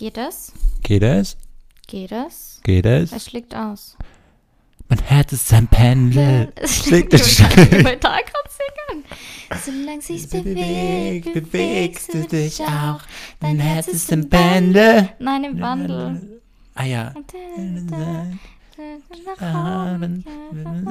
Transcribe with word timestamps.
Geht 0.00 0.16
es? 0.16 0.52
Geht 0.82 1.02
es? 1.02 1.36
Geht 1.86 2.10
es? 2.10 2.60
Geht 2.62 2.86
es? 2.86 3.12
Es 3.12 3.26
schlägt 3.26 3.54
aus. 3.54 3.98
Mein 4.88 4.98
Herz 5.00 5.34
ist 5.34 5.52
ein 5.52 5.68
Pendel. 5.68 6.50
Es 6.56 6.86
Schlägt 6.86 7.12
schlägt 7.12 7.14
es 7.22 7.38
wollte 7.84 7.98
da 7.98 8.16
gerade 8.16 8.48
singen. 8.48 9.04
Solange 9.62 10.00
sich's 10.00 10.26
bewegt, 10.28 11.34
bewegst 11.34 12.14
du 12.14 12.26
dich 12.26 12.62
auch. 12.62 13.02
Dein 13.40 13.60
Herz 13.60 13.88
ist 13.88 14.10
im 14.10 14.30
Pendel. 14.30 15.10
Nein, 15.18 15.44
im 15.44 15.60
Wandel. 15.60 16.40
Ah 16.74 16.84
ja. 16.84 17.12
Nach 19.26 19.96
oben, 19.96 20.24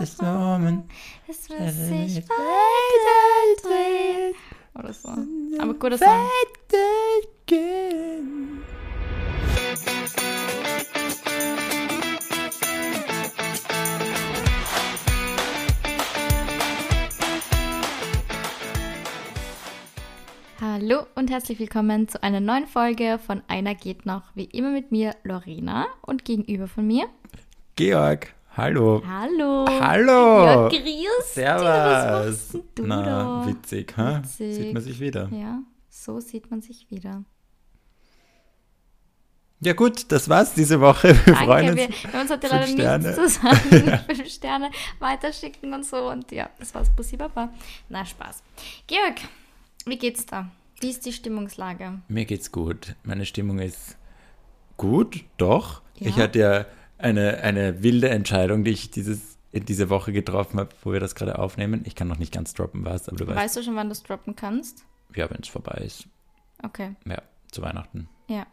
Es 0.05 0.19
wird 1.49 1.73
sich 1.73 2.23
weiterdrehen. 2.29 4.35
Oder 4.75 4.93
so. 4.93 5.09
Aber 5.57 5.73
guter 5.73 5.97
Song. 5.97 6.29
Weitergehen. 7.47 8.61
Hallo 20.61 21.05
und 21.15 21.29
herzlich 21.29 21.59
willkommen 21.59 22.07
zu 22.07 22.23
einer 22.23 22.39
neuen 22.39 22.65
Folge 22.65 23.19
von 23.25 23.41
Einer 23.47 23.75
geht 23.75 24.05
noch. 24.05 24.23
Wie 24.35 24.45
immer 24.45 24.71
mit 24.71 24.91
mir, 24.91 25.13
Lorena. 25.23 25.87
Und 26.01 26.25
gegenüber 26.25 26.67
von 26.67 26.87
mir. 26.87 27.05
Georg, 27.75 28.33
hallo. 28.55 29.01
Hallo. 29.05 29.65
Hallo. 29.81 30.45
Ja, 30.45 30.67
grüß 30.69 31.33
Servus. 31.33 32.57
Na, 32.81 33.45
witzig, 33.47 33.93
hä? 33.97 34.19
Witzig. 34.21 34.55
Sieht 34.55 34.73
man 34.73 34.83
sich 34.83 34.99
wieder. 34.99 35.29
Ja, 35.31 35.59
so 35.89 36.19
sieht 36.19 36.49
man 36.49 36.61
sich 36.61 36.89
wieder. 36.89 37.23
Ja 39.61 39.73
gut, 39.73 40.09
das 40.11 40.29
war's 40.29 40.53
diese 40.53 40.79
Woche. 40.79 41.09
Wir 41.25 41.35
freuen 41.35 41.67
Danke, 41.67 41.83
uns. 41.87 42.03
wir, 42.03 42.03
wir 42.03 42.13
haben 42.13 42.21
uns 42.21 42.31
heute 42.31 42.47
Fünf 42.47 42.61
leider 42.61 42.67
Sterne. 42.67 43.07
nichts 43.09 43.15
zu 43.15 43.29
sagen. 43.41 43.99
Fünf 44.15 44.29
Sterne 44.29 44.71
weiterschicken 44.99 45.73
und 45.73 45.85
so. 45.85 46.09
Und 46.09 46.31
ja, 46.31 46.49
das 46.59 46.73
war's. 46.73 46.89
Bussi 46.89 47.17
Baba. 47.17 47.49
Na, 47.89 48.05
Spaß. 48.05 48.41
Georg, 48.87 49.15
wie 49.85 49.97
geht's 49.97 50.25
da? 50.25 50.49
Wie 50.79 50.89
ist 50.89 51.05
die 51.05 51.11
Stimmungslage? 51.11 51.99
Mir 52.07 52.23
geht's 52.25 52.51
gut. 52.53 52.95
Meine 53.03 53.25
Stimmung 53.25 53.59
ist 53.59 53.97
gut, 54.77 55.25
doch. 55.37 55.81
Ja. 55.95 56.07
Ich 56.07 56.15
hatte 56.15 56.39
ja 56.39 56.65
eine, 56.97 57.39
eine 57.39 57.83
wilde 57.83 58.09
Entscheidung, 58.09 58.63
die 58.63 58.71
ich 58.71 58.91
dieses, 58.91 59.37
in 59.51 59.65
diese 59.65 59.89
Woche 59.89 60.13
getroffen 60.13 60.57
habe, 60.59 60.69
wo 60.83 60.93
wir 60.93 61.01
das 61.01 61.15
gerade 61.15 61.37
aufnehmen. 61.37 61.81
Ich 61.85 61.95
kann 61.95 62.07
noch 62.07 62.17
nicht 62.17 62.31
ganz 62.33 62.53
droppen, 62.53 62.85
was, 62.85 63.09
aber 63.09 63.17
du 63.17 63.27
weißt, 63.27 63.37
Weißt 63.37 63.57
du 63.57 63.63
schon, 63.63 63.75
wann 63.75 63.87
du 63.87 63.91
es 63.91 64.03
droppen 64.03 64.37
kannst? 64.37 64.85
ja, 65.15 65.29
wenn 65.29 65.39
es 65.41 65.49
vorbei 65.49 65.81
ist. 65.85 66.05
Okay, 66.63 66.95
Ja, 67.05 67.21
zu 67.51 67.61
Weihnachten. 67.61 68.07
ja. 68.29 68.45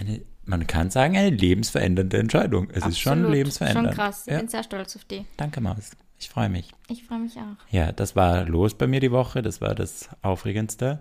Eine, 0.00 0.22
man 0.44 0.66
kann 0.66 0.90
sagen, 0.90 1.16
eine 1.16 1.30
lebensverändernde 1.30 2.18
Entscheidung. 2.18 2.70
Es 2.70 2.86
ist 2.86 2.98
schon 2.98 3.14
absolut. 3.14 3.32
lebensverändernd. 3.34 3.88
Schon 3.88 3.96
krass. 3.96 4.26
Ich 4.26 4.32
Ja. 4.32 4.38
bin 4.38 4.48
sehr 4.48 4.62
stolz 4.62 4.96
auf 4.96 5.04
die. 5.04 5.24
Danke, 5.36 5.60
Maus. 5.60 5.90
Ich 6.20 6.28
freue 6.28 6.48
mich. 6.48 6.70
Ich 6.88 7.04
freue 7.04 7.18
mich 7.20 7.36
auch. 7.36 7.56
Ja, 7.70 7.92
das 7.92 8.16
war 8.16 8.44
los 8.44 8.74
bei 8.74 8.86
mir 8.86 9.00
die 9.00 9.12
Woche. 9.12 9.42
Das 9.42 9.60
war 9.60 9.74
das 9.74 10.08
Aufregendste. 10.22 11.00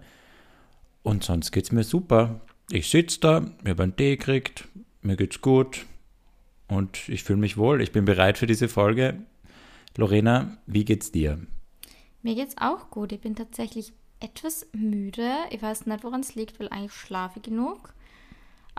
Und 1.04 1.24
sonst 1.24 1.52
geht's 1.52 1.72
mir 1.72 1.84
super. 1.84 2.42
Ich 2.70 2.90
sitze 2.90 3.20
da, 3.22 3.40
mir 3.64 3.72
habe 3.72 3.84
einen 3.84 3.96
Tee 3.96 4.18
gekriegt, 4.18 4.68
mir 5.02 5.16
geht's 5.16 5.42
gut 5.42 5.86
und 6.68 7.08
ich 7.08 7.24
fühle 7.24 7.40
mich 7.40 7.56
wohl. 7.56 7.82
Ich 7.82 7.94
bin 7.94 8.04
bereit 8.04 8.38
für 8.38 8.46
diese 8.48 8.68
Folge. 8.68 9.14
Lorena, 9.96 10.58
wie 10.66 10.84
geht's 10.84 11.12
dir? 11.12 11.40
Mir 12.24 12.36
geht's 12.36 12.56
auch 12.60 12.90
gut. 12.90 13.14
Ich 13.14 13.22
bin 13.22 13.36
tatsächlich 13.36 13.94
etwas 14.20 14.68
müde. 14.74 15.32
Ich 15.50 15.62
weiß 15.62 15.86
nicht, 15.86 16.04
woran 16.04 16.20
es 16.20 16.36
liegt, 16.36 16.60
weil 16.60 16.68
eigentlich 16.70 16.92
schlafe 16.94 17.40
ich 17.40 17.44
genug. 17.44 17.94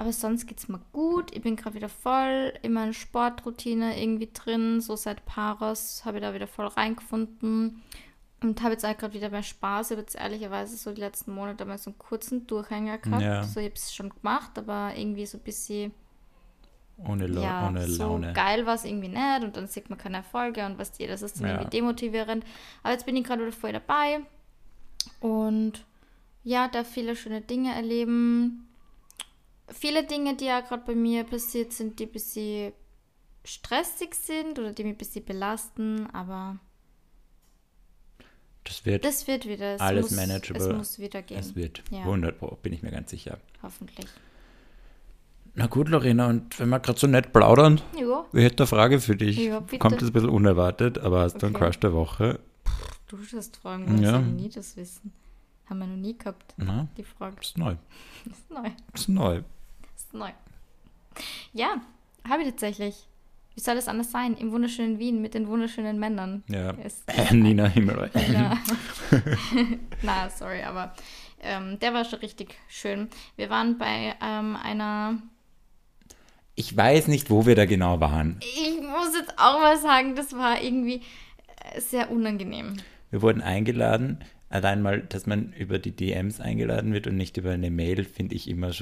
Aber 0.01 0.13
sonst 0.13 0.47
geht's 0.47 0.69
mir 0.69 0.81
gut. 0.93 1.35
Ich 1.35 1.43
bin 1.43 1.57
gerade 1.57 1.75
wieder 1.75 1.89
voll 1.89 2.53
in 2.63 2.73
meiner 2.73 2.93
Sportroutine 2.93 4.01
irgendwie 4.01 4.31
drin. 4.33 4.81
So 4.81 4.95
seit 4.95 5.25
Paros 5.27 6.03
habe 6.05 6.19
ich 6.19 6.23
da 6.23 6.33
wieder 6.35 6.47
voll 6.47 6.69
reingefunden. 6.69 7.83
Und 8.41 8.63
habe 8.63 8.75
jetzt 8.75 8.85
auch 8.87 8.97
gerade 8.97 9.13
wieder 9.15 9.29
mehr 9.29 9.43
Spaß. 9.43 9.89
Ich 9.89 9.97
habe 9.97 10.03
jetzt 10.03 10.15
ehrlicherweise 10.15 10.77
so 10.77 10.93
die 10.93 11.01
letzten 11.01 11.33
Monate 11.35 11.65
mal 11.65 11.79
so 11.79 11.91
einen 11.91 11.99
kurzen 11.99 12.47
Durchhänger 12.47 12.99
gehabt. 12.99 13.23
Ja. 13.23 13.43
So, 13.43 13.59
ich 13.59 13.67
habe 13.67 13.75
es 13.75 13.93
schon 13.93 14.11
gemacht, 14.11 14.57
aber 14.57 14.93
irgendwie 14.95 15.27
so 15.27 15.39
ein 15.39 15.43
bisschen 15.43 15.91
Ohne, 16.99 17.27
La 17.27 17.43
ja, 17.43 17.67
ohne 17.67 17.89
so 17.89 18.05
Laune. 18.05 18.33
geil 18.35 18.67
war 18.67 18.77
es 18.77 18.85
irgendwie 18.85 19.09
nicht 19.09 19.43
und 19.43 19.57
dann 19.57 19.67
sieht 19.67 19.91
man 19.91 19.99
keine 19.99 20.19
Erfolge 20.19 20.65
und 20.65 20.79
was 20.79 20.93
dir, 20.93 21.09
das 21.09 21.23
ist 21.23 21.41
dann 21.41 21.49
Ja. 21.49 21.55
irgendwie 21.55 21.71
demotivierend. 21.77 22.45
Aber 22.85 22.93
jetzt 22.93 23.05
bin 23.07 23.17
ich 23.17 23.25
gerade 23.25 23.43
wieder 23.43 23.51
voll 23.51 23.73
dabei 23.73 24.21
und 25.19 25.85
ja, 26.45 26.69
darf 26.69 26.87
viele 26.87 27.17
schöne 27.17 27.41
Dinge 27.41 27.75
erleben. 27.75 28.68
Viele 29.71 30.05
Dinge, 30.05 30.37
die 30.37 30.47
ja 30.47 30.61
gerade 30.61 30.83
bei 30.87 30.95
mir 30.95 31.25
passiert 31.25 31.73
sind, 31.73 31.99
die 31.99 32.07
ein 32.07 32.13
bisschen 32.13 32.73
stressig 33.45 34.15
sind 34.15 34.59
oder 34.59 34.73
die 34.73 34.85
mich 34.85 34.95
ein 34.95 34.99
bisschen 34.99 35.25
belasten, 35.25 36.07
aber 36.13 36.59
Das 38.65 38.85
wird, 38.85 39.05
das 39.05 39.27
wird 39.27 39.47
wieder. 39.47 39.75
Es 39.75 39.81
Alles 39.81 40.11
muss, 40.11 40.17
manageable. 40.19 40.69
Es 40.69 40.77
muss 40.77 40.99
wieder 40.99 41.23
gehen, 41.23 41.39
es 41.39 41.55
wird. 41.57 41.83
Ja. 41.91 42.01
100 42.01 42.39
Pro, 42.39 42.57
bin 42.63 42.73
ich 42.73 42.83
mir 42.83 42.91
ganz 42.91 43.11
sicher. 43.11 43.39
hoffentlich. 43.63 44.07
Na 45.55 45.67
gut, 45.67 45.89
Lorena, 45.89 46.29
und 46.29 46.59
wenn 46.61 46.69
wir 46.69 46.79
gerade 46.79 46.99
so 47.01 47.07
nett 47.09 47.33
plaudern, 47.33 47.81
Ja, 47.99 48.25
ich 48.33 48.45
hätte 48.45 48.63
eine 48.63 48.67
Frage 48.69 49.01
für 49.01 49.17
dich. 49.17 49.39
Ja. 49.39 49.61
Kommt 49.79 50.01
das 50.01 50.09
ein 50.11 50.13
bisschen 50.13 50.29
unerwartet, 50.29 50.99
aber 50.99 51.21
hast 51.21 51.43
du 51.43 51.47
einen 51.47 51.57
Okay. 51.57 51.65
Crush 51.67 51.81
der 51.81 51.93
Woche? 51.93 52.39
du 53.09 53.19
wirst 53.33 53.57
fragen, 53.57 54.01
Ja. 54.03 54.13
ja. 54.13 54.19
nie 54.21 54.51
das 54.51 54.77
wissen. 54.77 55.13
Haben 55.67 55.81
wir 55.81 55.87
noch 55.87 55.97
nie 55.97 56.17
gehabt, 56.17 56.55
Na, 56.59 56.89
die 56.97 57.03
Frage. 57.05 57.37
ist 57.41 57.59
neu. 57.59 57.77
Das 58.25 58.39
ist 58.39 58.51
neu. 58.51 58.71
Ist 58.95 59.09
neu. 59.09 59.43
Neu. 60.19 60.31
Ja, 61.53 61.81
habe 62.29 62.43
ich 62.43 62.51
tatsächlich. 62.51 63.07
Wie 63.55 63.61
soll 63.61 63.77
es 63.77 63.89
anders 63.89 64.13
sein? 64.13 64.37
Im 64.37 64.53
wunderschönen 64.53 65.01
Wien 65.01 65.21
mit 65.21 65.35
den 65.35 65.49
wunderschönen 65.49 65.99
Männern. 65.99 66.45
Ja. 66.49 66.71
Ist, 66.85 67.05
Nina 67.33 67.67
Himmel. 67.67 68.11
ja. 68.33 68.57
Na, 70.03 70.31
sorry, 70.31 70.63
aber 70.63 70.95
ähm, 71.43 71.79
der 71.81 71.93
war 71.93 72.05
schon 72.05 72.21
richtig 72.21 72.55
schön. 72.69 73.09
Wir 73.37 73.51
waren 73.51 73.79
bei 73.79 74.15
ähm, 74.23 74.57
einer. 74.57 75.21
Ich 76.55 76.77
weiß 76.77 77.09
nicht, 77.09 77.31
wo 77.31 77.47
wir 77.47 77.55
da 77.55 77.67
genau 77.67 78.01
waren. 78.01 78.39
Ich 78.41 78.81
muss 78.81 79.17
jetzt 79.17 79.35
auch 79.39 79.61
mal 79.61 79.79
sagen, 79.79 80.15
das 80.15 80.33
war 80.35 80.61
irgendwie 80.61 81.03
äh, 81.73 81.81
sehr 81.81 82.11
unangenehm. 82.11 82.77
Wir 83.11 83.23
wurden 83.23 83.43
eingeladen. 83.43 84.25
Allein 84.51 84.83
mal, 84.83 85.01
dass 85.03 85.27
man 85.27 85.53
über 85.53 85.79
die 85.79 85.95
DMs 85.95 86.41
eingeladen 86.41 86.93
wird 86.93 87.07
und 87.07 87.17
nicht 87.17 87.37
über 87.37 87.51
eine 87.51 87.71
Mail, 87.71 88.05
finde 88.05 88.35
ich 88.35 88.49
immer 88.49 88.73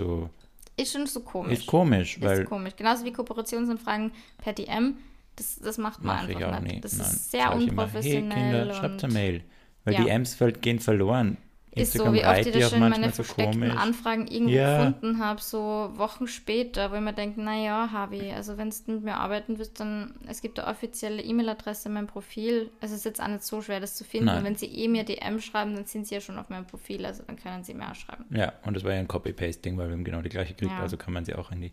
so. 0.77 0.83
Ist 0.83 0.93
schon 0.93 1.07
so 1.07 1.21
komisch. 1.21 1.59
Ist 1.61 1.67
komisch, 1.67 2.17
Ist 2.17 2.23
weil. 2.23 2.45
komisch. 2.45 2.75
Genauso 2.77 3.05
wie 3.05 3.13
Kooperationsanfragen 3.13 4.13
per 4.39 4.53
DM. 4.53 4.97
Das, 5.37 5.57
das 5.57 5.77
macht 5.79 6.03
man 6.03 6.17
Mache 6.17 6.31
ich 6.33 6.37
einfach 6.39 6.57
auch 6.59 6.61
nicht. 6.63 6.73
nicht. 6.73 6.85
Das 6.85 6.97
Nein, 6.97 7.07
ist 7.07 7.31
sehr 7.31 7.43
sag 7.45 7.59
ich 7.61 7.69
immer, 7.69 7.83
unprofessionell. 7.85 8.31
Hey 8.39 8.59
Kinder, 8.61 8.75
schreibt 8.75 9.05
eine 9.05 9.13
Mail. 9.13 9.45
Weil 9.85 9.95
Ja. 9.95 10.19
die 10.19 10.25
ver- 10.27 10.53
gehen 10.53 10.81
verloren. 10.81 11.37
Ist 11.83 11.93
so, 11.93 12.13
wie 12.13 12.25
oft 12.25 12.47
ich 12.47 12.65
auch 12.65 12.71
schon 12.71 12.83
in 12.83 12.89
meine 12.89 13.11
so 13.11 13.23
versteckten 13.23 13.61
komisch. 13.61 13.77
Anfragen 13.77 14.27
irgendwo 14.27 14.53
Ja. 14.55 14.87
gefunden 14.89 15.19
habe, 15.19 15.41
so 15.43 15.91
Wochen 15.97 16.27
später, 16.27 16.91
wo 16.91 16.95
ich 16.95 17.01
mir 17.03 17.13
denke, 17.13 17.41
naja, 17.41 17.91
Harvey, 17.93 18.33
also 18.33 18.57
wenn 18.57 18.71
du 18.71 18.93
mit 18.93 19.05
mir 19.05 19.17
arbeiten 19.17 19.59
willst, 19.59 19.79
dann, 19.79 20.15
es 20.27 20.41
gibt 20.41 20.59
eine 20.59 20.69
offizielle 20.69 21.23
E-Mail-Adresse 21.23 21.89
in 21.89 21.95
meinem 21.95 22.07
Profil. 22.07 22.71
Also 22.81 22.95
es 22.95 23.01
ist 23.01 23.05
jetzt 23.05 23.23
auch 23.23 23.29
nicht 23.29 23.45
so 23.45 23.61
schwer, 23.61 23.79
das 23.81 23.95
zu 23.95 24.05
finden. 24.05 24.27
Nein. 24.27 24.39
Und 24.39 24.45
wenn 24.45 24.57
sie 24.57 24.67
eh 24.67 24.89
mir 24.89 25.05
DM 25.05 25.41
schreiben, 25.41 25.75
dann 25.75 25.85
sind 25.85 26.07
sie 26.07 26.15
ja 26.15 26.21
schon 26.21 26.39
auf 26.39 26.49
meinem 26.49 26.67
Profil, 26.67 27.05
also 27.05 27.23
dann 27.27 27.37
können 27.37 27.63
sie 27.63 27.75
mir 27.75 27.91
auch 27.91 27.95
schreiben. 27.95 28.25
Ja, 28.31 28.55
und 28.65 28.75
das 28.75 28.83
war 28.83 28.93
ja 28.95 28.99
ein 28.99 29.09
Copy-Pasting, 29.09 29.77
weil 29.77 29.89
wir 29.89 29.93
haben 29.93 30.05
genau 30.05 30.23
die 30.23 30.31
gleiche 30.31 30.55
gekriegt, 30.55 30.73
Ja. 30.73 30.81
also 30.81 30.97
kann 30.97 31.13
man 31.13 31.25
sie 31.27 31.35
auch 31.35 31.53
in 31.53 31.61
die. 31.61 31.73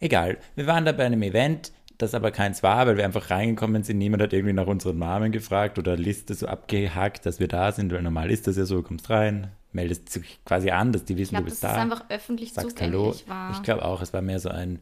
Egal. 0.00 0.38
Wir 0.56 0.66
waren 0.66 0.84
da 0.84 0.92
bei 0.92 1.06
einem 1.06 1.22
Event, 1.22 1.72
das 1.98 2.14
aber 2.14 2.30
keins 2.30 2.62
war, 2.62 2.86
weil 2.86 2.96
wir 2.96 3.04
einfach 3.04 3.30
reingekommen 3.30 3.82
sind. 3.82 3.98
Niemand 3.98 4.22
hat 4.22 4.32
irgendwie 4.32 4.52
nach 4.54 4.66
unseren 4.68 4.98
Namen 4.98 5.32
gefragt 5.32 5.78
oder 5.78 5.96
Liste 5.96 6.34
so 6.34 6.46
abgehakt, 6.46 7.26
dass 7.26 7.40
wir 7.40 7.48
da 7.48 7.72
sind, 7.72 7.92
weil 7.92 8.02
normal 8.02 8.30
ist 8.30 8.46
das 8.46 8.56
ja 8.56 8.64
so, 8.64 8.76
du 8.76 8.82
kommst 8.84 9.10
rein, 9.10 9.50
meldest 9.72 10.14
dich 10.14 10.38
quasi 10.44 10.70
an, 10.70 10.92
dass 10.92 11.04
die 11.04 11.14
Ich 11.14 11.18
wissen, 11.18 11.30
glaube, 11.30 11.44
du 11.46 11.50
bist 11.50 11.62
das 11.64 11.74
da. 11.74 11.82
einfach 11.82 12.04
öffentlich 12.08 12.52
sagst 12.52 12.80
Hallo. 12.80 13.14
war. 13.26 13.50
Ich 13.52 13.62
glaube 13.62 13.84
auch, 13.84 14.00
es 14.00 14.12
war 14.12 14.22
mehr 14.22 14.38
so 14.40 14.48
ein, 14.48 14.78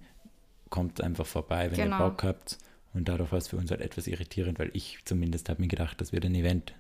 kommt 0.71 1.01
einfach 1.01 1.27
vorbei, 1.27 1.71
wenn 1.71 1.79
Genau. 1.85 1.97
ihr 1.99 2.11
Bock 2.11 2.23
habt. 2.23 2.59
Und 2.93 3.09
dadurch 3.09 3.31
war 3.33 3.39
es 3.39 3.49
für 3.49 3.57
uns 3.57 3.71
halt 3.71 3.81
etwas 3.81 4.07
irritierend, 4.07 4.59
weil 4.59 4.71
ich 4.73 4.99
zumindest 5.05 5.49
habe 5.49 5.61
mir 5.61 5.69
gedacht, 5.69 6.01
das 6.01 6.13
wird 6.13 6.25
ein 6.25 6.35
Event. 6.35 6.75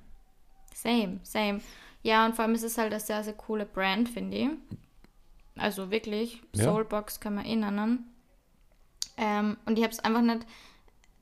Same, 0.75 1.19
same. 1.23 1.61
Ja, 2.03 2.25
und 2.27 2.35
vor 2.35 2.45
allem 2.45 2.55
ist 2.55 2.63
es 2.63 2.79
halt 2.79 2.93
eine 2.93 3.01
sehr, 3.01 3.23
sehr 3.25 3.33
coole 3.35 3.67
Brand, 3.67 4.09
finde 4.09 4.37
ich. 4.37 4.49
Also 5.57 5.91
wirklich, 5.91 6.41
Ja. 6.55 6.65
Soulbox 6.65 7.21
kann 7.21 7.35
man 7.37 7.45
eh 7.47 7.57
nennen. 7.57 8.05
Ähm, 9.17 9.57
und 9.67 9.79
ich 9.79 9.83
habe 9.85 9.93
es 9.93 10.01
einfach 10.01 10.21
nicht, 10.23 10.47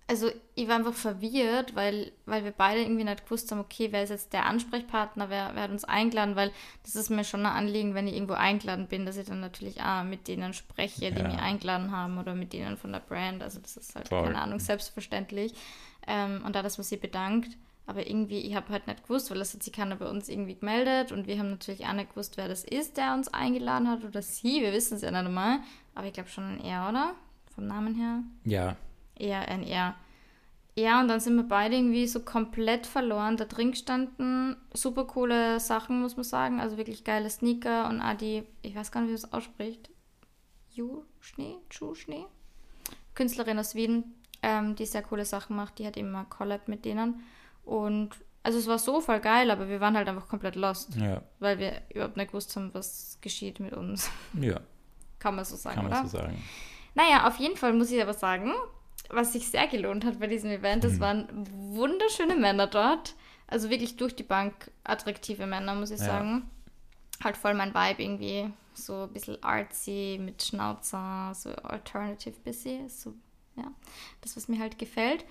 also 0.06 0.30
ich 0.54 0.68
war 0.68 0.76
einfach 0.76 0.92
verwirrt, 0.92 1.74
weil, 1.74 2.12
weil 2.26 2.44
wir 2.44 2.50
beide 2.52 2.82
irgendwie 2.82 3.04
nicht 3.04 3.24
gewusst 3.24 3.50
haben, 3.50 3.60
okay, 3.60 3.88
wer 3.90 4.02
ist 4.02 4.10
jetzt 4.10 4.32
der 4.34 4.44
Ansprechpartner, 4.46 5.30
wer, 5.30 5.52
wer 5.54 5.62
hat 5.62 5.70
uns 5.70 5.84
eingeladen, 5.84 6.36
weil 6.36 6.52
das 6.82 6.94
ist 6.94 7.08
mir 7.08 7.24
schon 7.24 7.46
ein 7.46 7.52
Anliegen, 7.52 7.94
wenn 7.94 8.06
ich 8.06 8.14
irgendwo 8.14 8.34
eingeladen 8.34 8.86
bin, 8.86 9.06
dass 9.06 9.16
ich 9.16 9.26
dann 9.26 9.40
natürlich 9.40 9.80
auch 9.80 10.04
mit 10.04 10.28
denen 10.28 10.52
spreche, 10.52 11.10
die 11.10 11.20
Ja. 11.20 11.28
mich 11.28 11.38
eingeladen 11.38 11.90
haben 11.90 12.18
oder 12.18 12.34
mit 12.34 12.52
denen 12.52 12.76
von 12.76 12.92
der 12.92 13.00
Brand. 13.00 13.42
Also 13.42 13.60
das 13.60 13.76
ist 13.78 13.94
halt, 13.94 14.08
Voll. 14.08 14.24
keine 14.24 14.42
Ahnung, 14.42 14.58
selbstverständlich. 14.60 15.54
Ähm, 16.06 16.42
und 16.44 16.54
da, 16.54 16.62
dass 16.62 16.76
man 16.76 16.84
sie 16.84 16.96
bedankt. 16.98 17.56
Aber 17.86 18.06
irgendwie, 18.06 18.38
ich 18.40 18.54
habe 18.54 18.70
halt 18.70 18.86
nicht 18.86 19.02
gewusst, 19.02 19.30
weil 19.30 19.38
das 19.38 19.52
hat 19.54 19.62
sich 19.62 19.72
keiner 19.72 19.96
bei 19.96 20.06
uns 20.08 20.28
irgendwie 20.30 20.54
gemeldet 20.54 21.12
und 21.12 21.26
wir 21.26 21.38
haben 21.38 21.50
natürlich 21.50 21.86
auch 21.86 21.92
nicht 21.92 22.10
gewusst, 22.10 22.38
wer 22.38 22.48
das 22.48 22.64
ist, 22.64 22.96
der 22.96 23.12
uns 23.12 23.28
eingeladen 23.28 23.90
hat 23.90 24.04
oder 24.04 24.22
sie. 24.22 24.62
Wir 24.62 24.72
wissen 24.72 24.96
es 24.96 25.02
ja 25.02 25.10
nicht 25.10 25.24
einmal. 25.26 25.58
Aber 25.94 26.06
ich 26.06 26.14
glaube 26.14 26.30
schon 26.30 26.60
Er, 26.64 26.88
oder? 26.88 27.14
Vom 27.54 27.66
Namen 27.66 27.94
her. 27.94 28.22
Ja. 28.44 28.76
Eher 29.16 29.48
ein 29.48 29.62
Er. 29.62 29.94
Ja, 30.76 31.00
und 31.00 31.06
dann 31.06 31.20
sind 31.20 31.36
wir 31.36 31.44
beide 31.44 31.76
irgendwie 31.76 32.06
so 32.08 32.20
komplett 32.20 32.86
verloren 32.86 33.36
da 33.36 33.44
drin 33.44 33.70
gestanden. 33.70 34.56
Super 34.72 35.04
coole 35.04 35.60
Sachen, 35.60 36.00
muss 36.00 36.16
man 36.16 36.24
sagen. 36.24 36.60
Also 36.60 36.76
wirklich 36.76 37.04
geile 37.04 37.30
Sneaker 37.30 37.88
und 37.88 38.02
die, 38.20 38.42
ich 38.62 38.74
weiß 38.74 38.90
gar 38.90 39.02
nicht, 39.02 39.10
wie 39.10 39.14
es 39.14 39.32
ausspricht. 39.32 39.90
Ju 40.72 41.04
Schnee? 41.20 41.58
Chu 41.70 41.94
Schnee? 41.94 42.26
Künstlerin 43.14 43.60
aus 43.60 43.76
Wien, 43.76 44.14
ähm, 44.42 44.74
die 44.74 44.86
sehr 44.86 45.02
coole 45.02 45.24
Sachen 45.24 45.54
macht. 45.54 45.78
Die 45.78 45.86
hat 45.86 45.96
immer 45.96 46.24
Collab 46.24 46.66
mit 46.66 46.84
denen. 46.84 47.22
Und 47.64 48.10
also 48.42 48.58
es 48.58 48.66
war 48.66 48.80
so 48.80 49.00
voll 49.00 49.20
geil, 49.20 49.52
aber 49.52 49.68
wir 49.68 49.80
waren 49.80 49.96
halt 49.96 50.08
einfach 50.08 50.26
komplett 50.26 50.56
lost. 50.56 50.96
Ja. 50.96 51.22
Weil 51.38 51.60
wir 51.60 51.82
überhaupt 51.94 52.16
nicht 52.16 52.28
gewusst 52.28 52.56
haben, 52.56 52.74
was 52.74 53.18
geschieht 53.20 53.60
mit 53.60 53.72
uns. 53.74 54.10
Ja. 54.40 54.60
Kann 55.20 55.36
man 55.36 55.44
so 55.44 55.54
sagen, 55.54 55.76
Kann 55.76 55.84
man 55.88 56.00
oder? 56.00 56.08
so 56.08 56.18
sagen. 56.18 56.42
Naja, 56.94 57.26
auf 57.26 57.36
jeden 57.38 57.56
Fall 57.56 57.72
muss 57.72 57.90
ich 57.90 58.00
aber 58.00 58.14
sagen, 58.14 58.52
was 59.10 59.32
sich 59.32 59.48
sehr 59.48 59.66
gelohnt 59.66 60.04
hat 60.04 60.20
bei 60.20 60.26
diesem 60.26 60.50
Event, 60.50 60.84
es 60.84 60.94
Mhm. 60.94 61.00
waren 61.00 61.28
wunderschöne 61.76 62.36
Männer 62.36 62.66
dort. 62.66 63.14
Also 63.46 63.68
wirklich 63.70 63.96
durch 63.96 64.14
die 64.16 64.22
Bank 64.22 64.70
attraktive 64.84 65.46
Männer, 65.46 65.74
muss 65.74 65.90
ich 65.90 66.00
Ja. 66.00 66.06
sagen. 66.06 66.50
Halt 67.22 67.36
voll 67.36 67.54
mein 67.54 67.74
Vibe 67.74 68.02
irgendwie. 68.02 68.50
So 68.74 69.02
ein 69.04 69.12
bisschen 69.12 69.42
artsy 69.42 70.18
mit 70.20 70.42
Schnauzer, 70.42 71.32
so 71.34 71.50
alternative 71.50 72.38
bisschen. 72.40 72.88
So, 72.88 73.14
ja, 73.56 73.70
das, 74.20 74.36
was 74.36 74.48
mir 74.48 74.58
halt 74.58 74.78
gefällt. 74.78 75.24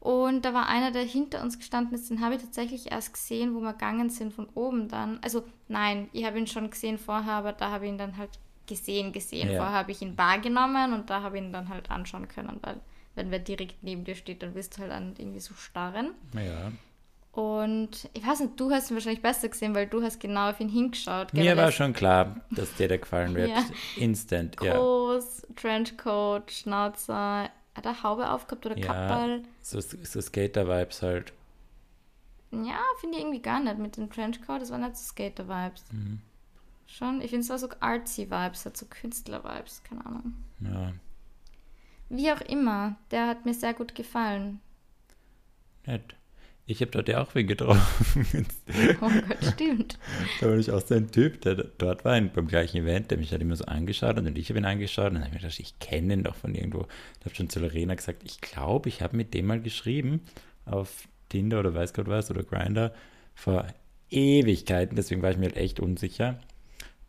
Und 0.00 0.44
da 0.44 0.52
war 0.52 0.66
einer, 0.66 0.90
der 0.90 1.04
hinter 1.04 1.42
uns 1.42 1.58
gestanden 1.58 1.94
ist, 1.94 2.10
den 2.10 2.20
habe 2.20 2.34
ich 2.34 2.42
tatsächlich 2.42 2.90
erst 2.90 3.14
gesehen, 3.14 3.54
wo 3.54 3.60
wir 3.60 3.72
gegangen 3.72 4.10
sind 4.10 4.34
von 4.34 4.48
oben 4.54 4.88
dann. 4.88 5.20
Also 5.22 5.44
nein, 5.68 6.10
ich 6.12 6.24
habe 6.26 6.38
ihn 6.38 6.48
schon 6.48 6.68
gesehen 6.68 6.98
vorher, 6.98 7.34
aber 7.34 7.52
da 7.52 7.70
habe 7.70 7.84
ich 7.86 7.92
ihn 7.92 7.98
dann 7.98 8.16
halt 8.16 8.30
gesehen, 8.74 9.12
gesehen. 9.12 9.50
Ja. 9.50 9.58
Vorher 9.58 9.74
habe 9.74 9.92
ich 9.92 10.02
ihn 10.02 10.16
wahrgenommen 10.18 10.92
und 10.92 11.10
da 11.10 11.22
habe 11.22 11.38
ich 11.38 11.44
ihn 11.44 11.52
dann 11.52 11.68
halt 11.68 11.90
anschauen 11.90 12.28
können, 12.28 12.58
weil 12.62 12.80
wenn 13.14 13.30
wer 13.30 13.38
direkt 13.38 13.82
neben 13.82 14.04
dir 14.04 14.14
steht, 14.14 14.42
dann 14.42 14.54
wirst 14.54 14.76
du 14.76 14.82
halt 14.82 14.92
an 14.92 15.14
irgendwie 15.18 15.40
so 15.40 15.54
starren. 15.54 16.12
Ja. 16.34 16.72
Und 17.32 18.10
ich 18.12 18.26
weiß 18.26 18.40
nicht, 18.40 18.60
du 18.60 18.70
hast 18.70 18.90
ihn 18.90 18.94
wahrscheinlich 18.96 19.22
besser 19.22 19.48
gesehen, 19.48 19.74
weil 19.74 19.86
du 19.86 20.02
hast 20.02 20.20
genau 20.20 20.50
auf 20.50 20.60
ihn 20.60 20.68
hingeschaut. 20.68 21.32
Mir 21.32 21.56
war 21.56 21.72
schon 21.72 21.94
klar, 21.94 22.36
dass 22.50 22.74
dir 22.74 22.88
der 22.88 22.98
gefallen 22.98 23.34
wird. 23.34 23.48
Ja. 23.52 23.64
Instant, 23.96 24.56
ja. 24.62 24.76
Groß, 24.76 25.46
Trenchcoat, 25.56 26.50
Schnauzer, 26.50 27.48
hat 27.74 27.86
er 27.86 28.02
Haube 28.02 28.30
aufgehabt 28.30 28.66
oder 28.66 28.76
Ja. 28.78 28.86
Kapperl? 28.86 29.42
So, 29.62 29.80
so 29.80 30.20
Skater-Vibes 30.20 31.00
halt. 31.00 31.32
Ja, 32.50 32.80
finde 33.00 33.16
ich 33.16 33.22
irgendwie 33.22 33.40
gar 33.40 33.60
nicht 33.60 33.78
mit 33.78 33.96
dem 33.96 34.10
Trenchcoat. 34.10 34.60
Das 34.60 34.70
waren 34.70 34.82
nicht 34.82 34.96
so 34.96 35.04
Skater-Vibes. 35.04 35.84
Mhm. 35.90 36.20
Schon, 36.92 37.22
ich 37.22 37.30
finde 37.30 37.44
es 37.44 37.48
war 37.48 37.58
so 37.58 37.70
artsy-Vibes, 37.80 38.66
hat 38.66 38.76
so 38.76 38.84
Künstler-Vibes, 38.84 39.82
keine 39.82 40.04
Ahnung. 40.04 40.34
Ja. 40.60 40.92
Wie 42.10 42.30
auch 42.30 42.42
immer, 42.42 42.96
der 43.10 43.28
hat 43.28 43.46
mir 43.46 43.54
sehr 43.54 43.72
gut 43.72 43.94
gefallen. 43.94 44.60
Nett. 45.86 46.14
Ich 46.66 46.82
habe 46.82 46.90
dort 46.90 47.08
ja 47.08 47.22
auch 47.22 47.34
wen 47.34 47.46
getroffen. 47.46 48.46
Oh 49.00 49.08
Gott, 49.08 49.54
stimmt. 49.54 49.98
da 50.40 50.48
war 50.48 50.56
ich 50.58 50.70
auch 50.70 50.86
so 50.86 50.94
ein 50.94 51.10
Typ, 51.10 51.40
der 51.40 51.54
dort 51.54 52.04
war, 52.04 52.20
beim 52.20 52.46
gleichen 52.46 52.82
Event, 52.82 53.10
der 53.10 53.16
mich 53.16 53.32
halt 53.32 53.40
immer 53.40 53.56
so 53.56 53.64
angeschaut 53.64 54.16
hat 54.16 54.26
und 54.26 54.36
ich 54.36 54.50
habe 54.50 54.58
ihn 54.58 54.66
angeschaut 54.66 55.08
und 55.08 55.14
dann 55.14 55.24
habe 55.24 55.28
ich 55.30 55.42
mir 55.42 55.48
gedacht, 55.48 55.60
ich 55.60 55.78
kenne 55.78 56.12
ihn 56.12 56.24
doch 56.24 56.34
von 56.34 56.54
irgendwo. 56.54 56.86
Ich 57.20 57.24
habe 57.24 57.34
schon 57.34 57.48
zu 57.48 57.58
Lorena 57.60 57.94
gesagt, 57.94 58.22
ich 58.22 58.42
glaube, 58.42 58.90
ich 58.90 59.00
habe 59.00 59.16
mit 59.16 59.32
dem 59.32 59.46
mal 59.46 59.60
geschrieben 59.60 60.20
auf 60.66 61.08
Tinder 61.30 61.60
oder 61.60 61.74
weiß 61.74 61.94
Gott 61.94 62.08
was 62.08 62.30
oder 62.30 62.42
Grinder 62.42 62.92
vor 63.34 63.66
Ewigkeiten, 64.10 64.94
deswegen 64.94 65.22
war 65.22 65.30
ich 65.30 65.38
mir 65.38 65.46
halt 65.46 65.56
echt 65.56 65.80
unsicher. 65.80 66.38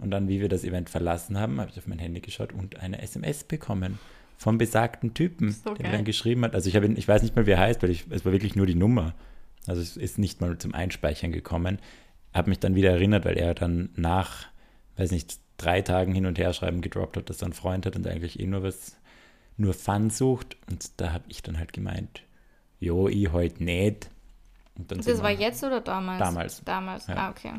Und 0.04 0.12
dann, 0.12 0.28
wie 0.28 0.42
wir 0.42 0.50
das 0.50 0.66
Event 0.66 0.90
verlassen 0.90 1.40
haben, 1.40 1.62
habe 1.62 1.72
ich 1.72 1.78
auf 1.78 1.88
mein 1.88 1.98
Handy 1.98 2.20
geschaut 2.20 2.52
und 2.52 2.80
eine 2.82 3.02
SMS 3.02 3.46
bekommen 3.46 4.00
vom 4.36 4.58
besagten 4.58 5.14
Typen, 5.14 5.52
So 5.52 5.74
der 5.74 5.86
mir 5.88 5.94
dann 5.94 6.04
geschrieben 6.04 6.44
hat. 6.44 6.54
Also 6.56 6.68
ich 6.68 6.76
habe 6.76 6.86
ihn, 6.86 6.98
ich 6.98 7.08
weiß 7.08 7.22
nicht 7.24 7.36
mal, 7.36 7.46
wie 7.46 7.52
er 7.52 7.60
heißt, 7.60 7.82
weil 7.82 7.90
ich, 7.90 8.06
es 8.10 8.26
war 8.26 8.34
wirklich 8.34 8.58
nur 8.58 8.66
die 8.66 8.76
Nummer. 8.76 9.14
Also 9.66 9.82
es 9.82 9.96
ist 9.96 10.20
nicht 10.20 10.42
mal 10.42 10.58
zum 10.58 10.74
Einspeichern 10.74 11.32
gekommen. 11.32 11.80
Habe 12.34 12.50
mich 12.50 12.60
dann 12.60 12.76
wieder 12.76 12.92
erinnert, 12.92 13.24
weil 13.24 13.38
er 13.38 13.54
dann 13.54 13.92
nach, 13.96 14.48
weiß 14.98 15.12
nicht, 15.12 15.40
drei 15.56 15.82
Tagen 15.82 16.14
hin 16.14 16.26
und 16.26 16.38
her 16.38 16.52
schreiben 16.52 16.82
gedroppt 16.82 17.16
hat, 17.16 17.30
dass 17.30 17.42
er 17.42 17.46
einen 17.46 17.54
Freund 17.54 17.86
hat 17.86 17.96
und 17.96 18.06
eigentlich 18.06 18.40
eh 18.42 18.46
nur 18.46 18.62
was, 18.64 18.98
nur 19.56 19.74
Fun 19.74 20.10
sucht. 20.10 20.58
Und 20.70 21.00
da 21.00 21.14
habe 21.14 21.24
ich 21.30 21.42
dann 21.42 21.58
halt 21.58 21.72
gemeint, 21.72 22.24
jo, 22.82 23.08
ich 23.08 23.32
heute 23.32 23.64
nicht. 23.64 24.10
Und 24.76 24.92
dann 24.92 25.00
Das 25.00 25.24
war 25.24 25.32
jetzt 25.32 25.64
oder 25.64 25.80
damals? 25.80 26.20
Damals. 26.20 26.62
Damals, 26.66 27.08
Ja. 27.08 27.16
ah, 27.16 27.30
okay. 27.30 27.54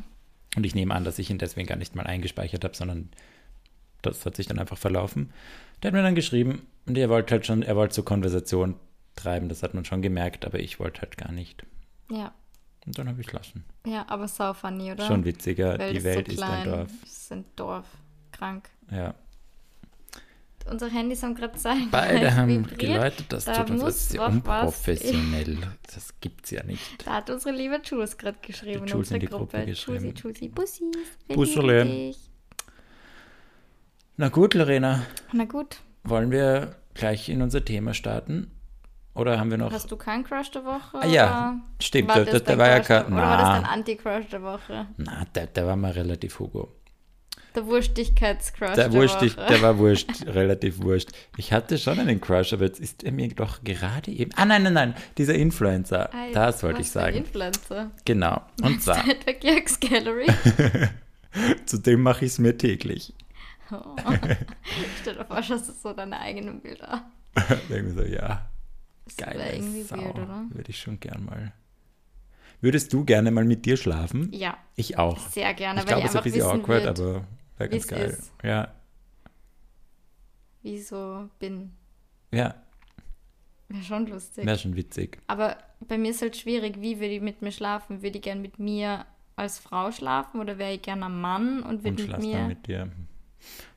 Und 0.56 0.64
ich 0.64 0.74
nehme 0.74 0.94
an, 0.94 1.04
dass 1.04 1.18
ich 1.18 1.30
ihn 1.30 1.38
deswegen 1.38 1.66
gar 1.66 1.76
nicht 1.76 1.94
mal 1.94 2.06
eingespeichert 2.06 2.64
habe, 2.64 2.76
sondern 2.76 3.10
das 4.02 4.24
hat 4.26 4.36
sich 4.36 4.46
dann 4.46 4.58
einfach 4.58 4.78
verlaufen. 4.78 5.32
Der 5.82 5.88
hat 5.88 5.94
mir 5.94 6.02
dann 6.02 6.14
geschrieben 6.14 6.66
und 6.86 6.98
er 6.98 7.08
wollte 7.08 7.32
halt 7.32 7.46
schon, 7.46 7.62
er 7.62 7.76
wollte 7.76 7.94
so 7.94 8.02
Konversation 8.02 8.76
treiben, 9.16 9.48
das 9.48 9.62
hat 9.62 9.74
man 9.74 9.84
schon 9.84 10.02
gemerkt, 10.02 10.44
aber 10.44 10.58
ich 10.58 10.78
wollte 10.78 11.02
halt 11.02 11.16
gar 11.16 11.32
nicht. 11.32 11.64
Ja. 12.10 12.34
Und 12.86 12.98
dann 12.98 13.08
habe 13.08 13.20
ich 13.20 13.28
es 13.28 13.32
lassen. 13.32 13.64
Ja, 13.86 14.04
aber 14.08 14.28
sau 14.28 14.52
funny, 14.52 14.92
oder? 14.92 15.06
Schon 15.06 15.24
witziger, 15.24 15.78
Welt 15.78 15.92
die 15.92 15.98
ist 15.98 16.04
Welt 16.04 16.26
so 16.26 16.32
ist 16.34 16.42
ein 16.42 16.64
Dorf. 16.64 16.90
Ist 17.04 17.32
ein 17.32 17.44
Dorf. 17.56 17.86
Krank. 18.32 18.68
Ja. 18.90 19.14
Unsere 20.70 20.90
Handys 20.90 21.22
haben 21.22 21.34
gerade 21.34 21.56
Zeichen. 21.58 21.90
Beide 21.90 22.34
haben 22.36 22.48
vibriert. 22.48 22.78
geläutet, 22.78 23.26
das 23.28 23.44
Da 23.44 23.52
tut 23.58 23.70
uns 23.70 23.82
das 23.82 23.96
ist 23.96 24.14
ja 24.14 24.28
doch 24.28 24.44
was- 24.46 24.64
unprofessionell. 24.64 25.58
Das 25.94 26.12
gibt's 26.20 26.50
ja 26.50 26.62
nicht. 26.64 27.06
Da 27.06 27.14
hat 27.16 27.30
unsere 27.30 27.54
liebe 27.54 27.80
Jules 27.84 28.16
gerade 28.18 28.38
geschrieben 28.42 28.80
in 28.84 28.86
Jules 28.86 28.92
in 28.92 28.98
unsere 29.16 29.18
die 29.20 29.26
Gruppe 29.26 29.44
Gruppe. 29.58 29.66
geschrieben. 29.66 30.04
Juicy, 30.14 30.22
Juicy, 30.22 30.48
Bussis. 30.48 30.80
Busserle. 31.28 32.14
Na 34.16 34.28
gut, 34.28 34.54
Lorena, 34.54 35.02
Na 35.32 35.44
gut. 35.44 35.76
wollen 36.04 36.30
wir 36.30 36.76
gleich 36.94 37.28
in 37.28 37.42
unser 37.42 37.64
Thema 37.64 37.94
starten? 37.94 38.50
Oder 39.14 39.38
haben 39.38 39.50
wir 39.50 39.58
noch. 39.58 39.72
Hast 39.72 39.90
du 39.92 39.96
keinen 39.96 40.24
Crush 40.24 40.50
der 40.50 40.64
Woche? 40.64 40.98
Ah 41.00 41.06
ja, 41.06 41.60
stimmt, 41.80 42.08
war 42.08 42.16
der- 42.16 42.24
das 42.24 42.42
der 42.44 42.56
dein 42.56 42.58
war 42.58 42.68
ja 42.68 42.80
kein- 42.80 43.06
Oder 43.12 43.16
war 43.22 43.36
das 43.38 43.48
dein 43.62 43.64
Anti-Crush 43.66 44.26
der 44.30 44.42
Woche? 44.42 44.86
Na, 44.96 45.24
der, 45.34 45.46
der 45.46 45.66
war 45.66 45.76
mal 45.76 45.92
relativ 45.92 46.38
Hugo. 46.40 46.72
Der 47.54 47.66
Wurstigkeits-Crush 47.66 48.74
Der, 48.74 48.88
der, 48.88 48.92
wurstig, 48.92 49.36
der 49.36 49.62
war 49.62 49.78
wurscht, 49.78 50.26
relativ 50.26 50.82
wurscht. 50.82 51.10
Ich 51.36 51.52
hatte 51.52 51.78
schon 51.78 52.00
einen 52.00 52.20
Crush, 52.20 52.52
aber 52.52 52.64
jetzt 52.64 52.80
ist 52.80 53.04
er 53.04 53.12
mir 53.12 53.28
doch 53.28 53.62
gerade 53.62 54.10
eben. 54.10 54.32
Ah, 54.34 54.44
nein, 54.44 54.64
nein, 54.64 54.72
nein, 54.72 54.94
dieser 55.18 55.34
Influencer. 55.34 56.12
Ei, 56.12 56.32
das 56.32 56.62
wollte 56.64 56.80
ich 56.80 56.90
sagen. 56.90 57.16
Influencer. 57.16 57.90
Genau. 58.04 58.42
Und 58.62 58.82
zwar, 58.82 59.08
Etwa 59.08 59.32
Georgs 59.32 59.78
Gallery. 59.78 60.26
zudem 61.66 62.02
mache 62.02 62.24
ich 62.24 62.32
es 62.32 62.38
mir 62.38 62.56
täglich. 62.58 63.14
Oh. 63.70 63.96
Stell 65.00 65.14
dir 65.16 65.24
vor, 65.24 65.42
schaust 65.42 65.68
du 65.68 65.72
so 65.72 65.92
deine 65.92 66.18
eigenen 66.20 66.60
Bilder. 66.60 67.04
Mir 67.68 67.90
so, 67.92 68.02
ja, 68.02 68.48
Das 69.06 69.16
geil. 69.16 69.40
irgendwie 69.54 69.90
weird, 69.90 70.14
oder? 70.16 70.44
Würde 70.50 70.70
ich 70.70 70.78
schon 70.78 71.00
gern 71.00 71.24
mal. 71.24 71.52
Würdest 72.60 72.92
du 72.92 73.04
gerne 73.04 73.30
mal 73.30 73.44
mit 73.44 73.64
dir 73.66 73.76
schlafen? 73.76 74.30
Ja, 74.32 74.56
Ich 74.76 74.98
auch. 74.98 75.18
sehr 75.30 75.52
gerne, 75.54 75.80
ich 75.80 75.86
glaube, 75.86 76.00
ich 76.00 76.06
es 76.06 76.10
ist 76.12 76.16
ein 76.16 76.22
bisschen 76.24 76.42
awkward, 76.42 76.84
würd, 76.84 77.00
aber 77.00 77.24
wäre 77.58 77.70
ganz 77.70 77.86
geil. 77.86 78.10
ist. 78.10 78.32
Ja, 78.42 78.72
wie 80.62 80.76
ich 80.76 80.86
so 80.86 81.28
bin. 81.38 81.72
ja, 82.32 82.54
Wäre 83.68 83.82
schon 83.82 84.06
lustig. 84.06 84.44
wäre 84.46 84.58
schon 84.58 84.76
witzig. 84.76 85.18
Aber 85.26 85.56
bei 85.80 85.98
mir 85.98 86.10
ist 86.10 86.22
halt 86.22 86.36
schwierig, 86.36 86.80
wie 86.80 87.00
würde 87.00 87.14
ich 87.14 87.20
mit 87.22 87.42
mir 87.42 87.52
schlafen? 87.52 88.02
Würde 88.02 88.18
ich 88.18 88.22
gern 88.22 88.40
mit 88.42 88.58
mir 88.58 89.04
als 89.36 89.58
Frau 89.58 89.90
schlafen 89.90 90.40
oder 90.40 90.58
wäre 90.58 90.72
ich 90.74 90.82
gern 90.82 91.02
ein 91.02 91.20
Mann 91.20 91.62
und 91.62 91.76
Und 91.76 91.84
würde 91.84 92.02
mit 92.06 92.18
mir... 92.20 92.36
dann 92.38 92.48
mit 92.48 92.66
dir. 92.66 92.90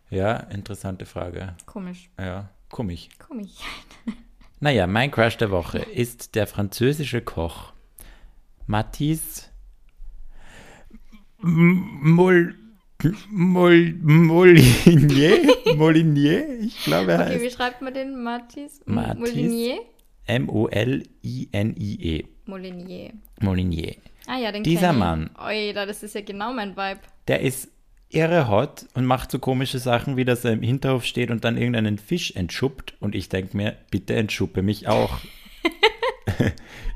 Ja, 0.09 0.37
interessante 0.37 1.05
Frage. 1.05 1.55
Komisch, 1.65 2.09
Ja, 2.17 2.49
komisch. 2.69 3.09
komisch. 3.19 3.55
Naja, 4.59 4.87
mein 4.87 5.11
Crush 5.11 5.37
der 5.37 5.51
Woche 5.51 5.79
ist 5.79 6.35
der 6.35 6.47
französische 6.47 7.21
Koch 7.21 7.73
Mathis 8.65 9.49
Mol, 11.39 12.55
Mol, 13.29 13.93
Molinier. 14.01 15.37
Molinier, 15.75 16.59
ich 16.61 16.83
glaube, 16.83 17.11
er 17.13 17.19
Okay, 17.27 17.39
wie 17.41 17.45
heißt. 17.45 17.55
schreibt 17.55 17.81
man 17.81 17.93
den? 17.93 18.23
Mathis? 18.23 18.81
M- 18.87 18.95
Mathis. 18.95 19.19
Molinier? 19.19 19.77
M-O-L-I-N-I-E. 20.25 22.23
Molinier. 22.45 23.11
Molinier. 23.41 23.95
Ah 24.25 24.37
ja, 24.39 24.51
den 24.51 24.63
Dieser. 24.63 24.93
Mann. 24.93 25.29
Oida, 25.37 25.85
das 25.85 26.03
ist 26.03 26.15
ja 26.15 26.21
genau 26.21 26.53
mein 26.53 26.75
Vibe. 26.75 26.99
Der 27.27 27.41
ist 27.41 27.69
irre 28.09 28.47
hot 28.49 28.85
und 28.93 29.05
macht 29.05 29.31
so 29.31 29.39
komische 29.39 29.79
Sachen, 29.79 30.17
wie 30.17 30.25
dass 30.25 30.43
er 30.45 30.53
im 30.53 30.61
Hinterhof 30.61 31.05
steht 31.05 31.29
und 31.29 31.43
dann 31.43 31.57
irgendeinen 31.57 31.97
Fisch 31.97 32.31
entschuppt. 32.35 32.95
Und 32.99 33.15
ich 33.15 33.29
denke 33.29 33.55
mir, 33.55 33.77
bitte 33.91 34.15
entschuppe 34.15 34.61
mich 34.63 34.87
auch. 34.87 35.19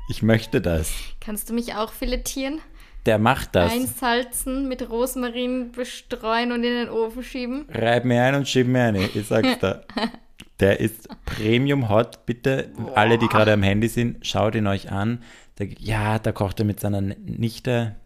ich 0.08 0.22
möchte 0.22 0.60
das. 0.60 0.92
Kannst 1.20 1.48
du 1.48 1.54
mich 1.54 1.74
auch 1.74 1.92
filetieren? 1.92 2.60
Der 3.06 3.18
macht 3.18 3.54
das. 3.56 3.72
Einsalzen, 3.72 4.68
mit 4.68 4.88
Rosmarin 4.88 5.72
bestreuen 5.72 6.52
und 6.52 6.62
in 6.62 6.74
den 6.74 6.88
Ofen 6.88 7.22
schieben? 7.22 7.66
Reib 7.68 8.04
mir 8.04 8.22
ein 8.22 8.34
und 8.36 8.48
schieb 8.48 8.68
mir 8.68 8.84
eine. 8.84 9.06
Ich 9.06 9.26
sag's 9.26 9.58
da. 9.60 9.82
Der 10.60 10.78
ist 10.78 11.08
Premium 11.24 11.88
Hot. 11.88 12.24
Bitte, 12.24 12.70
Boah. 12.76 12.96
alle, 12.96 13.18
die 13.18 13.26
gerade 13.26 13.52
am 13.52 13.64
Handy 13.64 13.88
sind, 13.88 14.24
schaut 14.24 14.54
ihn 14.54 14.68
euch 14.68 14.92
an. 14.92 15.22
Der, 15.58 15.66
ja, 15.78 16.20
da 16.20 16.30
kocht 16.30 16.60
er 16.60 16.64
mit 16.64 16.78
seiner 16.78 17.00
Nichte. 17.00 17.96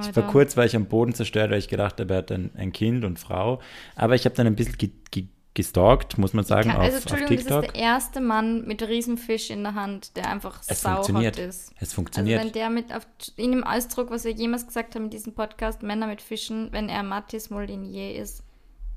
Ich 0.00 0.14
war 0.14 0.26
kurz, 0.26 0.58
war 0.58 0.66
ich 0.66 0.76
am 0.76 0.86
Boden 0.86 1.14
zerstört, 1.14 1.50
weil 1.50 1.58
ich 1.58 1.68
gedacht 1.68 1.98
habe, 2.00 2.12
er 2.12 2.18
hat 2.18 2.30
ein, 2.30 2.50
ein 2.54 2.72
Kind 2.72 3.04
und 3.04 3.18
Frau. 3.18 3.60
Aber 3.94 4.14
ich 4.14 4.26
habe 4.26 4.34
dann 4.34 4.46
ein 4.46 4.56
bisschen 4.56 4.76
ge 4.76 4.90
ge 5.10 5.24
gestalkt, 5.56 6.16
muss 6.18 6.32
man 6.32 6.44
sagen, 6.44 6.70
Kann- 6.70 6.76
auf, 6.78 6.84
also 6.84 6.96
auf 6.98 7.02
Entschuldigung, 7.02 7.36
TikTok. 7.38 7.62
das 7.62 7.66
ist 7.66 7.74
der 7.74 7.82
erste 7.82 8.20
Mann 8.20 8.64
mit 8.66 8.82
Riesenfisch 8.86 9.50
in 9.50 9.64
der 9.64 9.74
Hand, 9.74 10.16
der 10.16 10.30
einfach 10.30 10.60
Es 10.68 10.82
funktioniert. 10.82 11.36
ist. 11.38 11.72
Es 11.74 11.80
Also 11.80 11.94
funktioniert. 11.96 12.44
wenn 12.44 12.52
der 12.52 12.70
mit 12.70 12.94
auf 12.94 13.04
in 13.36 13.50
dem 13.50 13.64
Ausdruck, 13.64 14.10
was 14.10 14.24
wir 14.24 14.30
jemals 14.32 14.64
gesagt 14.66 14.94
haben 14.94 15.04
in 15.06 15.10
diesem 15.10 15.32
Podcast, 15.34 15.82
Männer 15.82 16.06
mit 16.06 16.22
Fischen, 16.22 16.68
wenn 16.70 16.88
er 16.88 17.02
Mattis 17.02 17.50
Molinier 17.50 18.14
ist, 18.14 18.44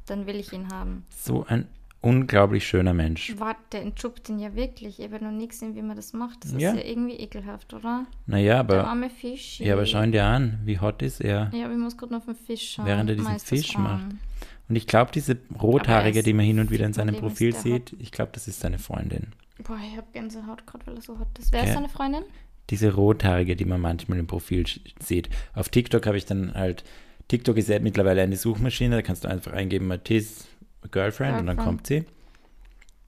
dann 0.06 0.28
will 0.28 0.36
ich 0.36 0.54
ihn 0.54 0.70
haben. 0.72 1.06
so 1.10 1.46
ein 1.48 1.68
unglaublich 2.02 2.66
schöner 2.66 2.94
Mensch. 2.94 3.36
Warte, 3.40 3.60
der 3.74 3.82
entschuppt 3.82 4.30
ihn 4.30 4.40
ja 4.40 4.56
wirklich. 4.56 5.00
Ich 5.00 5.06
habe 5.12 5.22
noch 5.24 5.32
nie 5.34 5.50
gesehen, 5.50 5.76
wie 5.76 5.82
man 5.82 5.98
das 5.98 6.14
macht. 6.14 6.46
Das 6.46 6.52
ist 6.54 6.62
Ja. 6.62 6.74
ja, 6.74 6.82
irgendwie 6.82 7.16
ekelhaft, 7.18 7.74
oder? 7.74 8.06
Naja, 8.26 8.54
Der 8.54 8.60
aber, 8.62 8.88
arme 8.88 9.10
Fisch. 9.10 9.60
ja, 9.60 9.74
aber 9.74 9.86
schau 9.86 10.02
ihn 10.02 10.14
dir 10.14 10.24
an, 10.24 10.60
wie 10.64 10.80
hot 10.80 11.02
ist 11.02 11.20
er. 11.20 11.52
Ja, 11.54 11.66
aber 11.66 11.74
ich 11.74 11.80
muss 11.80 11.98
gerade 11.98 12.14
noch 12.14 12.20
auf 12.22 12.26
den 12.26 12.36
Fisch 12.36 12.72
schauen. 12.76 12.86
Während 12.86 13.10
er 13.10 13.16
diesen 13.18 13.40
Fisch 13.40 13.78
macht. 13.78 14.06
Und 14.70 14.76
ich 14.76 14.86
glaube, 14.88 15.12
diese 15.12 15.38
rothaarige, 15.62 16.22
die 16.24 16.34
man 16.34 16.46
hin 16.46 16.60
und 16.60 16.70
wieder 16.72 16.86
in 16.86 16.94
seinem 16.94 17.16
Profil 17.16 17.56
sieht, 17.56 17.96
ich 18.00 18.12
glaube, 18.12 18.32
das 18.34 18.48
ist 18.48 18.60
seine 18.60 18.78
Freundin. 18.80 19.28
Boah, 19.64 19.78
ich 19.84 19.98
habe 19.98 20.08
Gänsehaut 20.14 20.66
gerade, 20.68 20.86
weil 20.88 20.96
er 20.96 21.02
so 21.02 21.20
hot 21.20 21.28
ist. 21.40 21.52
Wer 21.52 21.66
Ja. 21.66 21.74
seine 21.74 21.90
Freundin? 21.90 22.24
Diese 22.70 22.94
rothaarige, 22.94 23.56
die 23.56 23.66
man 23.66 23.82
manchmal 23.82 24.20
im 24.20 24.28
Profil 24.28 24.66
sieht. 25.00 25.30
Auf 25.56 25.70
TikTok 25.70 26.06
habe 26.06 26.18
ich 26.18 26.26
dann 26.26 26.54
halt, 26.54 26.84
TikTok 27.28 27.58
ist 27.58 27.68
ja 27.68 27.80
mittlerweile 27.80 28.22
eine 28.22 28.38
Suchmaschine, 28.38 28.96
da 28.98 29.02
kannst 29.02 29.24
du 29.24 29.28
einfach 29.28 29.54
eingeben, 29.54 29.88
Matisse 29.88 30.46
Girlfriend 30.92 31.40
und 31.40 31.48
dann 31.48 31.58
Girlfriend. 31.58 31.66
kommt 31.66 31.88
sie. 31.88 32.06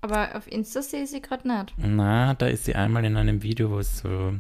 Aber 0.02 0.36
auf 0.36 0.52
Insta 0.52 0.82
sehe 0.82 1.04
ich 1.04 1.12
sie 1.12 1.22
gerade 1.22 1.48
nicht. 1.48 1.74
Na, 1.78 2.34
da 2.34 2.48
ist 2.48 2.66
sie 2.66 2.74
einmal 2.74 3.06
in 3.06 3.16
einem 3.18 3.44
Video, 3.44 3.70
wo 3.70 3.78
es 3.78 4.00
so, 4.00 4.34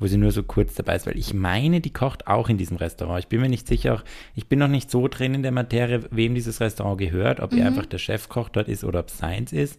wo 0.00 0.06
sie 0.08 0.16
nur 0.16 0.32
so 0.32 0.42
kurz 0.42 0.74
dabei 0.74 0.96
ist, 0.96 1.06
weil 1.06 1.16
ich 1.18 1.32
meine, 1.34 1.80
die 1.80 1.92
kocht 1.92 2.26
auch 2.26 2.48
in 2.48 2.58
diesem 2.58 2.78
Restaurant. 2.78 3.20
Ich 3.20 3.28
bin 3.28 3.40
mir 3.40 3.48
nicht 3.48 3.68
sicher, 3.68 3.94
auch, 3.94 4.02
ich 4.34 4.48
bin 4.48 4.58
noch 4.58 4.66
nicht 4.68 4.90
so 4.90 5.06
drin 5.06 5.34
in 5.34 5.42
der 5.44 5.52
Materie, 5.52 6.02
wem 6.10 6.34
dieses 6.34 6.60
Restaurant 6.60 6.98
gehört, 6.98 7.38
ob 7.40 7.52
er 7.52 7.66
einfach 7.66 7.86
der 7.86 7.98
Chefkoch 7.98 8.48
dort 8.48 8.68
ist 8.68 8.82
oder 8.82 9.00
ob 9.00 9.08
es 9.08 9.18
seins 9.18 9.52
ist. 9.52 9.78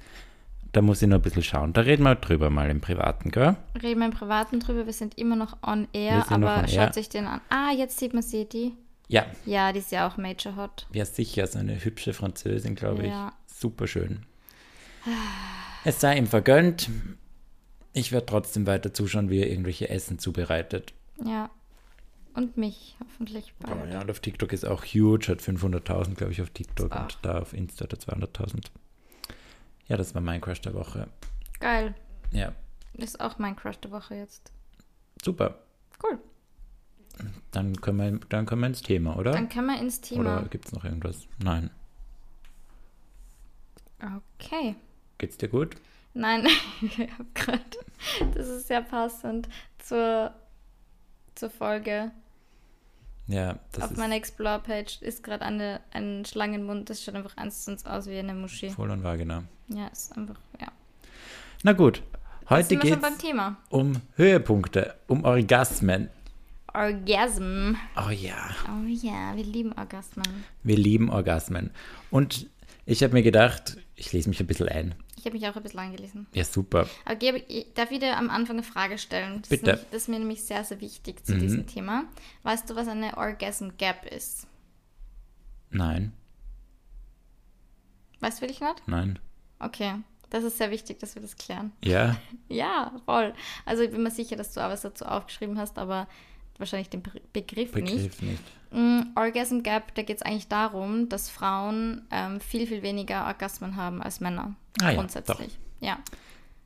Da 0.74 0.82
muss 0.82 1.02
ich 1.02 1.10
noch 1.10 1.18
ein 1.18 1.22
bisschen 1.22 1.44
schauen. 1.44 1.74
Da 1.74 1.82
reden 1.82 2.04
wir 2.04 2.16
drüber 2.16 2.50
mal 2.50 2.70
im 2.70 2.80
Privaten, 2.80 3.30
gell? 3.32 3.58
Reden 3.84 4.00
wir 4.00 4.06
im 4.08 4.14
Privaten 4.14 4.62
drüber, 4.62 4.86
wir 4.86 4.94
sind 4.94 5.18
immer 5.18 5.36
noch 5.36 5.58
on 5.68 5.88
air, 5.92 6.26
aber 6.30 6.60
on 6.60 6.68
schaut 6.70 6.78
air. 6.78 6.94
sich 6.94 7.10
den 7.10 7.26
an. 7.26 7.42
Ah, 7.50 7.72
jetzt 7.78 7.98
sieht 8.00 8.14
man 8.14 8.24
sie, 8.24 8.46
die. 8.48 8.72
Ja, 9.10 9.26
Ja, 9.46 9.74
die 9.74 9.80
ist 9.80 9.92
ja 9.92 10.08
auch 10.08 10.16
Major 10.16 10.56
Hot. 10.56 10.88
ja 10.94 11.04
sicher, 11.04 11.46
so 11.48 11.60
eine 11.60 11.84
hübsche 11.84 12.14
Französin, 12.14 12.76
glaube 12.76 13.06
Ja. 13.06 13.34
ich. 13.50 13.54
Super 13.58 13.86
schön. 13.88 14.22
Es 15.84 16.00
sei 16.00 16.18
ihm 16.18 16.28
vergönnt. 16.28 16.90
Ich 17.94 18.12
werde 18.12 18.26
trotzdem 18.26 18.68
weiter 18.68 18.94
zuschauen, 18.94 19.30
wie 19.30 19.40
er 19.42 19.50
irgendwelche 19.50 19.90
Essen 19.90 20.18
zubereitet. 20.20 20.94
Ja. 21.24 21.50
Und 22.34 22.56
mich, 22.56 22.96
hoffentlich 23.04 23.54
Oh, 23.64 23.68
bald. 23.76 23.92
ja, 23.92 24.00
und 24.02 24.10
auf 24.10 24.22
TikTok 24.22 24.54
ist 24.54 24.66
auch 24.66 24.86
huge, 24.86 25.28
hat 25.28 25.42
500.000, 25.42 26.16
glaube 26.16 26.32
ich, 26.32 26.42
auf 26.42 26.50
TikTok 26.52 26.92
Ach. 26.94 27.04
und 27.04 27.18
da 27.24 27.40
auf 27.40 27.52
Insta 27.54 27.84
hat 27.84 27.92
er 27.94 28.00
200.000. 28.00 28.68
Ja, 29.88 29.98
das 29.98 30.16
war 30.16 30.22
mein 30.22 30.40
Crush 30.40 30.62
der 30.62 30.74
Woche. 30.74 31.10
Geil. 31.60 31.94
Ja, 32.32 32.54
Ist 32.94 33.20
auch 33.20 33.38
mein 33.40 33.58
Crush 33.58 33.80
der 33.80 33.92
Woche 33.92 34.16
jetzt. 34.16 34.54
super. 35.22 35.60
Cool. 36.02 36.18
Dann 37.52 37.76
können 37.82 37.98
wir, 37.98 38.20
dann 38.30 38.46
können 38.46 38.62
wir 38.62 38.68
ins 38.68 38.82
Thema, 38.82 39.18
oder? 39.18 39.32
Dann 39.34 39.50
können 39.50 39.68
wir 39.68 39.80
ins 39.82 40.00
Thema. 40.00 40.38
Oder 40.40 40.48
gibt 40.48 40.66
es 40.68 40.72
noch 40.72 40.86
irgendwas? 40.86 41.28
Nein. 41.44 41.70
Okay. 44.40 44.76
Geht's 45.18 45.38
dir 45.38 45.50
gut? 45.50 45.76
Nein, 46.14 46.46
ich 46.82 47.00
habe 47.00 47.26
gerade. 47.34 47.62
Das 48.34 48.48
ist 48.48 48.68
sehr 48.68 48.82
passend 48.82 49.48
zur, 49.80 50.34
zur 51.36 51.50
Folge. 51.50 52.12
Ja, 53.28 53.60
das 53.72 53.86
Auf 53.86 53.92
ist 53.92 53.98
meiner 53.98 54.16
Explore-Page 54.16 55.02
ist 55.02 55.24
gerade 55.24 55.46
eine, 55.46 55.80
ein 55.92 56.26
Schlangenmund. 56.26 56.90
Das 56.90 57.02
schaut 57.04 57.16
einfach 57.16 57.38
eins 57.38 57.64
zu 57.64 57.72
eins 57.72 57.86
aus 57.86 58.08
wie 58.08 58.18
eine 58.18 58.34
Muschi. 58.34 58.70
voll 58.72 58.90
und 58.92 59.04
wahr, 59.04 59.18
genau. 59.18 59.44
Ja, 59.70 59.88
ist 59.88 60.18
einfach, 60.18 60.36
ja. 60.60 60.68
Na 61.64 61.72
gut, 61.74 62.02
heute 62.50 62.76
beim 62.98 63.18
Thema. 63.18 63.56
um 63.70 64.02
Höhepunkte, 64.16 64.96
um 65.08 65.24
Orgasmen. 65.24 66.10
Orgasm. 66.74 67.76
Oh 67.98 68.10
ja, 68.10 68.50
Oh 68.68 68.86
ja, 68.88 69.36
wir 69.36 69.44
lieben 69.44 69.72
Orgasmen. 69.74 70.44
wir 70.64 70.78
lieben 70.78 71.10
Orgasmen. 71.10 71.72
Und 72.10 72.48
ich 72.86 73.04
habe 73.04 73.14
mir 73.14 73.24
gedacht, 73.24 73.78
ich 73.96 74.12
lese 74.14 74.30
mich 74.30 74.40
ein 74.40 74.48
bisschen 74.48 74.70
ein. 74.70 74.96
Ich 75.22 75.26
habe 75.28 75.38
mich 75.38 75.48
auch 75.48 75.56
ein 75.56 75.62
bisschen 75.62 75.80
angelesen. 75.80 76.26
Ja, 76.34 76.44
super. 76.44 76.88
Aber 77.06 77.22
ich 77.48 77.74
darf 77.76 77.92
ich 77.92 78.00
dir 78.00 78.18
am 78.18 78.32
Anfang 78.32 78.56
eine 78.58 78.64
Frage 78.64 78.98
stellen? 78.98 79.42
Das 79.42 79.50
Bitte. 79.50 79.62
Ist 79.62 79.66
nämlich, 79.78 79.86
das 79.92 80.02
ist 80.02 80.08
mir 80.10 80.20
nämlich 80.20 80.44
sehr, 80.44 80.64
sehr 80.64 80.82
wichtig 80.82 81.24
zu 81.24 81.36
Mhm. 81.36 81.40
diesem 81.40 81.68
Thema. 81.68 82.06
Weißt 82.42 82.68
du, 82.70 82.76
was 82.76 82.88
eine 82.88 83.16
Orgasm 83.18 83.70
Gap 83.78 84.06
ist? 84.08 84.48
Nein, 85.70 86.12
Weißt 88.20 88.38
du 88.38 88.42
wirklich 88.42 88.62
nicht? 88.62 88.84
nein. 88.88 89.20
Okay, 89.60 89.96
das 90.32 90.44
ist 90.44 90.58
sehr 90.58 90.72
wichtig, 90.72 91.00
dass 91.00 91.14
wir 91.16 91.22
das 91.22 91.36
klären. 91.36 91.72
Ja, 91.84 92.18
Ja, 92.50 92.92
voll. 93.06 93.34
Also 93.66 93.84
ich 93.84 93.92
bin 93.92 94.02
mir 94.04 94.12
sicher, 94.12 94.36
dass 94.36 94.54
du 94.54 94.60
auch 94.60 94.70
was 94.70 94.82
dazu 94.82 95.06
aufgeschrieben 95.06 95.58
hast, 95.60 95.78
aber 95.78 96.08
wahrscheinlich 96.62 96.90
den 96.90 97.02
Be 97.02 97.12
Begriff, 97.34 97.76
nicht. 97.76 97.94
Begriff 97.94 98.22
nicht. 98.22 98.44
Mm, 98.72 99.02
Orgasm 99.16 99.62
Gap, 99.62 99.94
da 99.96 100.02
geht 100.04 100.18
es 100.18 100.22
eigentlich 100.22 100.48
darum, 100.48 101.10
dass 101.10 101.30
Frauen 101.30 102.08
ähm, 102.12 102.40
viel, 102.40 102.66
viel 102.66 102.82
weniger 102.82 103.26
Orgasmen 103.26 103.76
haben 103.76 104.02
als 104.02 104.22
Männer. 104.22 104.56
Ah 104.82 104.92
ja, 104.92 104.96
grundsätzlich. 104.96 105.58
Ja. 105.82 106.00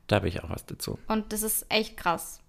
Da 0.06 0.16
habe 0.16 0.28
ich 0.28 0.42
auch 0.44 0.50
was 0.50 0.64
dazu. 0.66 0.98
Und 1.08 1.32
das 1.32 1.42
ist 1.42 1.66
echt 1.68 1.96
krass. 1.96 2.40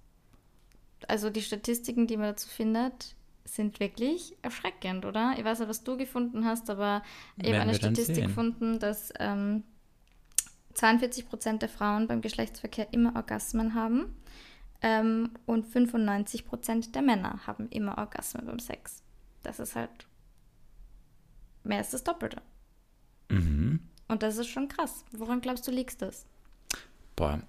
Also 1.08 1.32
die 1.32 1.42
Statistiken, 1.42 2.06
die 2.06 2.18
man 2.18 2.28
dazu 2.28 2.48
findet, 2.48 3.16
sind 3.46 3.80
wirklich 3.80 4.36
erschreckend, 4.44 5.06
oder? 5.06 5.34
Ich 5.38 5.44
weiß 5.44 5.60
nicht, 5.60 5.70
was 5.70 5.84
du 5.84 5.98
gefunden 5.98 6.46
hast, 6.46 6.70
aber 6.70 7.02
ich 7.38 7.48
habe 7.48 7.62
eine 7.62 7.74
Statistik 7.74 8.28
gefunden, 8.28 8.78
dass 8.78 9.12
ähm, 9.20 9.64
42 10.76 11.28
Prozent 11.28 11.62
der 11.64 11.70
Frauen 11.70 12.08
beim 12.08 12.22
Geschlechtsverkehr 12.22 12.88
immer 12.92 13.16
Orgasmen 13.16 13.74
haben 13.74 14.14
ähm, 14.82 15.32
und 15.46 15.66
95 15.66 16.46
Prozent 16.46 16.96
der 16.96 17.02
Männer 17.02 17.46
haben 17.48 17.70
immer 17.70 17.98
Orgasmen 17.98 18.46
beim 18.46 18.60
Sex. 18.60 19.04
Das 19.44 19.60
ist 19.60 19.76
halt 19.76 20.08
mehr 21.64 21.80
als 21.80 21.92
das 21.92 22.04
Doppelte. 22.04 22.42
Mhm. 23.30 23.80
Und 24.08 24.24
das 24.24 24.38
ist 24.38 24.48
schon 24.48 24.68
krass. 24.68 25.04
Woran 25.12 25.42
glaubst 25.42 25.68
du, 25.68 25.72
liegt 25.72 26.02
das? 26.02 26.26
Boah. 27.16 27.42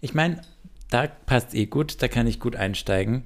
Ich 0.00 0.14
meine, 0.14 0.42
da 0.90 1.06
passt 1.06 1.54
eh 1.54 1.66
gut, 1.66 2.02
da 2.02 2.08
kann 2.08 2.26
ich 2.26 2.40
gut 2.40 2.56
einsteigen, 2.56 3.24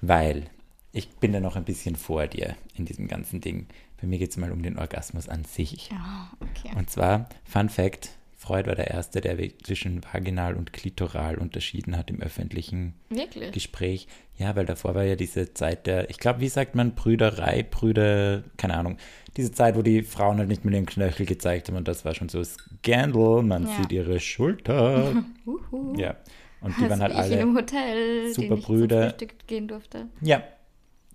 weil 0.00 0.50
ich 0.92 1.08
bin 1.16 1.32
da 1.32 1.40
noch 1.40 1.56
ein 1.56 1.64
bisschen 1.64 1.96
vor 1.96 2.26
dir 2.26 2.56
in 2.74 2.84
diesem 2.84 3.08
ganzen 3.08 3.40
Ding. 3.40 3.66
Bei 4.00 4.06
mir 4.06 4.18
geht 4.18 4.30
es 4.30 4.36
mal 4.36 4.52
um 4.52 4.62
den 4.62 4.78
Orgasmus 4.78 5.28
an 5.28 5.44
sich. 5.44 5.90
Ja, 5.90 6.30
okay. 6.40 6.76
Und 6.76 6.90
zwar, 6.90 7.28
Fun 7.44 7.68
Fact, 7.68 8.10
Freud 8.42 8.66
war 8.66 8.74
der 8.74 8.90
Erste, 8.90 9.20
der 9.20 9.38
zwischen 9.62 10.02
vaginal 10.12 10.54
und 10.56 10.72
klitoral 10.72 11.36
unterschieden 11.38 11.96
hat 11.96 12.10
im 12.10 12.20
öffentlichen 12.20 12.94
Wirklich? 13.08 13.52
Gespräch. 13.52 14.08
Ja, 14.36 14.56
weil 14.56 14.66
davor 14.66 14.96
war 14.96 15.04
ja 15.04 15.14
diese 15.14 15.54
Zeit 15.54 15.86
der, 15.86 16.10
ich 16.10 16.18
glaube, 16.18 16.40
wie 16.40 16.48
sagt 16.48 16.74
man, 16.74 16.96
Brüderei, 16.96 17.62
Brüder, 17.62 18.42
keine 18.56 18.76
Ahnung, 18.76 18.96
diese 19.36 19.52
Zeit, 19.52 19.76
wo 19.76 19.82
die 19.82 20.02
Frauen 20.02 20.38
halt 20.38 20.48
nicht 20.48 20.64
mehr 20.64 20.72
den 20.72 20.86
Knöchel 20.86 21.24
gezeigt 21.24 21.68
haben 21.68 21.76
und 21.76 21.86
das 21.86 22.04
war 22.04 22.16
schon 22.16 22.28
so 22.28 22.42
Scandal, 22.42 23.44
man 23.44 23.66
Ja. 23.68 23.76
sieht 23.76 23.92
ihre 23.92 24.18
Schulter. 24.18 25.22
Uhu. 25.46 25.94
ja, 25.96 26.16
und 26.60 26.76
die 26.78 26.82
Also 26.82 26.90
waren 26.90 27.02
halt 27.02 27.12
in 27.12 27.18
alle, 27.20 27.38
einem 27.38 27.56
Hotel, 27.56 28.34
super 28.34 28.56
Brüder. 28.56 29.14
gehen 29.46 29.68
durfte. 29.68 30.08
ja, 30.20 30.42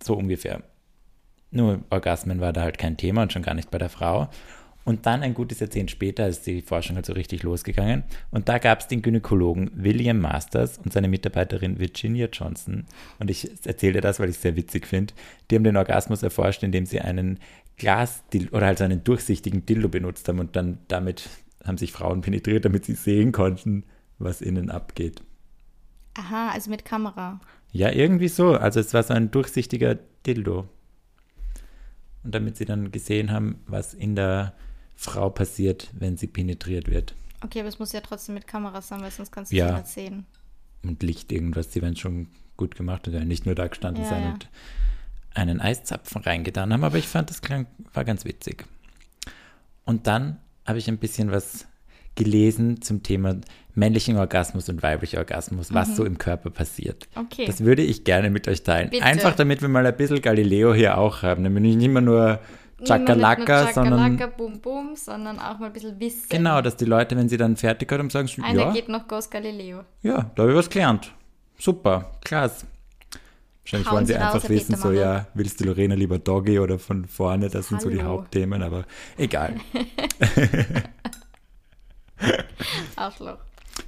so 0.02 0.16
ungefähr. 0.16 0.64
Nur 1.52 1.82
Orgasmen 1.90 2.40
war 2.40 2.54
da 2.54 2.62
halt 2.62 2.78
kein 2.78 2.96
Thema 2.96 3.24
und 3.24 3.34
schon 3.34 3.42
gar 3.44 3.54
nicht 3.54 3.70
bei 3.70 3.78
der 3.78 3.90
Frau. 3.90 4.30
Und 4.88 5.06
dann 5.06 5.22
ein 5.22 5.34
gutes 5.34 5.60
Jahrzehnt 5.60 5.92
später 5.92 6.30
ist 6.30 6.48
die 6.48 6.62
Forschung 6.62 6.96
halt 6.96 7.06
so 7.06 7.12
richtig 7.12 7.44
losgegangen. 7.44 8.06
Und 8.32 8.48
da 8.48 8.58
gab 8.58 8.80
es 8.80 8.88
den 8.88 9.02
Gynäkologen 9.02 9.70
William 9.76 10.18
Masters 10.18 10.78
und 10.78 10.94
seine 10.94 11.10
Mitarbeiterin 11.10 11.78
Virginia 11.78 12.30
Johnson. 12.32 12.86
Und 13.20 13.30
ich 13.30 13.52
erzähle 13.66 13.96
dir 13.96 14.02
das, 14.02 14.22
weil 14.22 14.30
ich 14.30 14.38
es 14.38 14.42
sehr 14.42 14.56
witzig 14.56 14.88
finde. 14.88 15.14
Die 15.52 15.56
haben 15.56 15.66
den 15.66 15.76
Orgasmus 15.76 16.24
erforscht, 16.24 16.64
indem 16.64 16.86
sie 16.86 17.02
einen 17.02 17.38
Glas 17.76 18.24
oder 18.52 18.66
halt 18.66 18.78
so 18.78 18.86
einen 18.86 19.04
durchsichtigen 19.04 19.66
Dildo 19.66 19.90
benutzt 19.90 20.26
haben 20.30 20.40
und 20.40 20.56
dann 20.56 20.78
damit 20.88 21.28
haben 21.66 21.78
sich 21.78 21.92
Frauen 21.92 22.22
penetriert, 22.22 22.64
damit 22.64 22.86
sie 22.86 22.96
sehen 22.96 23.34
konnten, 23.34 23.84
was 24.20 24.40
innen 24.40 24.72
abgeht. 24.72 25.22
Aha, 26.14 26.52
also 26.52 26.70
mit 26.70 26.86
Kamera. 26.86 27.42
Ja, 27.74 27.92
irgendwie 27.92 28.30
so. 28.30 28.54
Also 28.54 28.80
es 28.80 28.94
war 28.94 29.04
so 29.04 29.14
ein 29.14 29.32
durchsichtiger 29.32 29.98
Dildo. 30.26 30.70
Und 32.24 32.34
damit 32.34 32.56
sie 32.56 32.64
dann 32.64 32.94
gesehen 32.94 33.32
haben, 33.32 33.60
was 33.68 33.94
in 33.94 34.16
der 34.16 34.54
Frau 34.98 35.30
passiert, 35.30 35.90
wenn 35.94 36.18
sie 36.18 36.28
penetriert 36.28 36.90
wird. 36.90 37.14
Okay, 37.44 37.60
aber 37.60 37.70
es 37.70 37.78
muss 37.80 37.94
ja 37.94 38.02
trotzdem 38.02 38.34
mit 38.36 38.48
Kamera 38.48 38.82
sein, 38.82 39.00
weil 39.02 39.12
sonst 39.12 39.32
kannst 39.32 39.52
du 39.52 39.56
Ja. 39.56 39.70
es 39.70 39.84
nicht 39.84 39.88
sehen. 39.94 40.26
Und 40.84 41.04
Licht 41.04 41.32
irgendwas, 41.32 41.72
sie 41.72 41.82
werden 41.82 41.96
schon 41.96 42.28
gut 42.58 42.76
gemacht 42.76 43.08
und 43.08 43.28
nicht 43.28 43.46
nur 43.46 43.54
da 43.56 43.68
gestanden 43.68 44.04
Ja, 44.04 44.10
sein 44.10 44.24
ja. 44.24 44.34
und 44.34 44.50
einen 45.36 45.62
Eiszapfen 45.62 46.22
reingetan 46.24 46.74
haben. 46.74 46.84
Aber 46.84 46.98
ich 46.98 47.08
fand, 47.08 47.30
das 47.30 47.42
klang, 47.42 47.68
war 47.94 48.04
ganz 48.04 48.26
witzig. 48.26 48.66
Und 49.86 50.08
dann 50.08 50.38
habe 50.66 50.80
ich 50.80 50.88
ein 50.88 50.98
bisschen 50.98 51.32
was 51.32 51.68
gelesen 52.16 52.82
zum 52.82 53.04
Thema 53.04 53.38
männlichen 53.76 54.18
Orgasmus 54.18 54.68
und 54.70 54.82
weiblicher 54.82 55.20
Orgasmus, 55.20 55.72
was 55.72 55.96
so 55.96 56.04
im 56.04 56.18
Körper 56.18 56.50
passiert. 56.50 57.08
Mhm. 57.16 57.22
Okay. 57.22 57.46
Das 57.46 57.62
würde 57.64 57.84
ich 57.84 58.04
gerne 58.04 58.32
mit 58.32 58.48
euch 58.48 58.64
teilen. 58.64 58.90
Bitte. 58.90 59.04
Einfach 59.04 59.36
damit 59.36 59.62
wir 59.62 59.70
mal 59.70 59.86
ein 59.86 59.96
bisschen 59.96 60.22
Galileo 60.24 60.74
hier 60.74 60.98
auch 60.98 61.22
haben. 61.22 61.44
Nämlich 61.44 61.76
nicht 61.76 61.86
immer 61.86 62.02
nur 62.02 62.40
Chakalaka, 62.86 63.72
sondern 63.74 64.18
Chakalaka, 64.18 64.28
Bum 64.38 64.60
Bum, 64.60 64.96
sondern 64.96 65.40
auch 65.40 65.58
mal 65.60 65.68
ein 65.68 65.74
bisschen 65.74 66.00
Wissen. 66.00 66.28
genau, 66.30 66.62
dass 66.62 66.76
die 66.78 66.86
Leute, 66.86 67.16
wenn 67.18 67.28
sie 67.30 67.38
dann 67.38 67.56
fertig 67.58 67.92
haben, 67.92 68.10
sagen, 68.10 68.30
Einer 68.44 68.68
ja, 68.68 68.72
geht 68.74 68.90
noch 68.90 69.08
Ghost 69.08 69.32
Galileo. 69.32 69.84
ja, 70.04 70.30
da 70.36 70.44
habe 70.44 70.52
ich 70.52 70.58
was 70.58 70.70
gelernt. 70.70 71.12
Super, 71.58 72.12
klasse. 72.24 72.68
Wahrscheinlich 73.64 73.92
wollen 73.92 74.06
Sie 74.06 74.14
raus, 74.14 74.36
einfach 74.36 74.50
wissen, 74.50 74.76
so 74.78 74.92
ja, 74.92 75.28
willst 75.34 75.60
du 75.60 75.66
Lorena 75.66 75.96
lieber 75.96 76.20
Doggy 76.20 76.60
oder 76.60 76.80
von 76.80 77.06
vorne? 77.06 77.50
Das 77.50 77.68
sind 77.68 77.82
so 77.82 77.90
die 77.90 77.98
Hallo. 78.00 78.10
Hauptthemen, 78.20 78.62
aber 78.62 78.86
egal. 79.18 79.56
Arschloch. 82.96 83.38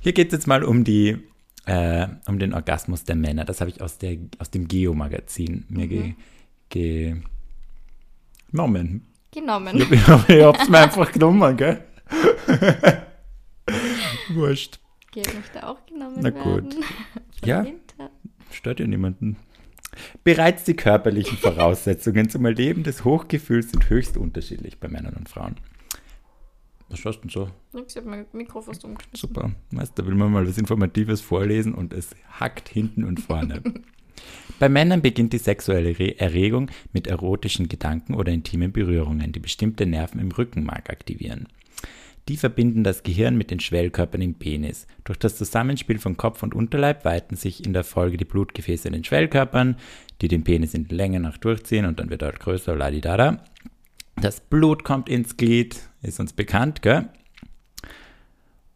Hier 0.02 0.14
geht 0.14 0.28
es 0.28 0.34
jetzt 0.34 0.48
mal 0.48 0.64
um 0.64 0.84
die, 0.84 1.18
äh, 1.66 2.08
um 2.28 2.38
den 2.40 2.54
Orgasmus 2.54 3.04
der 3.06 3.16
Männer. 3.16 3.46
Das 3.46 3.62
habe 3.62 3.70
ich 3.72 3.82
aus, 3.82 3.98
der, 3.98 4.18
aus 4.40 4.52
dem 4.52 4.68
Geo-Magazin 4.68 5.66
mir 5.70 5.88
Mhm. 5.88 6.16
ge, 6.70 7.16
genommen. 8.52 9.08
Genommen. 9.32 9.78
Ich, 9.78 9.92
ich 9.92 10.08
hab's 10.08 10.70
mir 10.70 10.80
einfach 10.80 11.12
genommen, 11.12 11.56
gell? 11.58 11.84
Wurscht. 14.30 14.80
Geld 15.12 15.34
möchte 15.34 15.68
auch 15.68 15.86
genommen 15.86 16.18
Na 16.22 16.30
gut. 16.30 16.46
werden. 16.46 16.76
Ja, 17.46 17.66
stört 18.52 18.82
ja 18.82 18.88
niemanden. 18.88 19.38
Bereits 20.26 20.66
die 20.66 20.76
körperlichen 20.76 21.38
Voraussetzungen 21.42 22.30
zum 22.30 22.46
Erleben 22.46 22.84
des 22.84 23.06
Hochgefühls 23.06 23.72
sind 23.72 23.90
höchst 23.90 24.18
unterschiedlich 24.18 24.80
bei 24.80 24.88
Männern 24.90 25.14
und 25.14 25.30
Frauen. 25.30 25.56
Was 26.90 27.00
schaust 27.00 27.20
du 27.20 27.28
denn 27.28 27.30
so? 27.30 27.50
Ich 27.88 27.96
hab 27.96 28.06
mein 28.06 28.26
Mikro 28.34 28.62
fast 28.62 28.84
umgeschmissen. 28.84 29.30
Super. 29.30 29.52
Weißt, 29.72 29.98
da 29.98 30.06
will 30.06 30.16
man 30.16 30.32
mal 30.32 30.48
was 30.48 30.58
Informatives 30.58 31.22
vorlesen 31.22 31.74
und 31.74 31.94
es 31.94 32.10
hackt 32.40 32.68
hinten 32.68 33.04
und 33.04 33.20
vorne. 33.20 33.62
Bei 34.60 34.70
Männern 34.70 35.02
beginnt 35.02 35.34
die 35.34 35.38
sexuelle 35.38 35.98
Re 35.98 36.20
Erregung 36.20 36.70
mit 36.94 37.08
erotischen 37.08 37.70
Gedanken 37.70 38.14
oder 38.14 38.32
intimen 38.32 38.72
Berührungen, 38.72 39.32
die 39.32 39.40
bestimmte 39.40 39.86
Nerven 39.86 40.20
im 40.20 40.32
Rückenmark 40.32 40.90
aktivieren. 40.90 41.48
Die 42.28 42.38
verbinden 42.38 42.84
das 42.84 43.04
Gehirn 43.04 43.38
mit 43.38 43.50
den 43.50 43.60
Schwellkörpern 43.60 44.22
im 44.22 44.36
Penis. 44.36 44.86
Durch 45.04 45.18
das 45.18 45.38
Zusammenspiel 45.38 45.98
von 45.98 46.18
Kopf 46.18 46.44
und 46.44 46.54
Unterleib 46.54 47.06
weiten 47.06 47.36
sich 47.36 47.66
in 47.66 47.74
der 47.74 47.84
Folge 47.84 48.18
die 48.18 48.26
Blutgefäße 48.26 48.88
in 48.88 48.94
den 48.94 49.04
Schwellkörpern, 49.04 49.78
die 50.22 50.28
den 50.28 50.44
Penis 50.44 50.74
in 50.74 50.88
Länge 50.90 51.20
nach 51.20 51.38
durchziehen 51.38 51.86
und 51.86 52.00
dann 52.00 52.10
wird 52.10 52.22
er 52.22 52.34
größer, 52.34 52.76
ladidada. 52.76 53.44
Das 54.22 54.42
Blut 54.42 54.84
kommt 54.84 55.10
ins 55.10 55.38
Glied, 55.38 55.80
ist 56.02 56.20
uns 56.20 56.34
bekannt, 56.34 56.82
gell? 56.82 57.10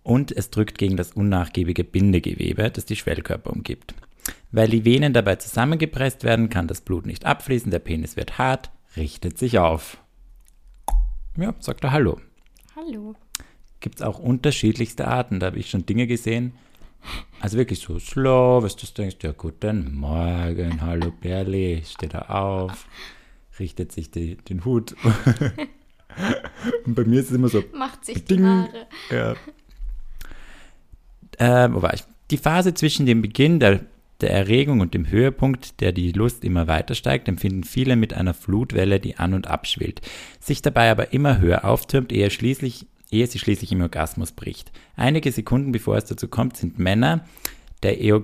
und 0.04 0.32
es 0.32 0.50
drückt 0.50 0.78
gegen 0.78 0.98
das 0.98 1.14
unnachgiebige 1.14 1.84
Bindegewebe, 1.84 2.70
das 2.70 2.86
die 2.86 2.96
Schwellkörper 2.96 3.52
umgibt. 3.52 3.96
Weil 4.52 4.70
die 4.70 4.86
Venen 4.86 5.14
dabei 5.14 5.36
zusammengepresst 5.38 6.24
werden, 6.24 6.50
kann 6.50 6.68
das 6.68 6.82
Blut 6.82 7.06
nicht 7.06 7.26
abfließen, 7.26 7.72
der 7.72 7.80
Penis 7.80 8.16
wird 8.16 8.38
hart, 8.38 8.72
richtet 8.96 9.38
sich 9.38 9.60
auf. 9.60 9.98
Ja, 11.38 11.54
sagt 11.60 11.84
er 11.84 11.92
Hallo. 11.92 12.20
Hallo. 12.76 13.16
Gibt 13.80 13.96
es 13.96 14.02
auch 14.02 14.20
unterschiedlichste 14.20 15.08
Arten, 15.08 15.40
da 15.40 15.48
habe 15.48 15.60
ich 15.60 15.70
schon 15.70 15.86
Dinge 15.86 16.08
gesehen. 16.08 16.54
Also 17.42 17.58
wirklich 17.58 17.80
so 17.80 18.00
slow, 18.00 18.64
was 18.64 18.78
du 18.78 18.86
denkst, 18.86 19.18
ja 19.24 19.34
guten 19.34 19.94
Morgen, 19.96 20.82
hallo 20.82 21.12
Berli, 21.20 21.84
steht 21.86 22.14
er 22.14 22.34
auf, 22.34 22.88
richtet 23.60 23.92
sich 23.92 24.10
die, 24.10 24.38
den 24.38 24.64
Hut. 24.64 24.96
Und 26.86 26.96
bei 26.96 27.04
mir 27.04 27.20
ist 27.20 27.32
es 27.32 27.36
immer 27.36 27.50
so, 27.50 27.62
Macht 27.74 28.06
sich 28.06 28.24
die 28.24 28.36
Ding. 28.36 28.46
Haare. 28.46 28.88
ja. 29.10 29.36
Äh, 31.66 31.74
wo 31.74 31.82
war 31.82 31.94
ich? 31.94 32.04
Die 32.32 32.38
Phase 32.38 32.74
zwischen 32.74 33.06
dem 33.06 33.22
Beginn 33.22 33.60
der, 33.60 33.82
der 34.24 34.32
Erregung 34.32 34.80
und 34.80 34.94
dem 34.94 35.10
Höhepunkt, 35.10 35.82
der 35.82 35.92
die 35.92 36.14
Lust 36.14 36.44
immer 36.44 36.68
weiter 36.68 36.96
steigt, 36.96 37.28
empfinden 37.28 37.64
viele 37.64 37.96
mit 37.96 38.14
einer 38.14 38.34
Flutwelle, 38.34 39.00
die 39.00 39.18
an 39.18 39.34
und 39.34 39.48
abschwillt, 39.48 40.02
sich 40.40 40.62
dabei 40.62 40.90
aber 40.90 41.14
immer 41.14 41.40
höher 41.40 41.66
auftürmt, 41.66 42.12
ehe, 42.12 42.32
schließlich, 42.32 42.88
ehe 43.12 43.28
sie 43.28 43.38
schließlich 43.38 43.72
im 43.74 43.82
Orgasmus 43.82 44.32
bricht. 44.32 44.72
Einige 44.96 45.32
Sekunden 45.32 45.74
bevor 45.74 45.98
es 45.98 46.06
dazu 46.06 46.28
kommt, 46.28 46.58
sind 46.58 46.80
Männer 46.80 47.26
der 47.84 48.02
Eo 48.02 48.24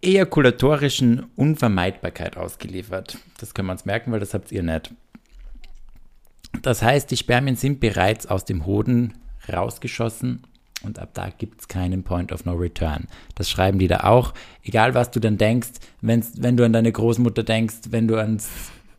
ejakulatorischen 0.00 1.26
Unvermeidbarkeit 1.36 2.36
ausgeliefert. 2.36 3.18
Das 3.38 3.54
können 3.54 3.68
wir 3.68 3.72
uns 3.72 3.84
merken, 3.84 4.10
weil 4.10 4.18
das 4.18 4.34
habt 4.34 4.50
ihr 4.50 4.64
nicht. 4.64 4.92
Das 6.62 6.82
heißt, 6.82 7.10
die 7.10 7.16
Spermien 7.16 7.54
sind 7.54 7.78
bereits 7.78 8.26
aus 8.26 8.44
dem 8.44 8.66
Hoden 8.66 9.14
rausgeschossen 9.52 10.42
und 10.84 10.98
ab 10.98 11.10
da 11.14 11.28
gibt 11.36 11.60
es 11.60 11.68
keinen 11.68 12.02
Point 12.02 12.32
of 12.32 12.44
No 12.44 12.52
Return. 12.54 13.06
Das 13.34 13.48
schreiben 13.50 13.78
die 13.78 13.88
da 13.88 14.00
auch. 14.04 14.34
Egal, 14.64 14.94
was 14.94 15.10
du 15.10 15.20
dann 15.20 15.38
denkst, 15.38 15.70
wenn's, 16.00 16.32
wenn 16.36 16.56
du 16.56 16.64
an 16.64 16.72
deine 16.72 16.92
Großmutter 16.92 17.42
denkst, 17.42 17.76
wenn 17.90 18.08
du 18.08 18.16
ans 18.16 18.48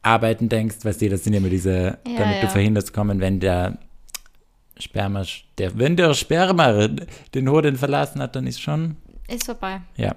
Arbeiten 0.02 0.50
denkst, 0.50 0.78
weißt 0.84 1.02
du, 1.02 1.10
das 1.10 1.24
sind 1.24 1.34
ja 1.34 1.40
immer 1.40 1.50
diese, 1.50 1.98
Ja, 2.08 2.20
damit 2.20 2.38
du 2.38 2.46
ja. 2.46 2.50
verhinderst 2.50 2.94
kommen, 2.94 3.20
wenn 3.20 3.40
der 3.40 3.78
Sperma, 4.78 5.24
der, 5.58 5.78
wenn 5.78 5.96
der 5.96 6.14
Sperma 6.14 6.88
den 7.34 7.50
Hoden 7.50 7.76
verlassen 7.78 8.22
hat, 8.22 8.36
dann 8.36 8.48
ist 8.48 8.60
schon 8.62 8.98
Ist 9.28 9.46
vorbei. 9.46 9.82
ja. 9.98 10.16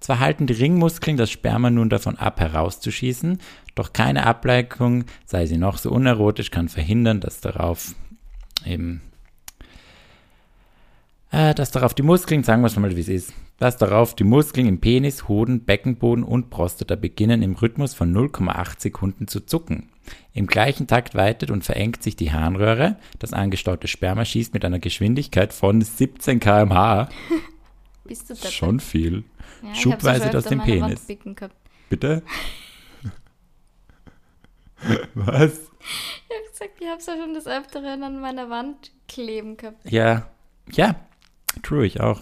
Zwar 0.00 0.18
halten 0.18 0.48
die 0.48 0.54
Ringmuskeln 0.54 1.16
das 1.16 1.30
Sperma 1.30 1.70
nun 1.70 1.88
davon 1.88 2.18
ab, 2.18 2.40
herauszuschießen, 2.40 3.38
doch 3.76 3.92
keine 3.92 4.26
Ablenkung, 4.26 5.04
sei 5.26 5.46
sie 5.46 5.58
noch 5.58 5.78
so 5.78 5.92
unerotisch, 5.92 6.50
kann 6.50 6.68
verhindern, 6.68 7.20
dass 7.20 7.40
darauf 7.40 7.94
eben, 8.66 9.00
äh, 11.32 11.54
dass 11.54 11.70
darauf 11.70 11.94
die 11.94 12.02
Muskeln, 12.02 12.44
sagen 12.44 12.62
wir 12.62 12.66
es 12.68 12.76
mal, 12.76 12.94
wie 12.94 13.00
es 13.00 13.08
ist, 13.08 13.32
dass 13.58 13.76
darauf 13.78 14.14
die 14.14 14.24
Muskeln 14.24 14.66
im 14.66 14.80
Penis, 14.80 15.28
Hoden, 15.28 15.64
Beckenboden 15.64 16.24
und 16.24 16.50
Prostata 16.50 16.94
beginnen 16.94 17.42
im 17.42 17.54
Rhythmus 17.54 17.94
von 17.94 18.14
0,8 18.14 18.80
Sekunden 18.80 19.26
zu 19.28 19.40
zucken. 19.40 19.88
Im 20.34 20.46
gleichen 20.46 20.86
Takt 20.86 21.14
weitet 21.14 21.50
und 21.50 21.64
verengt 21.64 22.02
sich 22.02 22.16
die 22.16 22.32
Harnröhre, 22.32 22.96
das 23.18 23.32
angestaute 23.32 23.88
Sperma 23.88 24.24
schießt 24.24 24.52
mit 24.52 24.64
einer 24.64 24.78
Geschwindigkeit 24.78 25.52
von 25.52 25.80
17 25.80 26.38
km/h, 26.38 27.08
Bist 28.04 28.28
du 28.28 28.34
deppert? 28.34 28.52
schon 28.52 28.80
viel. 28.80 29.24
Ja, 29.62 29.74
schubweise 29.74 30.36
aus 30.36 30.44
dem 30.44 30.60
Penis. 30.60 31.06
Bitte? 31.88 32.22
Was? 35.14 35.52
Ich 35.52 36.36
hab 36.36 36.52
gesagt, 36.52 36.80
ich 36.80 36.88
hab's 36.88 37.06
ja 37.06 37.16
schon 37.16 37.34
des 37.34 37.46
Öfteren 37.46 38.02
an 38.02 38.20
meiner 38.20 38.50
Wand 38.50 38.90
kleben 39.06 39.56
gehabt. 39.56 39.88
Ja, 39.88 40.28
ja, 40.72 40.96
true, 41.62 41.86
ich 41.86 42.00
auch. 42.00 42.20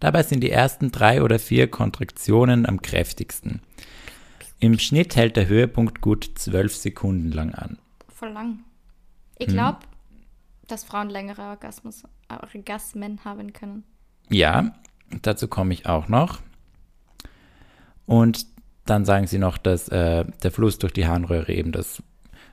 Dabei 0.00 0.22
sind 0.24 0.40
die 0.40 0.50
ersten 0.50 0.90
drei 0.90 1.22
oder 1.22 1.38
vier 1.38 1.70
Kontraktionen 1.70 2.66
am 2.66 2.82
kräftigsten. 2.82 3.60
Im 4.58 4.78
Schnitt 4.78 5.16
hält 5.16 5.36
der 5.36 5.46
Höhepunkt 5.48 6.00
gut 6.00 6.30
zwölf 6.36 6.74
Sekunden 6.76 7.30
lang 7.30 7.54
an. 7.54 7.78
Voll 8.08 8.30
lang. 8.30 8.60
Ich 9.38 9.48
Hm. 9.48 9.54
glaube, 9.54 9.78
dass 10.66 10.84
Frauen 10.84 11.10
längere 11.10 11.42
Orgasmus, 11.42 12.04
Orgasmen 12.28 13.24
haben 13.24 13.52
können. 13.52 13.84
Ja, 14.28 14.74
dazu 15.22 15.46
komme 15.48 15.74
ich 15.74 15.86
auch 15.86 16.08
noch. 16.08 16.40
Und 18.06 18.46
dann 18.86 19.04
sagen 19.04 19.26
sie 19.26 19.38
noch, 19.38 19.58
dass 19.58 19.88
äh, 19.88 20.24
der 20.42 20.50
Fluss 20.50 20.78
durch 20.78 20.92
die 20.92 21.06
Harnröhre 21.06 21.52
eben 21.52 21.72
das 21.72 22.02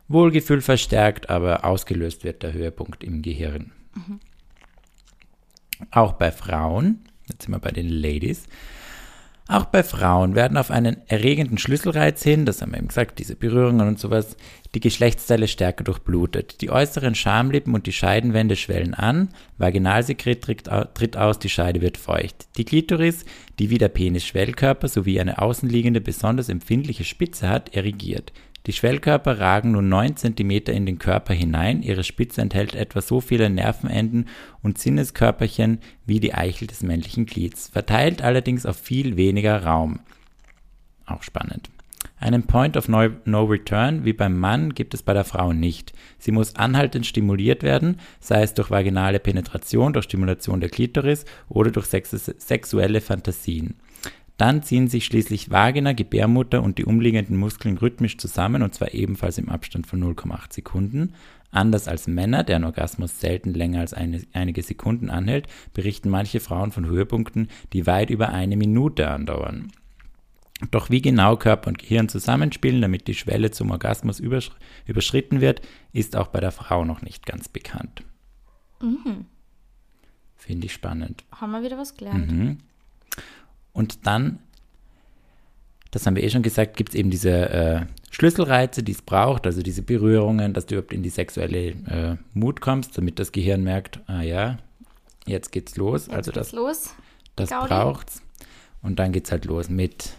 Wohlgefühl 0.08 0.62
verstärkt, 0.62 1.30
aber 1.30 1.66
ausgelöst 1.66 2.24
wird 2.24 2.44
der 2.44 2.54
Höhepunkt 2.54 3.04
im 3.04 3.22
Gehirn. 3.22 3.72
Auch 5.92 6.14
bei 6.14 6.32
Frauen, 6.32 7.00
jetzt 7.30 7.44
sind 7.44 7.54
wir 7.54 7.60
bei 7.60 7.72
den 7.72 7.90
Ladies, 7.90 8.46
auch 9.48 9.66
bei 9.66 9.82
Frauen 9.82 10.36
werden 10.36 10.58
auf 10.58 10.70
einen 10.70 10.98
erregenden 11.08 11.58
Schlüsselreiz 11.58 12.22
hin, 12.22 12.46
das 12.46 12.62
haben 12.62 12.72
wir 12.72 12.78
eben 12.78 12.90
gesagt, 12.90 13.18
diese 13.18 13.36
Berührungen 13.36 13.88
und 13.88 13.98
sowas, 13.98 14.38
die 14.76 14.80
Geschlechtsteile 14.80 15.48
stärker 15.48 15.84
durchblutet. 15.84 16.62
Die 16.62 16.70
äußeren 16.70 17.16
Schamlippen 17.16 17.74
und 17.74 17.88
die 17.88 17.92
Scheidenwände 17.92 18.56
schwellen 18.56 18.94
an, 18.94 19.30
Vaginalsekret 19.58 20.44
tritt, 20.44 20.70
au- 20.72 20.84
tritt 20.84 21.18
aus, 21.18 21.40
die 21.40 21.50
Scheide 21.50 21.82
wird 21.82 21.98
feucht. 21.98 22.48
Die 22.58 22.64
Klitoris, 22.66 23.26
die 23.58 23.72
wie 23.72 23.80
der 23.80 23.90
Penis 23.90 24.24
Schwellkörper 24.24 24.88
sowie 24.88 25.20
eine 25.20 25.42
außenliegende, 25.42 26.00
besonders 26.00 26.50
empfindliche 26.50 27.04
Spitze 27.04 27.50
hat, 27.50 27.74
erigiert. 27.74 28.32
Die 28.70 28.74
Schwellkörper 28.74 29.40
ragen 29.40 29.72
nun 29.72 29.90
9 29.90 30.16
cm 30.16 30.52
in 30.68 30.86
den 30.86 31.00
Körper 31.00 31.34
hinein, 31.34 31.82
ihre 31.82 32.04
Spitze 32.04 32.42
enthält 32.42 32.76
etwa 32.76 33.02
so 33.02 33.20
viele 33.20 33.50
Nervenenden 33.50 34.28
und 34.62 34.78
Sinneskörperchen 34.78 35.80
wie 36.06 36.20
die 36.20 36.36
Eichel 36.36 36.68
des 36.68 36.84
männlichen 36.84 37.26
Glieds, 37.26 37.70
verteilt 37.70 38.22
allerdings 38.22 38.68
auf 38.68 38.78
viel 38.78 39.18
weniger 39.18 39.64
Raum. 39.64 40.02
Auch 41.08 41.24
spannend. 41.24 41.72
Einen 42.20 42.44
Point 42.44 42.78
of 42.78 42.88
no, 42.88 43.44
Return 43.46 44.06
wie 44.06 44.14
beim 44.14 44.38
Mann 44.38 44.76
gibt 44.76 44.94
es 44.94 45.02
bei 45.02 45.16
der 45.16 45.26
Frau 45.26 45.52
nicht. 45.52 45.94
Sie 46.20 46.32
muss 46.32 46.56
anhaltend 46.56 47.08
stimuliert 47.08 47.64
werden, 47.64 47.98
sei 48.20 48.44
es 48.44 48.54
durch 48.54 48.70
vaginale 48.70 49.20
Penetration, 49.20 49.94
durch 49.94 50.06
Stimulation 50.06 50.60
der 50.60 50.70
Klitoris 50.70 51.26
oder 51.48 51.72
durch 51.72 51.88
sex 51.88 52.12
sexuelle 52.12 53.02
Fantasien. 53.02 53.78
Dann 54.40 54.64
ziehen 54.64 54.88
sich 54.88 55.04
schließlich 55.04 55.52
Vagina, 55.52 55.92
Gebärmutter 55.92 56.64
und 56.64 56.78
die 56.78 56.86
umliegenden 56.86 57.36
Muskeln 57.36 57.78
rhythmisch 57.78 58.18
zusammen 58.18 58.64
und 58.64 58.74
zwar 58.74 58.94
ebenfalls 58.94 59.38
im 59.38 59.50
Abstand 59.50 59.86
von 59.86 60.02
0,8 60.02 60.54
Sekunden. 60.54 61.14
Anders 61.52 61.90
als 61.90 62.08
Männer, 62.08 62.46
deren 62.46 62.64
Orgasmus 62.64 63.20
selten 63.20 63.54
länger 63.54 63.82
als 63.82 63.94
eine, 63.94 64.22
einige 64.32 64.64
Sekunden 64.64 65.10
anhält, 65.10 65.48
berichten 65.74 66.10
manche 66.10 66.40
Frauen 66.40 66.72
von 66.72 66.86
Höhepunkten, 66.86 67.50
die 67.74 67.86
weit 67.86 68.10
über 68.12 68.30
eine 68.30 68.56
Minute 68.56 69.10
andauern. 69.10 69.74
Doch 70.72 70.90
wie 70.90 71.02
genau 71.02 71.36
Körper 71.36 71.68
und 71.68 71.78
Gehirn 71.78 72.08
zusammenspielen, 72.08 72.82
damit 72.82 73.10
die 73.10 73.16
Schwelle 73.16 73.52
zum 73.52 73.72
Orgasmus 73.72 74.22
übersch 74.22 74.52
überschritten 74.86 75.42
wird, 75.42 75.62
ist 75.92 76.16
auch 76.16 76.28
bei 76.28 76.40
der 76.40 76.54
Frau 76.54 76.86
noch 76.86 77.02
nicht 77.02 77.26
ganz 77.26 77.50
bekannt. 77.50 78.04
Mhm. 78.82 79.26
Finde 80.38 80.68
ich 80.68 80.72
spannend. 80.72 81.26
Haben 81.30 81.52
wir 81.52 81.62
wieder 81.62 81.78
was 81.78 81.98
gelernt. 81.98 82.32
Mhm. 82.32 82.58
Und 83.74 84.06
dann, 84.08 84.40
das 85.92 86.06
haben 86.06 86.16
wir 86.16 86.24
eh 86.24 86.30
schon 86.30 86.42
gesagt, 86.42 86.78
gibt 86.78 86.90
es 86.90 86.96
eben 86.96 87.10
diese 87.10 87.50
äh, 87.50 87.86
Schlüsselreize, 88.12 88.84
die 88.84 88.92
es 88.92 89.02
braucht, 89.02 89.46
also 89.46 89.62
diese 89.62 89.82
Berührungen, 89.82 90.54
dass 90.54 90.66
du 90.66 90.76
überhaupt 90.76 90.94
in 90.94 91.04
die 91.04 91.10
sexuelle 91.10 91.70
äh, 91.70 92.18
Mut 92.34 92.62
kommst, 92.62 92.98
damit 92.98 93.20
das 93.20 93.32
Gehirn 93.32 93.64
merkt, 93.64 94.00
ah 94.08 94.22
ja, 94.22 94.58
jetzt 95.26 95.52
geht's 95.52 95.78
los. 95.78 96.08
Jetzt 96.08 96.16
also 96.16 96.32
geht's 96.32 96.48
das, 96.50 96.52
los. 96.54 96.96
das 97.36 97.50
Gaudi. 97.50 97.68
braucht's. 97.68 98.22
Und 98.82 99.00
dann 99.00 99.12
geht's 99.12 99.32
halt 99.32 99.46
los 99.46 99.70
mit 99.70 100.14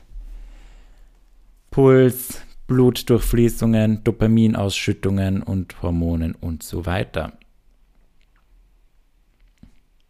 Puls, 1.71 2.43
Blutdurchfließungen, 2.67 4.05
Dopaminausschüttungen 4.05 5.43
und 5.43 5.83
Hormonen 5.83 6.35
und 6.35 6.63
so 6.63 6.87
weiter. 6.87 7.33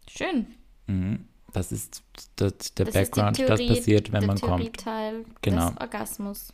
Schön. 0.07 0.47
Mhm. 0.87 1.25
Das 1.53 1.71
ist 1.71 2.03
das, 2.37 2.73
der 2.75 2.85
Das 2.85 2.93
Background, 2.93 3.37
ist 3.39 3.45
Theorie, 3.47 3.67
das 3.67 3.77
passiert, 3.77 4.11
wenn 4.11 4.25
man 4.25 4.39
kommt. 4.39 4.59
Theorieteil 4.77 5.25
Genau. 5.41 5.69
des 5.71 5.81
Orgasmus. 5.81 6.53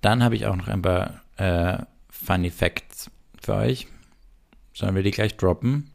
Dann 0.00 0.22
habe 0.22 0.36
ich 0.36 0.46
auch 0.46 0.56
noch 0.56 0.68
ein 0.68 0.82
paar 0.82 1.22
äh, 1.36 1.78
Funny 2.10 2.50
Facts 2.50 3.10
für 3.42 3.54
euch. 3.54 3.88
Sollen 4.72 4.94
wir 4.94 5.02
die 5.02 5.10
gleich 5.10 5.36
droppen? 5.36 5.90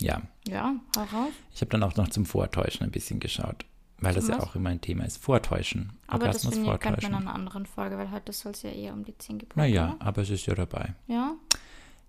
Ja. 0.00 0.22
Ja, 0.48 0.74
hau 0.96 1.00
raus. 1.02 1.32
Ich 1.54 1.60
habe 1.60 1.70
dann 1.70 1.82
auch 1.82 1.94
noch 1.96 2.08
zum 2.08 2.26
Vortäuschen 2.26 2.82
ein 2.84 2.90
bisschen 2.90 3.20
geschaut, 3.20 3.64
weil 3.98 4.14
das 4.14 4.26
ja 4.28 4.36
Was? 4.38 4.44
auch 4.44 4.56
immer 4.56 4.70
ein 4.70 4.80
Thema 4.80 5.04
ist. 5.04 5.18
Vortäuschen. 5.18 5.92
Aber 6.08 6.26
das 6.26 6.44
Orgasmus 6.44 6.54
finde 6.54 6.74
ich, 6.74 6.80
könnte 6.80 6.86
man 6.86 6.94
in 6.94 7.00
vortäuschen. 7.02 7.28
einer 7.28 7.34
anderen 7.34 7.66
Folge, 7.66 7.98
weil 7.98 8.10
heute 8.10 8.32
soll 8.32 8.52
es 8.52 8.62
ja 8.62 8.70
eher 8.70 8.92
um 8.92 9.04
die 9.04 9.16
10 9.16 9.38
gehen. 9.38 9.48
Naja, 9.54 9.96
aber 10.00 10.22
es 10.22 10.30
ist 10.30 10.46
ja 10.46 10.54
dabei. 10.54 10.94
Ja, 11.06 11.34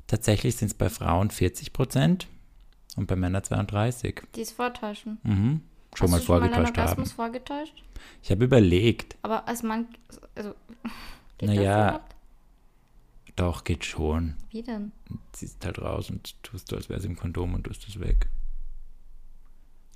Tatsächlich 0.08 0.58
sind 0.58 0.68
es 0.68 0.74
bei 0.74 0.90
Frauen 0.90 1.30
40 1.32 1.72
Prozent 1.72 2.28
und 2.96 3.08
bei 3.08 3.16
Männern 3.16 3.44
32. 3.44 4.22
die 4.36 4.42
ist 4.42 4.52
vortäuschen. 4.54 5.20
Mhm. 5.24 5.62
Schon 5.96 6.06
Hast 6.08 6.12
mal 6.12 6.20
du 6.20 6.26
schon 6.26 6.40
mal 6.40 6.44
einen 6.44 6.54
vorgetäuscht 6.54 6.78
haben. 6.78 6.80
Orgasmus 6.88 7.12
vorgetäuscht? 7.12 7.84
Ich 8.24 8.32
habe 8.32 8.46
überlegt, 8.46 9.16
Aber 9.22 9.48
als 9.48 9.62
Mann, 9.64 9.88
also, 10.36 10.54
geht 11.38 11.50
Naja. 11.50 12.00
doch, 13.36 13.64
geht 13.64 13.86
schon. 13.86 14.36
Wie 14.50 14.64
denn? 14.64 14.92
Ziehst 15.34 15.64
halt 15.66 15.80
raus 15.80 16.10
und 16.10 16.42
tust 16.44 16.72
du, 16.72 16.76
als 16.76 16.90
wäre 16.90 17.00
es 17.00 17.06
im 17.06 17.16
Kondom 17.16 17.54
und 17.54 17.64
tust 17.64 17.88
es 17.88 18.00
weg. 18.00 18.28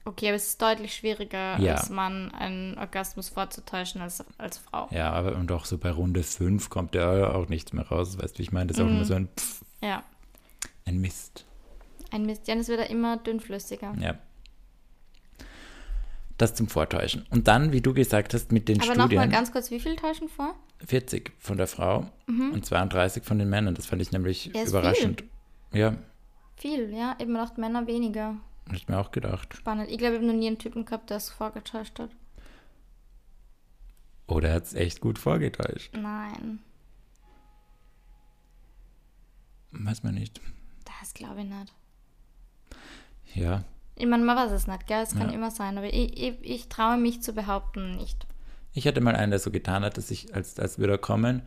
Okay, 0.06 0.28
aber 0.30 0.36
es 0.36 0.48
ist 0.48 0.62
deutlich 0.62 0.96
schwieriger, 0.96 1.60
Ja. 1.60 1.74
als 1.76 1.90
Mann 1.90 2.32
einen 2.34 2.78
Orgasmus 2.78 3.28
vorzutäuschen 3.28 4.00
als, 4.02 4.24
als 4.38 4.58
Frau. 4.58 4.88
Ja, 4.92 5.12
aber 5.12 5.36
und 5.36 5.52
auch 5.52 5.66
so 5.66 5.78
bei 5.78 5.92
Runde 5.92 6.24
5 6.24 6.70
kommt 6.70 6.96
ja 6.96 7.34
auch 7.34 7.50
nichts 7.50 7.74
mehr 7.74 7.86
raus. 7.88 8.18
Weißt 8.18 8.36
du, 8.36 8.40
wie 8.40 8.44
ich 8.44 8.52
meine? 8.54 8.68
Das 8.68 8.78
ist 8.78 8.84
auch 8.84 8.88
Mhm. 8.88 8.96
immer 8.96 9.06
so 9.06 9.16
ein, 9.16 9.28
Pff, 9.36 9.62
Ja, 9.84 10.04
ein 10.86 11.00
Mist. 11.02 11.46
Ein 12.14 12.26
Mist. 12.26 12.48
Ja, 12.48 12.56
das 12.56 12.68
wird 12.68 12.80
ja 12.80 12.86
immer 12.86 13.18
dünnflüssiger. 13.18 13.94
Ja. 14.00 14.18
Das 16.38 16.54
zum 16.54 16.68
Vortäuschen. 16.68 17.26
Und 17.32 17.48
dann, 17.48 17.72
wie 17.72 17.82
du 17.82 17.94
gesagt 17.94 18.34
hast, 18.36 18.52
mit 18.52 18.68
den 18.70 18.80
Aber 18.80 18.90
nochmal 18.92 19.08
Studien, 19.08 19.30
ganz 19.32 19.52
kurz, 19.52 19.72
wie 19.72 19.80
viel 19.80 19.96
täuschen 19.96 20.30
vor? 20.30 20.54
40 20.86 21.32
von 21.40 21.58
der 21.58 21.66
Frau 21.68 22.06
und 22.28 22.64
32 22.64 23.24
von 23.24 23.40
den 23.40 23.50
Männern. 23.50 23.74
Das 23.74 23.88
fand 23.88 24.02
ich 24.04 24.12
nämlich 24.12 24.48
Mhm. 24.50 24.54
Ja, 24.56 24.64
überraschend. 24.66 25.24
Ja, 25.74 25.96
Viel, 26.56 26.94
ja. 26.94 27.16
Eben 27.20 27.34
macht 27.34 27.58
Männer 27.58 27.88
weniger. 27.88 28.36
hab 28.68 28.74
ich 28.76 28.88
mir 28.88 29.00
auch 29.00 29.12
gedacht. 29.12 29.56
Spannend. 29.56 29.90
Ich 29.90 29.98
glaube, 29.98 30.14
ich 30.16 30.20
habe 30.22 30.28
noch 30.32 30.38
nie 30.40 30.48
einen 30.48 30.60
Typen 30.60 30.86
gehabt, 30.86 31.10
der 31.10 31.18
es 31.18 31.30
vorgetäuscht 31.30 31.98
hat. 32.00 32.10
Oder 34.28 34.54
hat 34.54 34.64
es 34.66 34.74
echt 34.74 35.00
gut 35.02 35.18
vorgetäuscht? 35.20 35.96
Nein, 35.96 36.60
Weiß 39.72 40.04
man 40.04 40.16
nicht. 40.16 40.42
das 41.02 41.14
glaube 41.14 41.42
ich 41.42 41.48
nicht. 41.48 41.74
Ja, 43.38 43.64
Ich 43.96 44.06
meine, 44.06 44.24
man 44.24 44.36
weiß 44.38 44.52
es 44.52 44.68
nicht, 44.68 44.86
gell? 44.88 45.02
Es 45.02 45.16
kann 45.16 45.30
Ja. 45.30 45.36
immer 45.36 45.50
sein, 45.52 45.78
aber 45.78 45.88
ich, 45.94 46.22
ich, 46.22 46.36
ich 46.42 46.68
traue 46.70 46.98
mich 46.98 47.22
zu 47.22 47.34
behaupten 47.34 47.96
nicht. 47.96 48.26
ich 48.74 48.86
hatte 48.88 49.02
mal 49.02 49.16
einen, 49.16 49.32
der 49.32 49.40
so 49.40 49.50
getan 49.50 49.84
hat, 49.84 49.98
dass 49.98 50.12
ich, 50.12 50.36
als, 50.36 50.60
als 50.60 50.78
wir 50.80 50.88
da 50.88 50.98
kommen, 50.98 51.42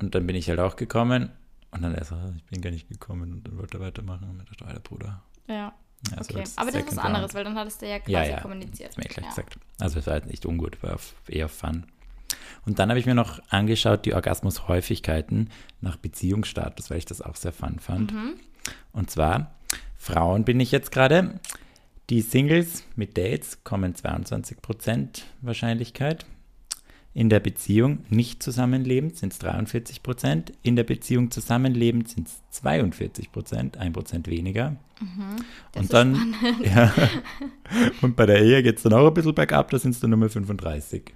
und 0.00 0.14
dann 0.14 0.26
bin 0.26 0.36
ich 0.36 0.48
halt 0.48 0.60
auch 0.60 0.76
gekommen, 0.76 1.30
und 1.72 1.82
dann 1.82 1.94
er 1.94 2.04
so, 2.04 2.14
"Ah, 2.14 2.32
ich 2.36 2.44
bin 2.44 2.60
gar 2.62 2.70
nicht 2.70 2.88
gekommen, 2.88 3.32
und 3.32 3.46
dann 3.48 3.58
wollte 3.58 3.78
er 3.78 3.80
weitermachen, 3.80 4.28
und 4.30 4.40
ich 4.42 4.48
dachte, 4.50 4.66
alter 4.66 4.80
Bruder. 4.80 5.22
Ja, 5.48 5.72
Ja, 6.10 6.22
so 6.24 6.34
okay. 6.34 6.44
Aber 6.56 6.70
das 6.70 6.82
ist 6.82 6.96
was 6.96 6.98
anderes, 7.04 7.34
weil 7.34 7.44
dann 7.44 7.56
hattest 7.56 7.82
du 7.82 7.88
ja 7.88 7.98
quasi 7.98 8.12
Ja, 8.12 8.24
ja, 8.24 8.40
kommuniziert. 8.40 8.96
Mir 8.96 9.04
gleich 9.04 9.24
ja. 9.24 9.30
gesagt. 9.30 9.58
Also 9.80 9.98
es 9.98 10.06
war 10.06 10.14
halt 10.14 10.26
nicht 10.26 10.46
ungut, 10.46 10.82
war 10.82 10.98
eher 11.28 11.48
Fun. 11.48 11.84
Und 12.64 12.78
dann 12.78 12.88
habe 12.88 12.98
ich 13.00 13.04
mir 13.06 13.14
noch 13.14 13.40
angeschaut, 13.50 14.06
die 14.06 14.14
Orgasmushäufigkeiten 14.14 15.50
nach 15.80 15.96
Beziehungsstatus, 15.96 16.88
weil 16.90 16.98
ich 16.98 17.04
das 17.04 17.20
auch 17.20 17.36
sehr 17.36 17.52
fun 17.52 17.78
fand. 17.80 18.12
Mhm. 18.12 18.34
Und 18.92 19.10
zwar, 19.10 19.54
Frauen 20.00 20.44
bin 20.44 20.58
ich 20.60 20.72
jetzt 20.72 20.92
gerade. 20.92 21.38
Die 22.08 22.22
Singles 22.22 22.84
mit 22.96 23.18
Dates 23.18 23.62
kommen 23.64 23.94
22% 23.94 25.24
Wahrscheinlichkeit. 25.42 26.24
In 27.12 27.28
der 27.28 27.38
Beziehung 27.38 28.06
nicht 28.08 28.42
zusammenlebend 28.42 29.18
sind 29.18 29.34
es 29.34 29.40
43%. 29.42 30.52
In 30.62 30.76
der 30.76 30.84
Beziehung 30.84 31.30
zusammenlebend 31.30 32.08
sind 32.08 32.28
es 32.28 32.64
42%, 32.64 33.76
1% 33.76 34.26
weniger. 34.26 34.70
Mhm. 35.00 35.36
Und 35.76 35.92
dann, 35.92 36.34
ja, 36.64 36.94
und 38.00 38.16
bei 38.16 38.24
der 38.24 38.40
Ehe 38.40 38.62
geht 38.62 38.78
es 38.78 38.84
dann 38.84 38.94
auch 38.94 39.06
ein 39.06 39.14
bisschen 39.14 39.34
bergab, 39.34 39.70
da 39.70 39.78
sind 39.78 39.90
es 39.90 40.00
dann 40.00 40.10
nur 40.10 40.18
mehr 40.18 40.30
35. 40.30 41.12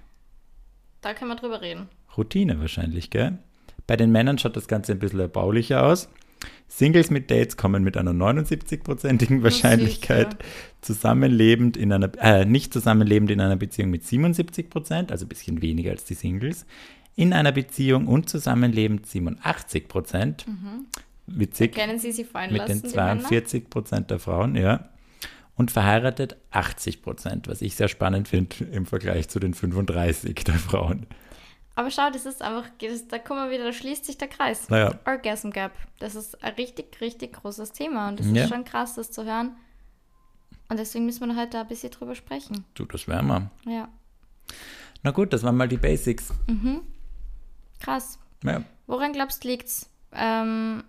Da 1.01 1.15
können 1.15 1.31
wir 1.31 1.37
drüber 1.37 1.59
reden. 1.59 1.89
Routine 2.15 2.59
wahrscheinlich, 2.59 3.09
gell? 3.09 3.39
Bei 3.87 3.97
den 3.97 4.11
Männern 4.11 4.37
schaut 4.37 4.55
das 4.55 4.67
Ganze 4.67 4.91
ein 4.91 4.99
bisschen 4.99 5.21
erbaulicher 5.21 5.83
aus. 5.83 6.07
Singles 6.67 7.09
mit 7.09 7.31
Dates 7.31 7.57
kommen 7.57 7.83
mit 7.83 7.95
einer 7.95 8.11
79-prozentigen 8.11 9.43
Wahrscheinlichkeit 9.43 10.31
Sicher. 10.31 10.43
zusammenlebend 10.81 11.77
in 11.77 11.93
einer, 11.93 12.11
äh, 12.19 12.45
nicht 12.45 12.73
zusammenlebend 12.73 13.31
in 13.31 13.39
einer 13.39 13.55
Beziehung 13.55 13.91
mit 13.91 14.03
77 14.03 14.69
Prozent, 14.69 15.11
also 15.11 15.25
ein 15.25 15.29
bisschen 15.29 15.61
weniger 15.61 15.91
als 15.91 16.05
die 16.05 16.15
Singles. 16.15 16.65
In 17.15 17.31
einer 17.31 17.53
Beziehung 17.53 18.07
und 18.07 18.29
zusammenlebend 18.29 19.05
87 19.05 19.87
Prozent. 19.87 20.45
Witzig 21.27 21.73
Können 21.73 21.97
Sie 21.97 22.11
sich 22.11 22.27
fallen 22.27 22.51
mit 22.51 22.59
lassen, 22.59 22.81
den 22.81 22.91
die 22.91 22.95
Männer? 22.95 23.19
42 23.21 23.69
Prozent 23.69 24.11
der 24.11 24.19
Frauen, 24.19 24.55
ja. 24.55 24.89
Und 25.55 25.71
verheiratet 25.71 26.35
80 26.51 27.01
Prozent, 27.01 27.47
was 27.47 27.61
ich 27.61 27.75
sehr 27.75 27.87
spannend 27.87 28.27
finde 28.27 28.65
im 28.73 28.85
Vergleich 28.85 29.29
zu 29.29 29.39
den 29.39 29.53
35 29.53 30.35
der 30.43 30.55
Frauen. 30.55 31.07
Aber 31.75 31.91
schau, 31.91 32.09
das 32.09 32.25
ist 32.25 32.41
einfach, 32.41 32.69
das, 32.79 33.07
da 33.09 33.19
kommen 33.19 33.45
wir 33.45 33.51
wieder, 33.53 33.65
da 33.65 33.73
schließt 33.73 34.05
sich 34.05 34.17
der 34.17 34.29
Kreis. 34.29 34.69
Naja, 34.69 34.97
Orgasm 35.05 35.49
Gap. 35.49 35.73
Das 35.99 36.15
ist 36.15 36.41
ein 36.43 36.53
richtig, 36.53 37.01
richtig 37.01 37.33
großes 37.33 37.73
Thema 37.73 38.07
und 38.07 38.19
es 38.21 38.27
Ja. 38.31 38.43
ist 38.43 38.49
schon 38.49 38.63
krass, 38.63 38.95
das 38.95 39.11
zu 39.11 39.25
hören. 39.25 39.55
Und 40.69 40.77
deswegen 40.79 41.05
müssen 41.05 41.27
wir 41.27 41.35
heute 41.35 41.59
ein 41.59 41.67
bisschen 41.67 41.91
drüber 41.91 42.15
sprechen. 42.15 42.63
du, 42.75 42.85
das 42.85 43.07
wären 43.07 43.27
wir. 43.27 43.51
Ja. 43.65 43.89
Na 45.03 45.11
gut, 45.11 45.33
das 45.33 45.43
waren 45.43 45.57
mal 45.57 45.67
die 45.67 45.77
Basics. 45.77 46.33
Krass. 47.79 48.19
Ja, 48.43 48.63
Woran 48.87 49.13
glaubst 49.13 49.43
du, 49.43 49.47
liegt's? 49.49 49.89
Ähm, 50.13 50.83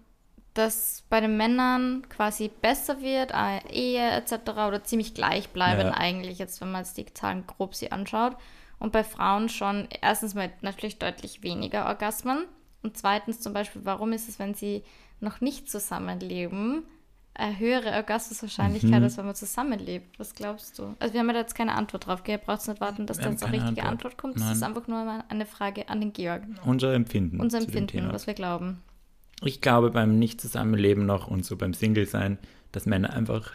dass 0.54 1.02
bei 1.10 1.20
den 1.20 1.36
Männern 1.36 2.06
quasi 2.08 2.48
besser 2.48 3.02
wird, 3.02 3.32
äh, 3.32 3.58
Ehe 3.70 4.10
etc. 4.12 4.32
oder 4.66 4.84
ziemlich 4.84 5.12
gleich 5.14 5.50
bleiben 5.50 5.88
Ja. 5.88 5.94
eigentlich, 5.94 6.38
jetzt 6.38 6.60
wenn 6.60 6.70
man 6.72 6.84
jetzt 6.84 6.96
die 6.96 7.04
Zahlen 7.12 7.46
grob 7.46 7.74
sie 7.74 7.92
anschaut. 7.92 8.36
Und 8.78 8.92
bei 8.92 9.04
Frauen 9.04 9.48
schon 9.48 9.88
erstens 10.02 10.34
mal 10.34 10.50
natürlich 10.60 10.98
deutlich 10.98 11.42
weniger 11.42 11.86
Orgasmen. 11.86 12.44
Und 12.82 12.96
zweitens 12.96 13.40
zum 13.40 13.52
Beispiel, 13.52 13.82
warum 13.84 14.12
ist 14.12 14.28
es, 14.28 14.38
wenn 14.38 14.54
sie 14.54 14.82
noch 15.20 15.40
nicht 15.40 15.70
zusammenleben, 15.70 16.84
eine 17.34 17.58
höhere 17.58 17.92
Orgasmuswahrscheinlichkeit, 17.94 18.98
Mhm. 18.98 19.02
als 19.04 19.16
wenn 19.18 19.26
man 19.26 19.34
zusammenlebt? 19.34 20.18
Was 20.18 20.34
glaubst 20.34 20.78
du? 20.78 20.94
Also 21.00 21.12
wir 21.14 21.20
haben 21.20 21.26
ja 21.28 21.34
da 21.34 21.40
jetzt 21.40 21.54
keine 21.54 21.74
Antwort 21.74 22.06
drauf, 22.06 22.22
gell? 22.22 22.36
Ihr 22.36 22.44
braucht 22.44 22.66
nicht 22.66 22.80
warten, 22.80 23.06
dass 23.06 23.18
da 23.18 23.30
jetzt 23.30 23.42
eine 23.44 23.52
richtige 23.52 23.82
Antwort. 23.82 23.92
Antwort, 23.92 24.18
kommt. 24.18 24.36
Das 24.36 24.42
Nein. 24.44 24.52
ist 24.52 24.62
einfach 24.62 24.86
nur 24.88 25.04
mal 25.04 25.24
eine 25.28 25.46
Frage 25.46 25.88
an 25.88 26.00
den 26.00 26.12
Georg. 26.12 26.42
unser 26.64 26.94
Empfinden. 26.94 27.40
Unser 27.40 27.58
Empfinden, 27.58 28.12
was 28.12 28.26
wir 28.26 28.34
glauben. 28.34 28.82
Ich 29.42 29.60
glaube 29.60 29.90
beim 29.90 30.18
Nicht-Zusammenleben 30.18 31.04
noch 31.04 31.26
und 31.28 31.44
so 31.44 31.56
beim 31.56 31.74
Single-Sein, 31.74 32.38
dass 32.72 32.86
Männer 32.86 33.12
einfach 33.12 33.52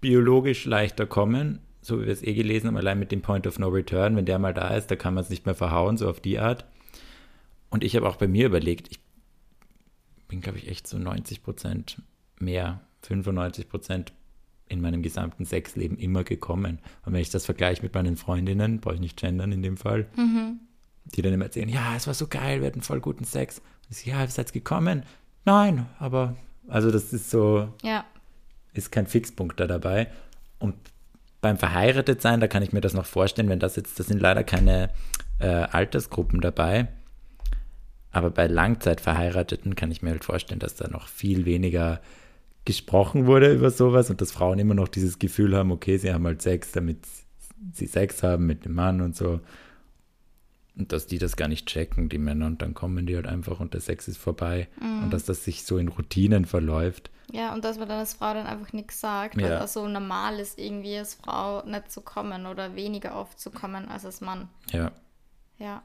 biologisch 0.00 0.64
leichter 0.64 1.06
kommen, 1.06 1.58
so 1.88 2.00
wie 2.00 2.06
wir 2.06 2.12
es 2.12 2.22
eh 2.22 2.34
gelesen 2.34 2.68
haben, 2.68 2.76
allein 2.76 2.98
mit 2.98 3.10
dem 3.10 3.22
Point 3.22 3.46
of 3.46 3.58
No 3.58 3.68
Return, 3.68 4.14
wenn 4.14 4.26
der 4.26 4.38
mal 4.38 4.54
da 4.54 4.68
ist, 4.76 4.90
da 4.90 4.96
kann 4.96 5.14
man 5.14 5.24
es 5.24 5.30
nicht 5.30 5.46
mehr 5.46 5.54
verhauen, 5.54 5.96
so 5.96 6.08
auf 6.08 6.20
die 6.20 6.38
Art. 6.38 6.64
Und 7.70 7.82
ich 7.82 7.96
habe 7.96 8.08
auch 8.08 8.16
bei 8.16 8.28
mir 8.28 8.46
überlegt, 8.46 8.88
ich 8.90 9.00
bin, 10.28 10.40
glaube 10.40 10.58
ich, 10.58 10.68
echt 10.68 10.86
so 10.86 10.98
90 10.98 11.42
Prozent 11.42 12.02
mehr, 12.38 12.80
95 13.02 13.68
Prozent 13.68 14.12
in 14.68 14.80
meinem 14.80 15.02
gesamten 15.02 15.46
Sexleben 15.46 15.96
immer 15.98 16.24
gekommen. 16.24 16.78
Und 17.04 17.14
wenn 17.14 17.22
ich 17.22 17.30
das 17.30 17.46
vergleiche 17.46 17.82
mit 17.82 17.94
meinen 17.94 18.16
Freundinnen, 18.16 18.80
brauche 18.80 18.94
ich 18.94 19.00
nicht 19.00 19.18
gendern 19.18 19.50
in 19.50 19.62
dem 19.62 19.78
Fall, 19.78 20.06
die 21.06 21.22
dann 21.22 21.32
immer 21.32 21.46
erzählen, 21.46 21.70
ja, 21.70 21.96
es 21.96 22.06
war 22.06 22.14
so 22.14 22.26
geil, 22.26 22.60
wir 22.60 22.68
hatten 22.68 22.82
voll 22.82 23.00
guten 23.00 23.24
Sex. 23.24 23.62
Und 23.88 23.98
ich 23.98 24.04
ja, 24.04 24.20
ihr 24.20 24.28
seid 24.28 24.52
gekommen. 24.52 25.04
Nein, 25.46 25.86
aber 25.98 26.36
also 26.68 26.90
das 26.90 27.14
ist 27.14 27.30
so, 27.30 27.72
Ja, 27.82 28.04
ist 28.74 28.92
kein 28.92 29.06
Fixpunkt 29.06 29.58
da 29.58 29.66
dabei. 29.66 30.08
Und 30.58 30.74
beim 31.40 31.56
Verheiratetsein, 31.56 32.40
da 32.40 32.48
kann 32.48 32.62
ich 32.62 32.72
mir 32.72 32.80
das 32.80 32.94
noch 32.94 33.06
vorstellen, 33.06 33.48
wenn 33.48 33.60
das 33.60 33.76
jetzt, 33.76 33.98
das 33.98 34.06
sind 34.06 34.20
leider 34.20 34.44
keine 34.44 34.90
äh, 35.38 35.46
Altersgruppen 35.46 36.40
dabei. 36.40 36.88
Aber 38.10 38.30
bei 38.30 38.46
Langzeitverheirateten 38.46 39.74
kann 39.76 39.90
ich 39.90 40.02
mir 40.02 40.10
halt 40.10 40.24
vorstellen, 40.24 40.60
dass 40.60 40.74
da 40.74 40.88
noch 40.88 41.08
viel 41.08 41.44
weniger 41.44 42.00
gesprochen 42.64 43.26
wurde 43.26 43.52
über 43.52 43.70
sowas 43.70 44.10
und 44.10 44.20
dass 44.20 44.32
Frauen 44.32 44.58
immer 44.58 44.74
noch 44.74 44.88
dieses 44.88 45.18
Gefühl 45.18 45.56
haben, 45.56 45.70
okay, 45.70 45.96
sie 45.96 46.12
haben 46.12 46.26
halt 46.26 46.42
Sex, 46.42 46.72
damit 46.72 46.98
sie 47.72 47.86
Sex 47.86 48.22
haben 48.22 48.46
mit 48.46 48.64
dem 48.64 48.74
Mann 48.74 49.00
und 49.00 49.16
so. 49.16 49.40
Und 50.78 50.92
dass 50.92 51.06
die 51.06 51.18
das 51.18 51.34
gar 51.36 51.48
nicht 51.48 51.66
checken, 51.66 52.08
die 52.08 52.18
Männer, 52.18 52.46
und 52.46 52.62
dann 52.62 52.72
kommen 52.72 53.04
die 53.06 53.16
halt 53.16 53.26
einfach 53.26 53.58
und 53.60 53.74
der 53.74 53.80
Sex 53.80 54.06
ist 54.06 54.16
vorbei. 54.18 54.68
Und 54.80 55.10
dass 55.10 55.24
das 55.24 55.42
sich 55.44 55.64
so 55.64 55.76
in 55.78 55.88
Routinen 55.88 56.44
verläuft. 56.44 57.10
ja, 57.32 57.52
und 57.52 57.64
dass 57.64 57.78
man 57.78 57.88
dann 57.88 57.98
als 57.98 58.14
Frau 58.14 58.32
dann 58.32 58.46
einfach 58.46 58.72
nichts 58.72 59.00
sagt, 59.00 59.34
Ja. 59.40 59.48
weil 59.48 59.64
es 59.64 59.72
so 59.72 59.88
normal 59.88 60.38
ist, 60.38 60.56
irgendwie 60.58 60.96
als 60.96 61.14
Frau 61.14 61.62
nicht 61.66 61.90
zu 61.90 62.00
kommen 62.00 62.46
oder 62.46 62.76
weniger 62.76 63.16
oft 63.16 63.40
zu 63.40 63.50
kommen 63.50 63.88
als 63.88 64.04
als 64.06 64.20
Mann. 64.20 64.48
Ja. 64.70 64.92
Ja. 65.58 65.82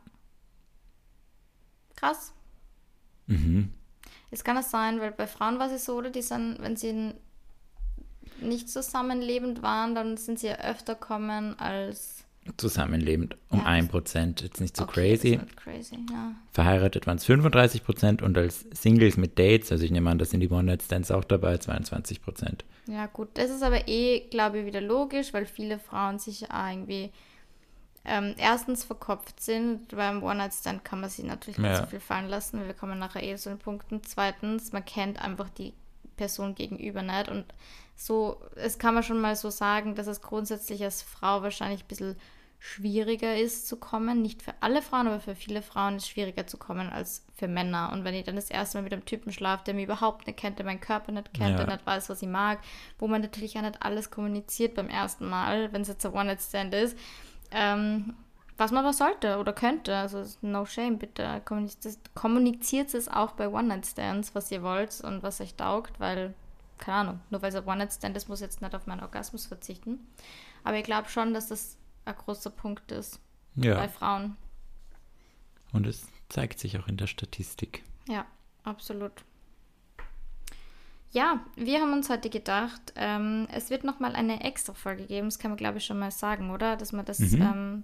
Krass. 1.96 2.34
Mhm. 3.28 3.72
Es 4.30 4.44
kann 4.44 4.56
das 4.56 4.70
sein, 4.72 5.00
weil 5.00 5.12
bei 5.12 5.26
Frauen 5.28 5.58
war 5.60 5.72
es 5.72 5.86
so, 5.86 5.96
oder? 5.98 6.10
Die 6.12 6.22
sind, 6.22 6.58
wenn 6.60 6.76
sie 6.76 7.14
nicht 8.42 8.70
zusammenlebend 8.70 9.62
waren, 9.64 9.96
dann 9.96 10.18
sind 10.18 10.40
sie 10.40 10.48
ja 10.48 10.56
öfter 10.60 10.94
kommen 10.96 11.58
als. 11.60 12.13
Zusammenlebend 12.58 13.38
um 13.50 13.60
Ja, 13.60 13.66
ein 13.66 13.84
das- 13.86 13.92
Prozent, 13.92 14.42
jetzt 14.42 14.60
nicht 14.62 14.76
so 14.76 14.84
Okay, 14.84 15.16
crazy. 15.16 15.36
Halt 15.38 15.56
crazy, 15.58 15.96
ja. 16.12 16.34
Verheiratet 16.52 17.08
waren 17.08 17.18
es 17.18 17.26
35 17.26 17.84
Prozent 17.84 18.22
und 18.22 18.38
als 18.38 18.66
Singles 18.74 19.18
mit 19.18 19.40
Dates, 19.40 19.72
also 19.72 19.84
ich 19.86 19.92
nehme 19.92 20.10
an, 20.10 20.18
da 20.18 20.26
sind 20.26 20.40
die 20.42 20.50
One-Night-Stands 20.50 21.12
auch 21.12 21.24
dabei, 21.24 21.58
22 21.58 22.22
Prozent. 22.22 22.66
Ja, 22.88 23.06
gut. 23.08 23.30
Das 23.36 23.50
ist 23.50 23.64
aber 23.64 23.88
eh, 23.88 24.22
glaube 24.30 24.60
ich, 24.60 24.66
wieder 24.66 24.82
logisch, 24.82 25.34
weil 25.34 25.46
viele 25.46 25.80
Frauen 25.80 26.20
sich 26.20 26.50
auch 26.52 26.70
irgendwie 26.70 27.12
ähm, 28.06 28.36
erstens 28.38 28.84
verkopft 28.84 29.40
sind. 29.42 29.88
Beim 29.96 30.22
One-Night-Stand 30.22 30.84
kann 30.84 31.00
man 31.00 31.10
sich 31.10 31.24
natürlich 31.24 31.58
nicht 31.58 31.70
Ja. 31.70 31.78
so 31.78 31.86
viel 31.86 32.02
fallen 32.02 32.28
lassen. 32.28 32.60
weil 32.60 32.68
Wir 32.68 32.74
kommen 32.74 33.00
nachher 33.00 33.24
eh 33.24 33.36
zu 33.38 33.48
den 33.50 33.60
Punkten. 33.60 34.02
Zweitens, 34.04 34.74
man 34.74 34.84
kennt 34.84 35.22
einfach 35.24 35.48
die 35.50 35.72
Person 36.18 36.54
gegenüber 36.54 37.02
nicht. 37.02 37.30
Und 37.30 37.46
so, 37.96 38.42
es 38.56 38.78
kann 38.80 38.94
man 38.94 39.04
schon 39.04 39.22
mal 39.22 39.36
so 39.36 39.50
sagen, 39.50 39.96
dass 39.96 40.08
es 40.08 40.22
grundsätzlich 40.22 40.84
als 40.84 41.02
Frau 41.02 41.42
wahrscheinlich 41.42 41.84
ein 41.84 41.88
bisschen 41.88 42.16
schwieriger 42.60 43.36
ist 43.36 43.68
zu 43.68 43.76
kommen. 43.76 44.22
Nicht 44.22 44.42
für 44.42 44.54
alle 44.62 44.82
Frauen, 44.82 45.08
aber 45.08 45.20
für 45.20 45.36
viele 45.36 45.62
Frauen 45.62 45.98
ist 45.98 46.04
es 46.04 46.10
schwieriger 46.10 46.48
zu 46.48 46.58
kommen 46.58 46.90
als 46.90 47.26
für 47.36 47.50
Männer. 47.50 47.92
Und 47.92 48.06
wenn 48.06 48.14
ich 48.16 48.24
dann 48.24 48.38
das 48.38 48.50
erste 48.50 48.78
Mal 48.78 48.84
mit 48.84 48.94
einem 48.94 49.04
Typen 49.06 49.34
schlafe, 49.34 49.66
der 49.66 49.74
mich 49.74 49.84
überhaupt 49.84 50.26
nicht 50.28 50.40
kennt, 50.40 50.60
der 50.60 50.66
meinen 50.66 50.80
Körper 50.80 51.12
nicht 51.12 51.34
kennt, 51.34 51.52
Ja. 51.60 51.66
der 51.66 51.76
nicht 51.76 51.86
weiß, 51.86 52.10
was 52.10 52.22
ich 52.22 52.30
mag, 52.30 52.60
wo 53.00 53.08
man 53.08 53.22
natürlich 53.22 53.58
auch 53.58 53.62
nicht 53.64 53.82
alles 53.84 54.12
kommuniziert 54.12 54.76
beim 54.76 54.88
ersten 54.88 55.28
Mal, 55.28 55.74
wenn 55.74 55.82
es 55.82 55.90
jetzt 55.90 56.06
ein 56.06 56.14
One-Night-Stand 56.14 56.74
ist, 56.74 56.98
ähm, 57.52 58.14
was 58.56 58.72
man 58.72 58.86
aber 58.86 58.94
sollte 58.94 59.40
oder 59.40 59.52
könnte. 59.52 59.96
Also 59.98 60.24
no 60.42 60.66
shame, 60.66 60.98
bitte. 60.98 61.42
Kommuniziert, 61.44 61.98
kommuniziert 62.16 62.94
es 62.94 63.10
auch 63.10 63.32
bei 63.34 63.50
One-Night-Stands, 63.50 64.36
was 64.36 64.50
ihr 64.52 64.64
wollt 64.64 65.02
und 65.02 65.22
was 65.22 65.42
euch 65.42 65.56
taugt, 65.56 66.00
weil, 66.00 66.34
keine 66.78 66.98
Ahnung, 66.98 67.20
nur 67.30 67.42
weil 67.42 67.50
es 67.50 67.56
ein 67.56 67.66
One-Night-Stand 67.66 68.16
ist, 68.18 68.28
muss 68.30 68.40
ich 68.42 68.46
jetzt 68.46 68.62
nicht 68.62 68.76
auf 68.76 68.88
meinen 68.88 69.02
Orgasmus 69.02 69.46
verzichten. 69.46 70.00
Aber 70.64 70.78
ich 70.78 70.84
glaube 70.84 71.10
schon, 71.10 71.34
dass 71.34 71.48
das 71.50 71.78
ein 72.06 72.16
großer 72.16 72.50
Punkt 72.50 72.92
ist 72.92 73.20
bei 73.56 73.68
Ja, 73.68 73.88
Frauen. 73.88 74.36
und 75.72 75.86
es 75.88 76.08
zeigt 76.30 76.60
sich 76.60 76.78
auch 76.80 76.88
in 76.88 76.98
der 76.98 77.08
Statistik. 77.08 77.84
Ja, 78.08 78.26
absolut. 78.64 79.12
Ja, 81.12 81.42
wir 81.56 81.80
haben 81.80 81.94
uns 81.94 82.10
heute 82.10 82.30
gedacht, 82.30 82.82
ähm, 82.96 83.48
es 83.52 83.70
wird 83.70 83.84
nochmal 83.84 84.16
eine 84.16 84.44
extra 84.44 84.74
Folge 84.74 85.06
geben, 85.06 85.28
das 85.28 85.38
kann 85.38 85.52
man 85.52 85.58
glaube 85.58 85.78
ich 85.78 85.86
schon 85.86 86.00
mal 86.00 86.10
sagen, 86.12 86.50
oder? 86.50 86.76
Dass 86.76 86.92
wir 86.92 87.04
das 87.04 87.20
Mhm. 87.20 87.42
ähm, 87.42 87.84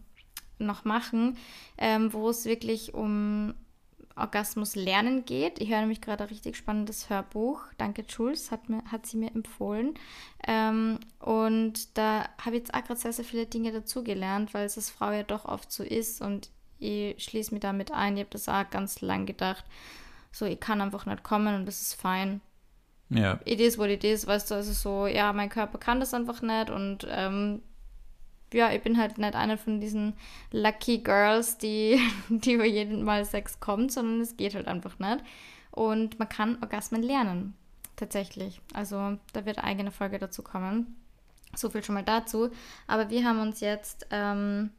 noch 0.57 0.83
machen, 0.83 1.37
ähm, 1.77 2.11
wo 2.11 2.29
es 2.29 2.45
wirklich 2.45 2.93
um 2.95 3.53
Orgasmus 4.19 4.75
lernen 4.75 5.25
geht. 5.25 5.59
Ich 5.59 5.69
höre 5.69 5.81
nämlich 5.81 6.01
gerade 6.01 6.23
ein 6.23 6.29
richtig 6.29 6.55
spannendes 6.57 7.09
Hörbuch. 7.09 7.61
Danke, 7.77 8.03
Jules, 8.07 8.51
hat, 8.51 8.69
mir, 8.69 8.83
hat 8.91 9.05
sie 9.05 9.17
mir 9.17 9.33
empfohlen. 9.33 9.95
Ähm, 10.47 10.99
und 11.19 11.97
da 11.97 12.29
habe 12.37 12.55
ich 12.55 12.63
jetzt 12.63 12.73
auch 12.73 12.83
gerade 12.83 12.99
sehr, 12.99 13.13
sehr 13.13 13.25
viele 13.25 13.45
Dinge 13.45 13.71
dazugelernt, 13.71 14.53
weil 14.53 14.65
es 14.65 14.77
als 14.77 14.89
Frau 14.89 15.11
ja 15.11 15.23
doch 15.23 15.45
oft 15.45 15.71
so 15.71 15.83
ist 15.83 16.21
und 16.21 16.49
ich 16.79 17.21
schließe 17.23 17.53
mich 17.53 17.61
damit 17.61 17.91
ein. 17.91 18.15
Ich 18.15 18.21
habe 18.21 18.31
das 18.31 18.47
auch 18.49 18.69
ganz 18.69 19.01
lang 19.01 19.25
gedacht. 19.25 19.65
So, 20.31 20.45
ich 20.45 20.59
kann 20.59 20.81
einfach 20.81 21.05
nicht 21.05 21.23
kommen 21.23 21.55
und 21.55 21.65
das 21.65 21.81
ist 21.81 21.95
fein. 21.95 22.41
Ja, 23.09 23.39
It 23.43 23.59
is 23.59 23.77
what 23.77 23.89
it 23.89 24.03
is, 24.03 24.27
weißt 24.27 24.51
du, 24.51 24.55
also 24.55 24.71
so, 24.71 25.07
ja, 25.07 25.33
mein 25.33 25.49
Körper 25.49 25.79
kann 25.79 25.99
das 25.99 26.13
einfach 26.13 26.43
nicht 26.43 26.69
und 26.69 27.07
ähm, 27.09 27.63
ja, 28.53 28.71
ich 28.71 28.81
bin 28.81 28.97
halt 28.97 29.17
nicht 29.17 29.35
eine 29.35 29.57
von 29.57 29.79
diesen 29.79 30.13
Lucky 30.51 30.99
Girls, 30.99 31.57
die, 31.57 31.99
die 32.29 32.53
über 32.53 32.65
jeden 32.65 33.03
Mal 33.03 33.25
Sex 33.25 33.59
kommt, 33.59 33.91
sondern 33.91 34.21
es 34.21 34.37
geht 34.37 34.55
halt 34.55 34.67
einfach 34.67 34.99
nicht. 34.99 35.23
Und 35.71 36.19
man 36.19 36.29
kann 36.29 36.57
Orgasmen 36.61 37.03
lernen, 37.03 37.55
tatsächlich. 37.95 38.61
Also 38.73 39.17
da 39.33 39.45
wird 39.45 39.59
eine 39.59 39.67
eigene 39.67 39.91
Folge 39.91 40.19
dazu 40.19 40.41
kommen. 40.41 40.95
So 41.55 41.69
viel 41.69 41.83
schon 41.83 41.95
mal 41.95 42.03
dazu. 42.03 42.49
Aber 42.87 43.09
wir 43.09 43.23
haben 43.23 43.39
uns 43.39 43.59
jetzt 43.59 44.07
ähm, 44.11 44.71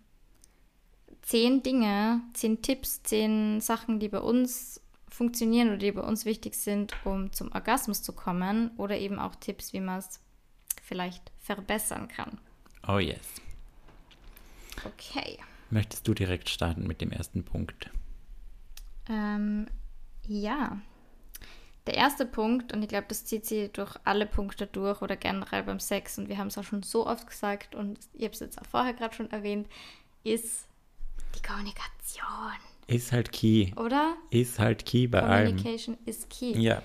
zehn 1.22 1.62
Dinge, 1.62 2.22
zehn 2.34 2.62
Tipps, 2.62 3.02
zehn 3.02 3.60
Sachen, 3.60 3.98
die 4.00 4.08
bei 4.08 4.20
uns 4.20 4.80
funktionieren 5.08 5.68
oder 5.68 5.78
die 5.78 5.92
bei 5.92 6.02
uns 6.02 6.24
wichtig 6.24 6.54
sind, 6.54 6.94
um 7.04 7.32
zum 7.32 7.52
Orgasmus 7.52 8.02
zu 8.02 8.12
kommen. 8.12 8.70
Oder 8.76 8.98
eben 8.98 9.18
auch 9.18 9.34
Tipps, 9.36 9.72
wie 9.72 9.80
man 9.80 9.98
es 9.98 10.20
vielleicht 10.82 11.30
verbessern 11.38 12.08
kann. 12.08 12.38
oh 12.88 12.98
yes. 12.98 13.40
Okay. 14.84 15.38
Möchtest 15.70 16.06
du 16.08 16.14
direkt 16.14 16.48
starten 16.48 16.86
mit 16.86 17.00
dem 17.00 17.12
ersten 17.12 17.44
Punkt? 17.44 17.90
Ähm, 19.08 19.66
ja. 20.26 20.80
Der 21.86 21.94
erste 21.94 22.26
Punkt, 22.26 22.72
und 22.72 22.82
ich 22.82 22.88
glaube, 22.88 23.06
das 23.08 23.24
zieht 23.24 23.46
sie 23.46 23.68
durch 23.72 23.96
alle 24.04 24.26
Punkte 24.26 24.66
durch 24.66 25.00
oder 25.02 25.16
generell 25.16 25.62
beim 25.62 25.80
Sex, 25.80 26.18
und 26.18 26.28
wir 26.28 26.38
haben 26.38 26.48
es 26.48 26.58
auch 26.58 26.64
schon 26.64 26.82
so 26.82 27.06
oft 27.06 27.26
gesagt, 27.26 27.74
und 27.74 27.98
ich 28.12 28.24
habe 28.24 28.34
es 28.34 28.40
jetzt 28.40 28.60
auch 28.60 28.66
vorher 28.66 28.92
gerade 28.94 29.14
schon 29.14 29.30
erwähnt, 29.30 29.66
ist 30.22 30.68
die 31.34 31.42
Kommunikation, 31.42 32.24
Ist 32.86 33.12
halt 33.12 33.32
key. 33.32 33.72
oder? 33.76 34.14
Ist 34.30 34.58
halt 34.58 34.84
key 34.84 35.06
bei 35.06 35.22
allem. 35.22 35.56
Communication 35.56 35.96
is 36.04 36.28
key. 36.28 36.52
Ja, 36.58 36.82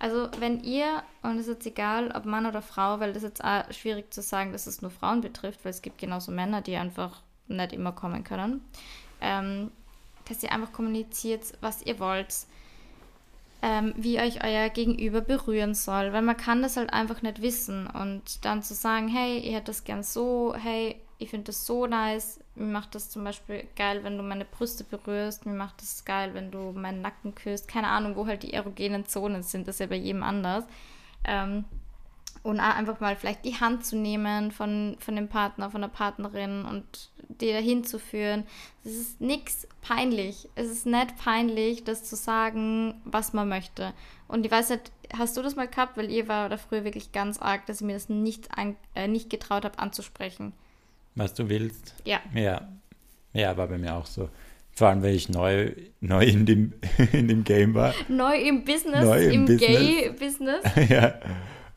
Also 0.00 0.30
wenn 0.38 0.64
ihr, 0.64 1.02
und 1.22 1.36
es 1.36 1.46
ist 1.46 1.48
jetzt 1.48 1.66
egal, 1.66 2.10
ob 2.16 2.24
Mann 2.24 2.46
oder 2.46 2.62
Frau, 2.62 3.00
weil 3.00 3.12
das 3.12 3.22
ist 3.22 3.28
jetzt 3.28 3.44
auch 3.44 3.70
schwierig 3.70 4.12
zu 4.12 4.22
sagen, 4.22 4.50
dass 4.50 4.66
es 4.66 4.80
nur 4.80 4.90
Frauen 4.90 5.20
betrifft, 5.20 5.62
weil 5.62 5.70
es 5.70 5.82
gibt 5.82 5.98
genauso 5.98 6.32
Männer, 6.32 6.62
die 6.62 6.74
einfach 6.76 7.20
nicht 7.48 7.74
immer 7.74 7.92
kommen 7.92 8.24
können, 8.24 8.64
ähm, 9.20 9.70
dass 10.26 10.42
ihr 10.42 10.52
einfach 10.52 10.72
kommuniziert, 10.72 11.52
was 11.60 11.82
ihr 11.82 12.00
wollt, 12.00 12.34
ähm, 13.60 13.92
wie 13.94 14.18
euch 14.18 14.42
euer 14.42 14.70
Gegenüber 14.70 15.20
berühren 15.20 15.74
soll, 15.74 16.14
weil 16.14 16.22
man 16.22 16.38
kann 16.38 16.62
das 16.62 16.78
halt 16.78 16.94
einfach 16.94 17.20
nicht 17.20 17.42
wissen. 17.42 17.86
Und 17.86 18.46
dann 18.46 18.62
zu 18.62 18.72
sagen, 18.72 19.06
hey, 19.08 19.38
ihr 19.38 19.52
hättet 19.52 19.68
das 19.68 19.84
gern 19.84 20.02
so, 20.02 20.54
hey, 20.56 20.98
ich 21.20 21.30
finde 21.30 21.44
das 21.44 21.66
so 21.66 21.86
nice, 21.86 22.40
mir 22.54 22.72
macht 22.72 22.94
das 22.94 23.10
zum 23.10 23.24
Beispiel 23.24 23.64
geil, 23.76 24.02
wenn 24.02 24.16
du 24.16 24.22
meine 24.22 24.46
Brüste 24.46 24.84
berührst, 24.84 25.44
mir 25.44 25.52
macht 25.52 25.82
das 25.82 26.04
geil, 26.04 26.32
wenn 26.32 26.50
du 26.50 26.72
meinen 26.72 27.02
Nacken 27.02 27.34
küsst, 27.34 27.68
keine 27.68 27.88
Ahnung, 27.88 28.16
wo 28.16 28.26
halt 28.26 28.42
die 28.42 28.54
erogenen 28.54 29.06
Zonen 29.06 29.42
sind, 29.42 29.68
das 29.68 29.76
ist 29.76 29.80
ja 29.80 29.86
bei 29.86 29.96
jedem 29.96 30.22
anders. 30.22 30.64
Ähm, 31.24 31.66
und 32.42 32.58
einfach 32.58 33.00
mal 33.00 33.16
vielleicht 33.16 33.44
die 33.44 33.60
Hand 33.60 33.84
zu 33.84 33.96
nehmen 33.96 34.50
von, 34.50 34.96
von 34.98 35.14
dem 35.14 35.28
Partner, 35.28 35.70
von 35.70 35.82
der 35.82 35.88
Partnerin 35.88 36.64
und 36.64 37.10
die 37.28 37.52
dahin 37.52 37.84
zu 37.84 37.98
führen. 37.98 38.44
Es 38.82 38.92
ist 38.92 39.20
nichts 39.20 39.68
peinlich. 39.82 40.48
Es 40.54 40.68
ist 40.68 40.86
nicht 40.86 41.18
peinlich, 41.18 41.84
das 41.84 42.04
zu 42.04 42.16
sagen, 42.16 43.00
was 43.04 43.34
man 43.34 43.48
möchte. 43.48 43.92
Und 44.26 44.46
ich 44.46 44.52
weiß 44.52 44.70
nicht, 44.70 44.90
hast 45.12 45.36
du 45.36 45.42
das 45.42 45.54
mal 45.54 45.68
gehabt? 45.68 45.98
Weil 45.98 46.10
ihr 46.10 46.28
war 46.28 46.48
da 46.48 46.56
früher 46.56 46.84
wirklich 46.84 47.12
ganz 47.12 47.38
arg, 47.38 47.66
dass 47.66 47.82
ich 47.82 47.86
mir 47.86 47.92
das 47.92 48.08
nicht, 48.08 48.56
an, 48.56 48.74
äh, 48.94 49.06
nicht 49.06 49.28
getraut 49.28 49.66
habe 49.66 49.78
anzusprechen. 49.78 50.54
Was 51.14 51.34
du 51.34 51.48
willst. 51.48 51.94
Ja. 52.04 52.20
Ja. 52.34 52.68
Ja, 53.32 53.56
war 53.56 53.68
bei 53.68 53.78
mir 53.78 53.94
auch 53.94 54.06
so. 54.06 54.28
Vor 54.72 54.88
allem, 54.88 55.02
weil 55.02 55.14
ich 55.14 55.28
neu, 55.28 55.72
neu 56.00 56.24
in, 56.24 56.46
dem, 56.46 56.72
in 57.12 57.28
dem 57.28 57.44
Game 57.44 57.74
war. 57.74 57.94
Neu 58.08 58.36
im 58.36 58.64
Business, 58.64 59.04
Neu 59.04 59.24
im 59.26 59.32
im, 59.32 59.44
Business. 59.46 59.60
Gay-Business. 59.60 60.64
ja. 60.88 61.14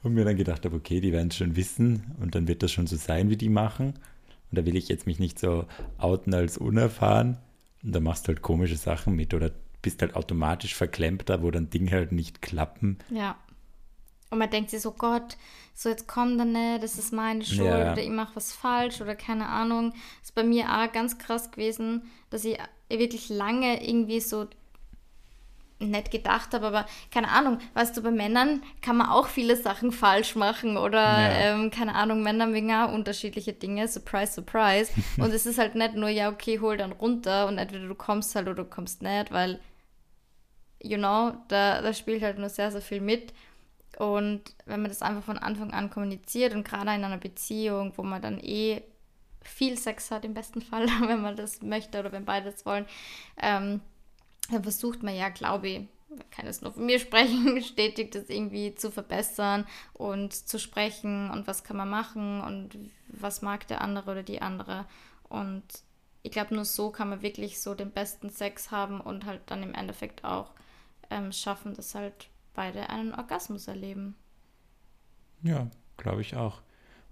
Und 0.04 0.13
mir 0.13 0.26
dann 0.26 0.36
gedacht 0.36 0.65
habe, 0.65 0.76
okay, 0.76 1.00
die 1.00 1.12
werden 1.12 1.30
es 1.30 1.38
schon 1.38 1.56
wissen 1.56 2.15
und 2.19 2.36
dann 2.36 2.48
wird 2.48 2.62
das 2.62 2.72
schon 2.72 2.88
so 2.88 2.96
sein, 2.96 3.30
wie 3.30 3.38
die 3.38 3.50
machen. 3.50 3.93
Und 4.52 4.58
da 4.58 4.65
will 4.65 4.76
ich 4.76 4.89
jetzt 4.89 5.08
mich 5.08 5.19
nicht 5.19 5.39
so 5.39 5.65
outen 5.98 6.34
als 6.34 6.58
unerfahren. 6.58 7.38
Und 7.84 7.96
da 7.96 8.00
machst 8.00 8.26
du 8.26 8.30
halt 8.30 8.41
komische 8.41 8.76
Sachen 8.76 9.15
mit 9.15 9.34
oder 9.34 9.52
bist 9.82 10.02
halt 10.02 10.15
automatisch 10.15 10.76
verklemmt 10.76 11.30
da, 11.30 11.41
wo 11.41 11.52
dann 11.52 11.69
Dinge 11.69 11.91
halt 11.91 12.12
nicht 12.12 12.41
klappen. 12.41 12.98
Ja. 13.10 13.38
Und 14.34 14.39
man 14.39 14.50
denkt 14.50 14.72
sich 14.72 14.82
so, 14.82 14.91
Gott, 14.91 15.38
so 15.76 15.89
jetzt 15.89 16.08
komm 16.08 16.38
dann 16.38 16.52
nicht, 16.54 16.84
das 16.84 16.98
ist 16.98 17.13
meine 17.13 17.46
Schuld 17.46 17.60
Ja. 17.67 17.91
oder 17.93 18.02
ich 18.02 18.10
mache 18.10 18.36
was 18.36 18.52
falsch 18.52 19.00
oder 19.00 19.15
keine 19.15 19.48
Ahnung. 19.48 19.91
Das 20.19 20.30
ist 20.30 20.36
bei 20.36 20.43
mir 20.43 20.65
auch 20.65 20.91
ganz 20.91 21.17
krass 21.19 21.52
gewesen, 21.52 22.12
dass 22.32 22.43
ich 22.43 22.58
wirklich 22.89 23.30
lange 23.30 23.88
irgendwie 23.88 24.19
so 24.19 24.48
nicht 25.80 26.12
gedacht 26.12 26.54
habe, 26.54 26.67
aber 26.67 26.86
keine 27.12 27.30
Ahnung, 27.30 27.60
weißt 27.74 27.98
du, 27.98 28.02
bei 28.02 28.12
Männern 28.12 28.63
kann 28.82 28.98
man 28.98 29.10
auch 29.10 29.28
viele 29.28 29.56
Sachen 29.56 29.91
falsch 29.91 30.36
machen 30.36 30.78
oder 30.78 31.00
Ja. 31.02 31.30
ähm, 31.32 31.72
keine 31.72 31.93
Ahnung, 31.96 32.24
Männer 32.24 32.48
mögen 32.48 32.72
auch 32.74 32.91
unterschiedliche 32.93 33.54
Dinge, 33.54 33.88
surprise, 33.88 34.34
surprise. 34.34 34.91
Und 35.17 35.34
es 35.34 35.46
ist 35.46 35.58
halt 35.60 35.76
nicht 35.76 35.96
nur, 35.96 36.10
ja, 36.10 36.30
okay, 36.30 36.60
hol 36.60 36.78
dann 36.78 36.91
runter 36.93 37.48
und 37.48 37.58
entweder 37.58 37.88
du 37.88 37.96
kommst 37.96 38.34
halt 38.36 38.48
oder 38.48 38.63
du 38.63 38.69
kommst 38.69 39.02
nicht, 39.02 39.32
weil, 39.32 39.60
you 40.82 40.98
know, 40.98 41.34
da, 41.50 41.82
da 41.82 41.93
spielt 41.93 42.22
halt 42.24 42.38
nur 42.39 42.50
sehr, 42.50 42.72
sehr 42.72 42.82
viel 42.82 43.02
mit. 43.02 43.34
Und 43.97 44.41
wenn 44.65 44.82
man 44.82 44.89
das 44.89 45.01
einfach 45.01 45.23
von 45.23 45.38
Anfang 45.38 45.71
an 45.71 45.89
kommuniziert 45.89 46.53
und 46.53 46.67
gerade 46.67 46.93
in 46.93 47.03
einer 47.03 47.17
Beziehung, 47.17 47.93
wo 47.95 48.03
man 48.03 48.21
dann 48.21 48.39
eh 48.39 48.82
viel 49.41 49.77
Sex 49.77 50.10
hat, 50.12 50.25
im 50.25 50.34
besten 50.34 50.62
Fall, 50.62 50.88
wenn 51.08 51.21
man 51.21 51.36
das 51.36 51.62
möchte 51.62 51.99
oder 51.99 52.12
wenn 52.12 52.25
beide 52.25 52.51
das 52.51 52.65
wollen, 52.65 52.86
ähm, 53.41 53.82
dann 54.49 54.63
versucht 54.63 55.03
man 55.03 55.15
ja, 55.15 55.29
glaube 55.29 55.67
ich, 55.67 55.88
ich 56.15 56.29
kann 56.29 56.47
es 56.47 56.62
nur 56.62 56.73
von 56.73 56.86
mir 56.86 56.99
sprechen, 56.99 57.62
stetig 57.62 58.12
das 58.12 58.29
irgendwie 58.29 58.75
zu 58.75 58.91
verbessern 58.91 59.65
und 59.93 60.34
zu 60.34 60.60
sprechen 60.60 61.29
und 61.29 61.47
was 61.47 61.63
kann 61.63 61.77
man 61.77 61.89
machen 61.89 62.41
und 62.41 62.77
was 63.08 63.41
mag 63.41 63.67
der 63.67 63.82
andere 63.82 64.12
oder 64.12 64.23
die 64.23 64.41
andere. 64.41 64.86
Und 65.29 65.63
ich 66.23 66.32
glaube, 66.32 66.56
nur 66.56 66.65
so 66.65 66.89
kann 66.89 67.10
man 67.10 67.21
wirklich 67.21 67.62
so 67.62 67.75
den 67.75 67.91
besten 67.91 68.29
Sex 68.29 68.71
haben 68.71 69.01
und 69.01 69.25
halt 69.25 69.41
dann 69.47 69.63
im 69.63 69.73
Endeffekt 69.73 70.23
auch 70.23 70.51
ähm, 71.10 71.32
schaffen, 71.32 71.73
dass 71.73 71.95
halt 71.95 72.29
beide 72.53 72.89
einen 72.89 73.13
Orgasmus 73.13 73.67
erleben. 73.67 74.15
Ja, 75.43 75.67
glaube 75.97 76.21
ich 76.21 76.35
auch. 76.35 76.61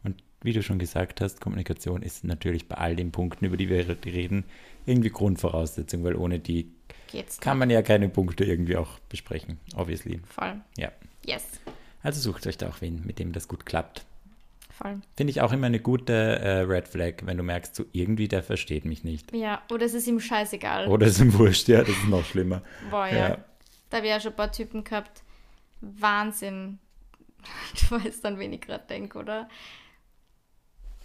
Und 0.04 0.23
wie 0.41 0.54
du 0.54 0.63
schon 0.63 0.80
gesagt 0.80 1.21
hast, 1.21 1.41
Kommunikation 1.41 2.01
ist 2.01 2.23
natürlich 2.23 2.67
bei 2.67 2.75
all 2.77 2.95
den 2.95 3.12
Punkten, 3.12 3.45
über 3.45 3.58
die 3.58 3.69
wir 3.69 3.88
reden, 4.06 4.45
irgendwie 4.86 5.10
Grundvoraussetzung, 5.10 6.04
weil 6.04 6.15
ohne 6.15 6.39
die 6.39 6.71
Geht's 7.12 7.39
kann 7.39 7.58
man 7.58 7.69
ja 7.69 7.82
keine 7.82 8.10
Punkte 8.10 8.45
irgendwie 8.45 8.77
auch 8.77 8.99
besprechen, 9.10 9.60
obviously. 9.75 10.21
voll. 10.25 10.62
Ja. 10.77 10.91
Yes, 11.25 11.43
Also 12.01 12.19
sucht 12.21 12.47
euch 12.47 12.58
da 12.58 12.69
auch 12.69 12.82
wen, 12.82 13.06
mit 13.06 13.19
dem 13.19 13.32
das 13.34 13.47
gut 13.47 13.65
klappt. 13.65 14.06
voll. 14.71 15.01
Finde 15.15 15.30
ich 15.32 15.41
auch 15.41 15.51
immer 15.51 15.67
eine 15.67 15.80
gute 15.80 16.13
äh, 16.13 16.60
Red 16.62 16.88
Flag, 16.88 17.15
wenn 17.25 17.38
du 17.38 17.43
merkst, 17.43 17.75
so 17.75 17.86
irgendwie 17.91 18.27
der 18.27 18.41
versteht 18.41 18.86
mich 18.86 19.04
nicht. 19.04 19.32
Ja, 19.36 19.62
oder 19.69 19.86
es 19.86 19.93
ist 19.93 20.08
ihm 20.08 20.19
scheißegal. 20.19 20.88
Oder 20.88 21.08
ist 21.08 21.19
ihm 21.19 21.34
wurscht, 21.38 21.67
ja, 21.67 21.82
das 21.82 21.89
ist 21.89 22.08
noch 22.08 22.25
schlimmer. 22.25 22.63
Boah, 22.89 23.06
ja. 23.08 23.30
Ja. 23.30 23.38
Da 23.91 23.97
habe 23.97 24.08
ich 24.08 24.12
ja 24.13 24.19
schon 24.19 24.32
ein 24.32 24.38
paar 24.38 24.51
Typen 24.51 24.84
gehabt. 24.84 25.21
Wahnsinn. 25.82 26.80
Du 27.89 27.96
weißt 28.04 28.24
dann, 28.24 28.38
wen 28.38 28.54
ich 28.54 28.62
gerade 28.62 28.86
denke, 28.88 29.17
oder? 29.17 29.50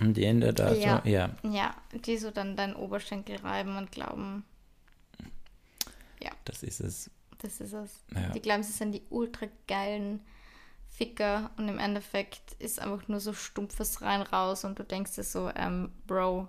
Und 0.00 0.14
die 0.18 0.24
Ende 0.24 0.52
da 0.52 0.72
Ja. 0.74 1.00
so, 1.02 1.08
ja. 1.08 1.30
Ja, 1.42 1.74
die 1.92 2.18
so 2.18 2.30
dann 2.30 2.56
deinen 2.56 2.74
Oberschenkel 2.76 3.36
reiben 3.38 3.76
und 3.76 3.90
glauben, 3.90 4.44
Das 6.44 6.62
ist 6.62 6.80
es. 6.80 7.10
das 7.38 7.60
ist 7.60 7.72
es. 7.72 8.04
Ja. 8.14 8.28
Die 8.30 8.40
glauben, 8.40 8.62
sie 8.62 8.72
sind 8.72 8.92
die 8.92 9.02
ultra 9.10 9.46
geilen 9.66 10.20
Ficker 10.88 11.50
und 11.56 11.68
im 11.68 11.78
Endeffekt 11.78 12.52
ist 12.60 12.80
einfach 12.80 13.08
nur 13.08 13.18
so 13.20 13.32
stumpfes 13.32 14.00
rein 14.02 14.22
raus 14.22 14.64
und 14.64 14.78
du 14.78 14.84
denkst 14.84 15.14
dir 15.16 15.24
so, 15.24 15.50
ähm, 15.56 15.90
Bro, 16.06 16.48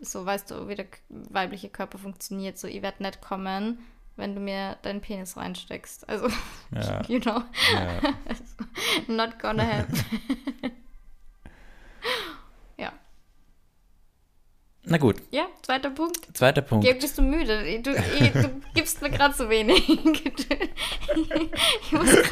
so 0.00 0.26
weißt 0.26 0.50
du, 0.50 0.68
wie 0.68 0.74
der 0.74 0.86
weibliche 1.08 1.68
Körper 1.68 1.98
funktioniert. 1.98 2.58
So, 2.58 2.66
ich 2.68 2.82
werde 2.82 3.02
nicht 3.02 3.20
kommen, 3.20 3.78
wenn 4.16 4.34
du 4.34 4.40
mir 4.40 4.76
deinen 4.82 5.00
Penis 5.00 5.36
reinsteckst. 5.36 6.08
Also, 6.08 6.28
Ja. 6.74 7.02
you 7.08 7.20
know, 7.20 7.42
ja. 7.74 8.14
not 9.14 9.38
gonna 9.38 9.62
happen. 9.78 9.98
ja. 12.78 12.92
Na 14.84 14.98
gut, 14.98 15.16
Ja, 15.32 15.46
zweiter 15.62 15.90
Punkt. 15.90 16.36
zweiter 16.36 16.62
Punkt. 16.62 16.86
Geh, 16.86 16.94
bist 16.94 17.18
du 17.18 17.22
müde? 17.22 17.80
Du, 17.82 17.90
ich, 17.92 18.30
du 18.32 18.50
gibst 18.74 19.02
mir 19.02 19.10
gerade 19.10 19.34
so 19.34 19.48
wenig. 19.50 19.88
ich. 19.88 20.46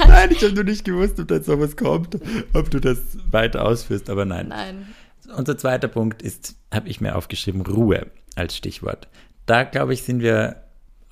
Nein, 0.06 0.30
ich 0.30 0.42
habe 0.42 0.52
nur 0.54 0.64
nicht 0.64 0.84
gewusst, 0.84 1.18
ob 1.20 1.28
da 1.28 1.34
jetzt 1.36 1.48
noch 1.48 1.58
was 1.58 1.76
kommt, 1.76 2.16
ob 2.52 2.70
du 2.70 2.80
das 2.80 2.98
weiter 3.30 3.64
ausführst, 3.64 4.08
aber 4.10 4.24
nein. 4.24 4.48
Nein. 4.48 4.94
Unser 5.36 5.56
zweiter 5.58 5.88
Punkt 5.88 6.22
ist, 6.22 6.56
habe 6.72 6.88
ich 6.88 7.00
mir 7.00 7.16
aufgeschrieben, 7.16 7.62
Ruhe 7.62 8.06
als 8.36 8.56
Stichwort. 8.56 9.08
Da, 9.46 9.64
glaube 9.64 9.94
ich, 9.94 10.02
sind 10.02 10.20
wir 10.20 10.63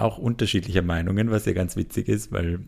auch 0.02 0.18
unterschiedlicher 0.18 0.82
Meinungen, 0.82 1.30
was 1.30 1.46
ja 1.46 1.52
ganz 1.52 1.76
witzig 1.76 2.08
ist, 2.08 2.32
weil 2.32 2.60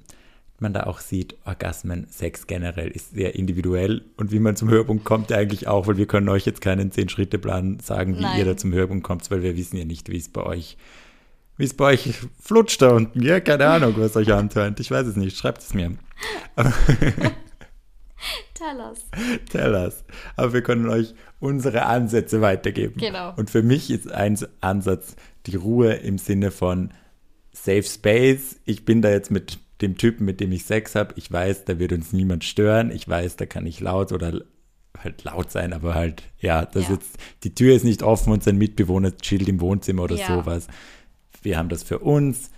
man 0.61 0.73
da 0.73 0.85
auch 0.85 1.01
sieht, 1.01 1.37
Orgasmen, 1.45 2.07
Sex 2.09 2.47
generell 2.47 2.89
ist 2.89 3.15
sehr 3.15 3.35
individuell 3.35 4.05
und 4.17 4.31
wie 4.33 4.39
man 4.39 4.57
zum 4.57 4.71
Höhepunkt 4.71 5.05
kommt, 5.05 5.33
eigentlich 5.33 5.67
auch, 5.67 5.87
weil 5.87 5.97
wir 5.97 6.07
können 6.07 6.29
euch 6.29 6.47
jetzt 6.47 6.61
keinen 6.61 6.93
Zehn-Schritte-Plan 6.93 7.81
sagen, 7.81 8.17
wie 8.19 8.23
Nein. 8.23 8.39
ihr 8.39 8.45
da 8.45 8.57
zum 8.57 8.73
Höhepunkt 8.73 9.05
kommt, 9.05 9.31
weil 9.31 9.43
wir 9.43 9.57
wissen 9.57 9.77
ja 9.77 9.85
nicht, 9.85 10.09
wie 10.11 10.17
es 10.17 10.29
bei 10.29 10.43
euch, 10.43 10.77
wie 11.57 11.65
es 11.65 11.75
bei 11.75 11.87
euch 11.87 12.15
flutscht 12.41 12.83
da 12.83 12.91
unten. 12.91 13.23
Ja, 13.23 13.41
keine 13.41 13.67
Ahnung, 13.67 13.95
was 13.97 14.17
euch 14.17 14.33
antönt. 14.33 14.81
Ich 14.81 14.91
weiß 14.91 15.07
es 15.07 15.17
nicht, 15.17 15.37
schreibt 15.37 15.63
es 15.63 15.75
mir. 15.75 15.93
Tell 18.55 18.79
us. 18.79 19.07
Tell 19.51 19.75
us. 19.75 20.05
Aber 20.37 20.53
wir 20.53 20.63
können 20.63 20.89
euch 20.89 21.15
unsere 21.41 21.87
Ansätze 21.87 22.41
weitergeben. 22.41 22.95
Genau. 22.99 23.35
Und 23.37 23.51
für 23.51 23.63
mich 23.63 23.91
ist 23.91 24.11
ein 24.11 24.39
Ansatz 24.61 25.17
die 25.47 25.57
Ruhe 25.57 25.95
im 25.95 26.17
Sinne 26.19 26.51
von 26.51 26.91
Safe 27.55 27.83
Space. 27.85 28.61
Ich 28.65 28.85
bin 28.85 29.01
da 29.01 29.11
jetzt 29.11 29.31
mit 29.31 29.59
dem 29.81 29.97
Typen, 29.97 30.25
mit 30.25 30.41
dem 30.41 30.53
ich 30.53 30.65
Sex 30.65 30.95
habe. 30.95 31.15
Ich 31.17 31.31
weiß, 31.31 31.65
da 31.65 31.79
wird 31.79 31.93
uns 31.93 32.13
niemand 32.13 32.45
stören. 32.45 32.91
Ich 32.91 33.09
weiß, 33.09 33.37
da 33.37 33.47
kann 33.47 33.67
ich 33.67 33.81
laut 33.81 34.13
oder 34.13 34.41
halt 34.99 35.25
laut 35.25 35.51
sein, 35.51 35.73
aber 35.73 35.95
halt, 35.95 36.23
ja, 36.39 36.65
das 36.67 36.85
Ja. 36.89 36.95
jetzt, 36.95 37.17
die 37.43 37.55
Tür 37.55 37.75
ist 37.75 37.85
nicht 37.85 38.03
offen 38.03 38.33
und 38.33 38.43
sein 38.45 38.57
Mitbewohner 38.57 39.17
chillt 39.17 39.49
im 39.49 39.61
Wohnzimmer 39.61 40.03
oder 40.05 40.17
Ja. 40.17 40.27
sowas. 40.43 40.69
Wir 41.43 41.59
haben 41.59 41.69
das 41.69 41.83
für 41.83 41.99
uns. 41.99 42.51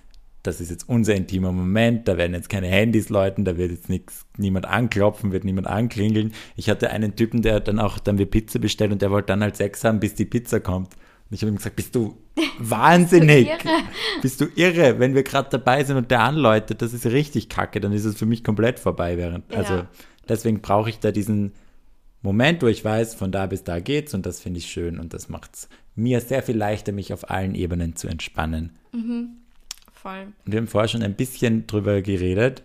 Das 0.43 0.61
ist 0.61 0.71
jetzt 0.71 0.89
unser 0.89 1.15
intimer 1.17 1.51
Moment. 1.51 2.07
Da 2.07 2.17
werden 2.19 2.35
jetzt 2.35 2.49
keine 2.49 2.69
Handys 2.69 3.09
läuten, 3.09 3.45
da 3.45 3.57
wird 3.57 3.73
jetzt 3.73 3.89
nichts, 3.89 4.27
niemand 4.37 4.67
anklopfen, 4.67 5.33
wird 5.33 5.45
niemand 5.45 5.67
anklingeln. 5.67 6.33
Ich 6.55 6.69
hatte 6.71 6.91
einen 6.91 7.17
Typen, 7.17 7.43
der 7.43 7.55
hat 7.55 7.69
dann 7.69 7.81
auch 7.81 7.99
dann 7.99 8.19
wir 8.19 8.27
Pizza 8.27 8.61
bestellt 8.61 8.93
und 8.93 9.03
der 9.03 9.11
wollte 9.11 9.27
dann 9.29 9.43
halt 9.43 9.57
Sex 9.57 9.83
haben, 9.83 9.99
bis 9.99 10.15
die 10.15 10.25
Pizza 10.27 10.61
kommt. 10.61 10.91
Und 11.29 11.35
ich 11.35 11.43
habe 11.43 11.51
ihm 11.51 11.57
gesagt, 11.57 11.77
bist 11.77 11.95
du 11.95 12.17
wahnsinnig? 12.59 13.49
Bist 14.23 14.41
du 14.41 14.47
irre? 14.55 14.99
Wenn 14.99 15.15
wir 15.15 15.23
gerade 15.23 15.49
dabei 15.51 15.83
sind 15.85 15.97
und 15.97 16.11
der 16.11 16.21
anläutet, 16.21 16.83
das 16.83 16.93
ist 16.93 17.07
richtig 17.07 17.49
kacke, 17.49 17.81
dann 17.81 17.93
ist 17.93 18.05
es 18.05 18.17
für 18.17 18.27
mich 18.27 18.45
komplett 18.45 18.79
vorbei. 18.79 19.17
Während, 19.17 19.51
Ja. 19.53 19.59
Also 19.59 19.87
deswegen 20.29 20.61
brauche 20.61 20.91
ich 20.91 21.01
da 21.01 21.11
diesen 21.11 21.53
Moment, 22.23 22.63
wo 22.63 22.67
ich 22.67 22.85
weiß, 22.85 23.15
von 23.15 23.31
da 23.33 23.47
bis 23.47 23.65
da 23.65 23.79
geht's 23.81 24.15
und 24.15 24.27
das 24.27 24.41
finde 24.41 24.59
ich 24.59 24.67
schön 24.67 24.99
und 24.99 25.15
das 25.15 25.29
macht 25.29 25.55
es 25.55 25.69
mir 25.95 26.21
sehr 26.21 26.43
viel 26.43 26.57
leichter, 26.57 26.93
mich 26.93 27.13
auf 27.13 27.31
allen 27.31 27.55
Ebenen 27.55 27.97
zu 27.97 28.09
entspannen. 28.09 28.73
Voll. 29.93 30.27
Und 30.45 30.53
wir 30.53 30.59
haben 30.59 30.67
vorher 30.67 30.89
schon 30.89 31.03
ein 31.03 31.15
bisschen 31.15 31.67
drüber 31.67 32.03
geredet. 32.03 32.63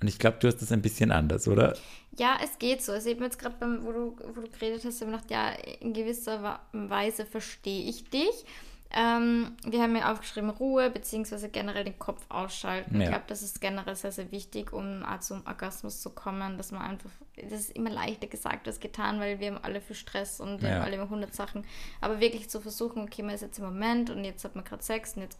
Und 0.00 0.08
ich 0.08 0.18
glaube, 0.18 0.36
du 0.40 0.46
hast 0.46 0.62
das 0.62 0.70
ein 0.72 0.80
bisschen 0.82 1.10
anders, 1.10 1.48
oder? 1.48 1.76
Ja, 2.18 2.36
es 2.42 2.58
geht 2.58 2.82
so. 2.82 2.92
Also 2.92 3.08
eben 3.10 3.22
jetzt 3.22 3.38
gerade, 3.38 3.56
wo 3.82 3.92
du, 3.92 4.16
wo 4.34 4.40
du 4.40 4.48
geredet 4.50 4.84
hast, 4.84 5.00
habe 5.00 5.10
ich 5.12 5.16
gedacht, 5.22 5.30
ja, 5.30 5.50
in 5.80 5.92
gewisser 5.92 6.60
Weise 6.72 7.24
verstehe 7.26 7.88
ich 7.88 8.10
dich. 8.10 8.44
Ähm, 8.90 9.54
wir 9.66 9.82
haben 9.82 9.94
ja 9.94 10.10
aufgeschrieben, 10.10 10.48
Ruhe, 10.48 10.88
beziehungsweise 10.88 11.50
generell 11.50 11.84
den 11.84 11.98
Kopf 11.98 12.24
ausschalten. 12.30 12.94
Ich 12.96 13.02
Ja. 13.02 13.10
glaube, 13.10 13.24
das 13.28 13.42
ist 13.42 13.60
generell 13.60 13.94
sehr, 13.94 14.12
sehr 14.12 14.32
wichtig, 14.32 14.72
um 14.72 15.04
zum 15.20 15.46
Orgasmus 15.46 16.00
zu 16.00 16.08
kommen, 16.10 16.56
dass 16.56 16.72
man 16.72 16.80
einfach, 16.82 17.10
das 17.36 17.60
ist 17.60 17.72
immer 17.76 17.90
leichter 17.90 18.28
gesagt 18.28 18.66
als 18.66 18.80
getan, 18.80 19.20
weil 19.20 19.40
wir 19.40 19.48
haben 19.48 19.62
alle 19.62 19.82
viel 19.82 19.94
Stress 19.94 20.40
und 20.40 20.62
wir 20.62 20.70
Ja. 20.70 20.74
haben 20.76 20.82
alle 20.84 20.94
immer 20.96 21.10
hundert 21.10 21.34
Sachen. 21.34 21.66
Aber 22.00 22.18
wirklich 22.20 22.48
zu 22.48 22.62
versuchen, 22.62 23.02
okay, 23.02 23.22
man 23.22 23.34
ist 23.34 23.42
jetzt 23.42 23.58
im 23.58 23.66
Moment 23.66 24.08
und 24.08 24.24
jetzt 24.24 24.42
hat 24.44 24.54
man 24.54 24.64
gerade 24.64 24.82
Sex 24.82 25.14
und 25.16 25.22
jetzt 25.22 25.38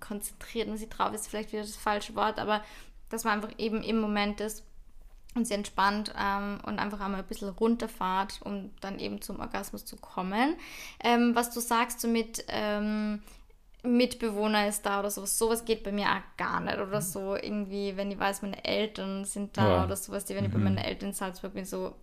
konzentriert 0.00 0.66
man 0.68 0.78
sich 0.78 0.88
drauf, 0.88 1.12
ist 1.12 1.28
vielleicht 1.28 1.52
wieder 1.52 1.62
das 1.62 1.76
falsche 1.76 2.14
Wort, 2.14 2.38
aber 2.38 2.64
dass 3.10 3.24
man 3.24 3.34
einfach 3.34 3.52
eben 3.58 3.82
im 3.82 4.00
Moment 4.00 4.40
ist 4.40 4.64
und 5.34 5.46
sie 5.46 5.54
entspannt 5.54 6.12
ähm, 6.18 6.58
und 6.66 6.78
einfach 6.78 7.00
einmal 7.00 7.20
ein 7.20 7.26
bisschen 7.26 7.50
runterfahrt, 7.50 8.40
um 8.44 8.70
dann 8.80 8.98
eben 8.98 9.22
zum 9.22 9.38
Orgasmus 9.38 9.84
zu 9.84 9.96
kommen. 9.96 10.56
Ähm, 11.02 11.34
was 11.34 11.52
du 11.52 11.60
sagst, 11.60 12.00
so 12.00 12.08
mit 12.08 12.44
ähm, 12.48 13.22
Mitbewohner 13.82 14.68
ist 14.68 14.84
da 14.84 15.00
oder 15.00 15.10
sowas, 15.10 15.38
sowas 15.38 15.64
geht 15.64 15.84
bei 15.84 15.92
mir 15.92 16.06
auch 16.06 16.36
gar 16.36 16.60
nicht. 16.60 16.78
Oder 16.78 17.00
so 17.00 17.34
irgendwie, 17.36 17.96
wenn 17.96 18.10
ich 18.10 18.18
weiß, 18.18 18.42
meine 18.42 18.62
Eltern 18.64 19.24
sind 19.24 19.56
da 19.56 19.68
Ja. 19.68 19.84
oder 19.84 19.96
sowas, 19.96 20.24
die, 20.24 20.34
wenn 20.34 20.44
ich 20.44 20.52
bei 20.52 20.58
meinen 20.58 20.78
Eltern 20.78 21.10
in 21.10 21.14
Salzburg 21.14 21.54
bin, 21.54 21.64
so, 21.64 21.94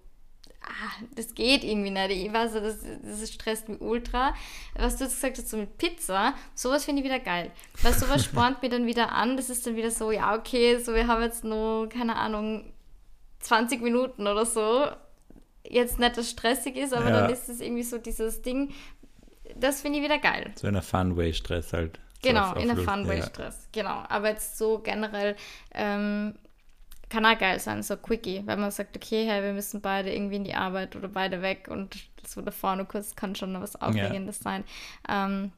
ah, 0.62 1.04
das 1.16 1.36
geht 1.36 1.64
irgendwie 1.64 1.92
nicht. 1.92 2.10
Ich 2.10 2.34
weiß, 2.34 2.54
das, 2.54 2.78
das 3.04 3.32
stresst 3.32 3.70
mich 3.70 3.80
ultra. 3.82 4.34
Was 4.76 4.96
du 4.98 5.04
jetzt 5.04 5.16
gesagt 5.16 5.38
hast, 5.38 5.50
so 5.50 5.58
mit 5.58 5.78
Pizza, 5.78 6.34
sowas 6.56 6.86
finde 6.86 7.02
ich 7.02 7.06
wieder 7.06 7.20
geil. 7.20 7.52
Weil 7.84 7.94
sowas 7.94 8.24
spornt 8.24 8.62
mir 8.64 8.70
dann 8.70 8.88
wieder 8.88 9.12
an. 9.12 9.38
Das 9.38 9.50
ist 9.50 9.68
dann 9.68 9.76
wieder 9.76 9.92
so, 9.92 10.12
ja, 10.12 10.34
okay, 10.36 10.80
so 10.80 10.96
wir 10.96 11.08
haben 11.08 11.22
jetzt 11.22 11.44
nur, 11.44 11.90
keine 11.90 12.16
Ahnung, 12.16 12.74
20 13.40 13.82
Minuten 13.82 14.28
oder 14.28 14.46
so. 14.46 14.88
Jetzt 15.64 16.00
nicht, 16.00 16.12
dass 16.18 16.26
es 16.26 16.32
stressig 16.32 16.76
ist, 16.78 16.94
aber 16.94 17.10
Ja. 17.10 17.22
dann 17.22 17.30
ist 17.30 17.50
es 17.50 17.60
irgendwie 17.60 17.84
so 17.84 17.98
dieses 17.98 18.42
Ding. 18.42 18.74
Das 19.56 19.82
finde 19.82 20.00
ich 20.00 20.06
wieder 20.06 20.18
geil. 20.20 20.52
So 20.56 20.68
in 20.68 20.76
einer 20.76 20.82
Fun-Way-Stress 20.82 21.74
halt. 21.74 22.00
So 22.22 22.30
Genau, 22.30 22.52
auf 22.52 22.58
in 22.58 22.68
der 22.68 22.76
Lust, 22.78 22.90
Funway-Stress. 22.90 23.70
Genau. 23.72 24.04
Aber 24.10 24.30
jetzt 24.30 24.58
so 24.58 24.80
generell 24.80 25.36
ähm, 25.74 26.36
kann 27.10 27.26
auch 27.26 27.38
geil 27.38 27.60
sein, 27.60 27.84
so 27.84 27.96
Quickie, 27.96 28.42
weil 28.46 28.58
man 28.58 28.72
sagt, 28.72 28.96
okay, 28.98 29.26
hey, 29.26 29.44
wir 29.44 29.54
müssen 29.54 29.82
beide 29.82 30.14
irgendwie 30.14 30.38
in 30.38 30.44
die 30.44 30.54
Arbeit 30.56 30.96
oder 30.96 31.08
beide 31.08 31.42
weg 31.42 31.68
und 31.70 31.96
so 32.26 32.42
da 32.42 32.52
vorne 32.52 32.86
kurz 32.86 33.16
kann 33.16 33.36
schon 33.36 33.54
noch 33.54 33.62
was 33.62 33.76
Aufregendes 33.82 34.40
sein. 34.40 34.64
Ähm, 35.08 35.52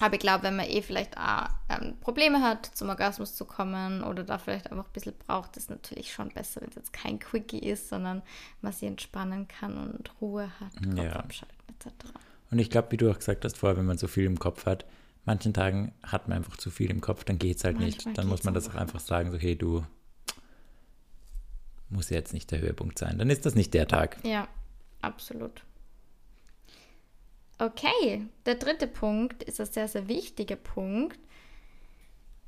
Aber 0.00 0.14
ich 0.14 0.20
glaube, 0.20 0.42
wenn 0.42 0.56
man 0.56 0.66
eh 0.66 0.82
vielleicht 0.82 1.16
auch, 1.16 1.46
ähm, 1.68 1.94
Probleme 2.00 2.42
hat, 2.42 2.66
zum 2.66 2.88
Orgasmus 2.88 3.34
zu 3.36 3.44
kommen 3.44 4.02
oder 4.02 4.24
da 4.24 4.38
vielleicht 4.38 4.70
einfach 4.70 4.86
ein 4.86 4.92
bisschen 4.92 5.14
braucht, 5.26 5.56
ist 5.56 5.70
natürlich 5.70 6.12
schon 6.12 6.30
besser, 6.30 6.60
wenn 6.60 6.70
es 6.70 6.74
jetzt 6.74 6.92
kein 6.92 7.18
Quickie 7.18 7.60
ist, 7.60 7.88
sondern 7.88 8.22
man 8.60 8.72
sich 8.72 8.88
entspannen 8.88 9.46
kann 9.46 9.76
und 9.76 10.10
Ruhe 10.20 10.50
hat, 10.60 10.74
Kopf 10.82 11.04
Ja. 11.04 11.12
abschalten 11.12 11.56
etc. 11.68 11.92
Und 12.50 12.58
ich 12.58 12.70
glaube, 12.70 12.90
wie 12.90 12.96
du 12.96 13.10
auch 13.10 13.18
gesagt 13.18 13.44
hast 13.44 13.56
vorher, 13.56 13.76
wenn 13.76 13.86
man 13.86 13.98
so 13.98 14.08
viel 14.08 14.24
im 14.24 14.38
Kopf 14.38 14.66
hat, 14.66 14.84
manchen 15.24 15.54
Tagen 15.54 15.92
hat 16.02 16.28
man 16.28 16.38
einfach 16.38 16.56
zu 16.56 16.70
viel 16.70 16.90
im 16.90 17.00
Kopf, 17.00 17.24
dann 17.24 17.38
geht 17.38 17.56
es 17.58 17.64
halt 17.64 17.78
nicht. 17.78 17.98
Manchmal 17.98 18.14
Dann 18.14 18.26
muss 18.26 18.44
man 18.44 18.54
das 18.54 18.68
auch 18.68 18.74
einfach 18.74 19.00
sagen, 19.00 19.30
so 19.30 19.38
hey, 19.38 19.56
du 19.56 19.84
muss 21.88 22.10
jetzt 22.10 22.32
nicht 22.32 22.50
der 22.50 22.60
Höhepunkt 22.60 22.98
sein. 22.98 23.18
Dann 23.18 23.30
ist 23.30 23.46
das 23.46 23.54
nicht 23.54 23.72
der 23.74 23.86
Tag. 23.86 24.18
Ja, 24.24 24.48
absolut. 25.00 25.62
Okay, 27.58 28.26
der 28.46 28.56
dritte 28.56 28.86
Punkt 28.86 29.42
ist 29.44 29.60
ein 29.60 29.66
sehr, 29.66 29.88
sehr 29.88 30.08
wichtiger 30.08 30.56
Punkt, 30.56 31.18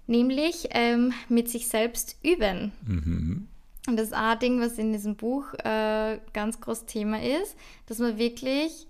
nämlich 0.07 0.69
ähm, 0.71 1.13
mit 1.29 1.49
sich 1.49 1.69
selbst 1.69 2.17
üben. 2.23 2.73
Mhm. 2.87 3.49
Und 3.89 3.97
das 3.97 4.13
ein 4.13 4.39
Ding, 4.41 4.61
was 4.61 4.79
in 4.79 4.93
diesem 4.93 5.17
Buch 5.17 5.55
äh, 5.55 6.19
ganz 6.33 6.61
groß 6.61 6.87
Thema 6.87 7.23
ist, 7.23 7.57
dass 7.87 7.99
man 7.99 8.19
wirklich 8.19 8.89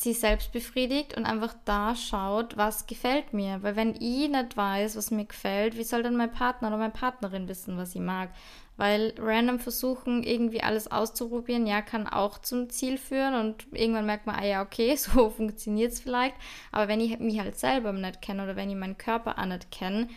sich 0.00 0.20
selbst 0.20 0.52
befriedigt 0.52 1.16
und 1.16 1.24
einfach 1.24 1.54
da 1.64 1.94
schaut, 1.94 2.56
was 2.56 2.86
gefällt 2.86 3.32
mir. 3.32 3.62
Weil 3.62 3.76
wenn 3.76 3.94
ich 3.94 4.28
nicht 4.28 4.56
weiß, 4.56 4.96
was 4.96 5.10
mir 5.10 5.24
gefällt, 5.24 5.76
wie 5.76 5.84
soll 5.84 6.02
dann 6.02 6.16
mein 6.16 6.32
Partner 6.32 6.68
oder 6.68 6.78
meine 6.78 6.92
Partnerin 6.92 7.48
wissen, 7.48 7.76
was 7.76 7.94
ich 7.94 8.00
mag? 8.00 8.30
Weil 8.76 9.14
random 9.18 9.60
versuchen, 9.60 10.24
irgendwie 10.24 10.62
alles 10.62 10.90
auszuprobieren, 10.90 11.66
ja, 11.66 11.80
kann 11.80 12.08
auch 12.08 12.38
zum 12.38 12.70
Ziel 12.70 12.98
führen 12.98 13.34
und 13.34 13.66
irgendwann 13.72 14.06
merkt 14.06 14.26
man, 14.26 14.36
ah 14.36 14.44
ja, 14.44 14.62
okay, 14.62 14.96
so 14.96 15.30
funktioniert 15.30 15.92
es 15.92 16.00
vielleicht. 16.00 16.34
Aber 16.72 16.88
wenn 16.88 17.00
ich 17.00 17.18
mich 17.18 17.38
halt 17.38 17.58
selber 17.58 17.92
nicht 17.92 18.22
kenne 18.22 18.42
oder 18.42 18.56
wenn 18.56 18.70
ich 18.70 18.76
meinen 18.76 18.98
Körper 18.98 19.38
auch 19.38 19.46
nicht 19.46 19.70
kenne, 19.70 20.08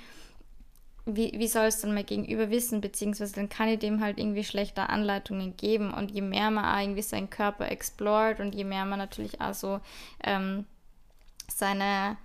wie, 1.07 1.31
wie 1.37 1.47
soll 1.47 1.65
es 1.65 1.79
dann 1.79 1.93
mein 1.93 2.05
Gegenüber 2.05 2.49
wissen, 2.49 2.81
beziehungsweise 2.81 3.33
dann 3.33 3.47
kann 3.47 3.69
ich 3.69 3.79
dem 3.79 4.01
halt 4.01 4.19
irgendwie 4.19 4.43
schlechte 4.43 4.89
Anleitungen 4.89 5.55
geben. 5.55 5.93
Und 5.93 6.11
je 6.11 6.21
mehr 6.21 6.51
man 6.51 6.65
auch 6.65 6.81
irgendwie 6.81 7.01
seinen 7.01 7.29
Körper 7.29 7.71
explort 7.71 8.39
und 8.41 8.53
je 8.53 8.65
mehr 8.65 8.85
man 8.85 8.99
natürlich 8.99 9.39
auch 9.39 9.53
so 9.53 9.79
ähm, 10.23 10.65
seine, 11.49 12.17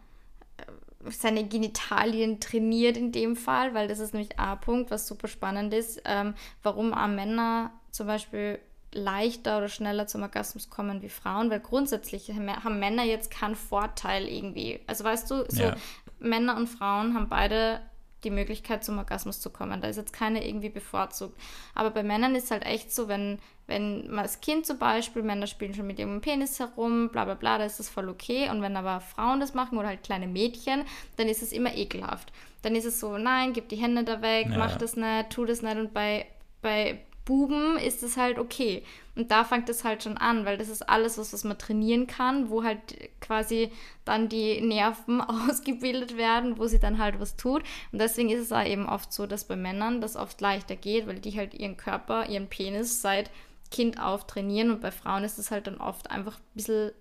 äh, 0.57 1.11
seine 1.11 1.47
Genitalien 1.47 2.41
trainiert 2.41 2.97
in 2.97 3.12
dem 3.12 3.37
Fall, 3.37 3.72
weil 3.72 3.87
das 3.87 4.01
ist 4.01 4.14
nämlich 4.14 4.39
ein 4.39 4.61
Punkt, 4.61 4.91
was 4.91 5.07
super 5.07 5.28
spannend 5.28 5.72
ist, 5.72 6.03
ähm, 6.05 6.35
warum 6.64 6.93
auch 6.93 7.07
Männer 7.07 7.70
zum 7.93 8.09
Beispiel 8.09 8.59
leichter 8.95 9.59
oder 9.59 9.68
schneller 9.68 10.07
zum 10.07 10.22
Orgasmus 10.22 10.70
kommen 10.70 11.03
wie 11.03 11.09
Frauen, 11.09 11.51
weil 11.51 11.61
grundsätzlich 11.61 12.30
haben 12.30 12.78
Männer 12.78 13.05
jetzt 13.05 13.30
keinen 13.30 13.55
Vorteil 13.55 14.26
irgendwie. 14.28 14.80
Also 14.87 15.05
weißt 15.05 15.30
du, 15.30 15.45
so 15.49 15.62
Ja. 15.62 15.76
Männer 16.18 16.57
und 16.57 16.68
Frauen 16.68 17.14
haben 17.14 17.28
beide 17.28 17.80
die 18.25 18.31
Möglichkeit 18.31 18.85
zum 18.85 18.99
Orgasmus 18.99 19.41
zu 19.41 19.51
kommen. 19.51 19.81
Da 19.81 19.89
ist 19.89 19.97
jetzt 19.97 20.12
keine 20.12 20.47
irgendwie 20.47 20.68
bevorzugt. 20.68 21.39
Aber 21.75 21.91
bei 21.91 22.03
Männern 22.03 22.35
ist 22.35 22.51
halt 22.51 22.64
echt 22.64 22.95
so, 22.95 23.09
wenn, 23.09 23.39
wenn 23.66 24.07
man 24.09 24.20
als 24.20 24.41
Kind 24.41 24.66
zum 24.66 24.79
Beispiel, 24.79 25.23
Männer 25.23 25.47
spielen 25.47 25.75
schon 25.75 25.87
mit 25.87 25.99
ihrem 25.99 26.20
Penis 26.20 26.59
herum, 26.61 27.09
bla 27.11 27.25
bla 27.25 27.35
bla, 27.35 27.59
da 27.59 27.64
ist 27.64 27.79
das 27.79 27.89
voll 27.89 28.09
okay. 28.09 28.49
Und 28.51 28.62
wenn 28.62 28.77
aber 28.77 29.01
Frauen 29.01 29.41
das 29.41 29.55
machen 29.55 29.79
oder 29.79 29.89
halt 29.89 30.03
kleine 30.03 30.27
Mädchen, 30.29 30.85
dann 31.16 31.29
ist 31.29 31.43
es 31.43 31.53
immer 31.53 31.75
ekelhaft. 31.75 32.33
Dann 32.62 32.77
ist 32.77 32.85
es 32.85 33.01
so, 33.01 33.18
nein, 33.18 33.53
gib 33.53 33.68
die 33.68 33.77
Hände 33.77 34.05
da 34.05 34.23
weg, 34.23 34.47
Ja. 34.51 34.59
mach 34.59 34.77
das 34.77 34.97
nicht, 34.97 35.31
tu 35.31 35.45
das 35.45 35.62
nicht. 35.62 35.77
Und 35.77 35.93
bei, 35.93 36.27
bei 36.61 37.01
Buben 37.25 37.77
ist 37.79 38.03
es 38.03 38.16
halt 38.16 38.39
okay. 38.39 38.85
Und 39.15 39.31
da 39.31 39.45
fängt 39.45 39.69
es 39.69 39.85
halt 39.85 40.03
schon 40.03 40.17
an, 40.17 40.47
weil 40.47 40.57
das 40.57 40.69
ist 40.69 40.89
alles, 40.89 41.19
was, 41.19 41.33
was 41.33 41.45
man 41.45 41.59
trainieren 41.59 42.07
kann, 42.07 42.49
wo 42.49 42.65
halt 42.65 42.81
quasi 43.21 43.71
dann 44.05 44.29
die 44.29 44.61
Nerven 44.61 45.21
ausgebildet 45.49 46.17
werden, 46.17 46.59
wo 46.59 46.67
sie 46.67 46.81
dann 46.81 46.99
halt 46.99 47.21
was 47.21 47.37
tut. 47.37 47.63
Und 47.93 48.01
deswegen 48.01 48.31
ist 48.31 48.41
es 48.41 48.53
auch 48.53 48.65
eben 48.65 48.89
oft 48.89 49.13
so, 49.13 49.27
dass 49.27 49.45
bei 49.45 49.57
Männern 49.57 50.01
das 50.01 50.17
oft 50.17 50.41
leichter 50.41 50.77
geht, 50.77 51.07
weil 51.07 51.21
die 51.21 51.37
halt 51.37 51.53
ihren 51.53 51.77
Körper, 51.77 52.27
ihren 52.29 52.49
Penis 52.49 53.03
seit 53.03 53.31
Kind 53.71 54.01
auf 54.01 54.27
trainieren. 54.27 54.71
Und 54.71 54.81
bei 54.81 54.91
Frauen 54.91 55.25
ist 55.25 55.39
es 55.39 55.51
halt 55.51 55.67
dann 55.67 55.79
oft 55.79 56.11
einfach 56.11 56.39
ein 56.39 56.55
bisschen 56.55 56.93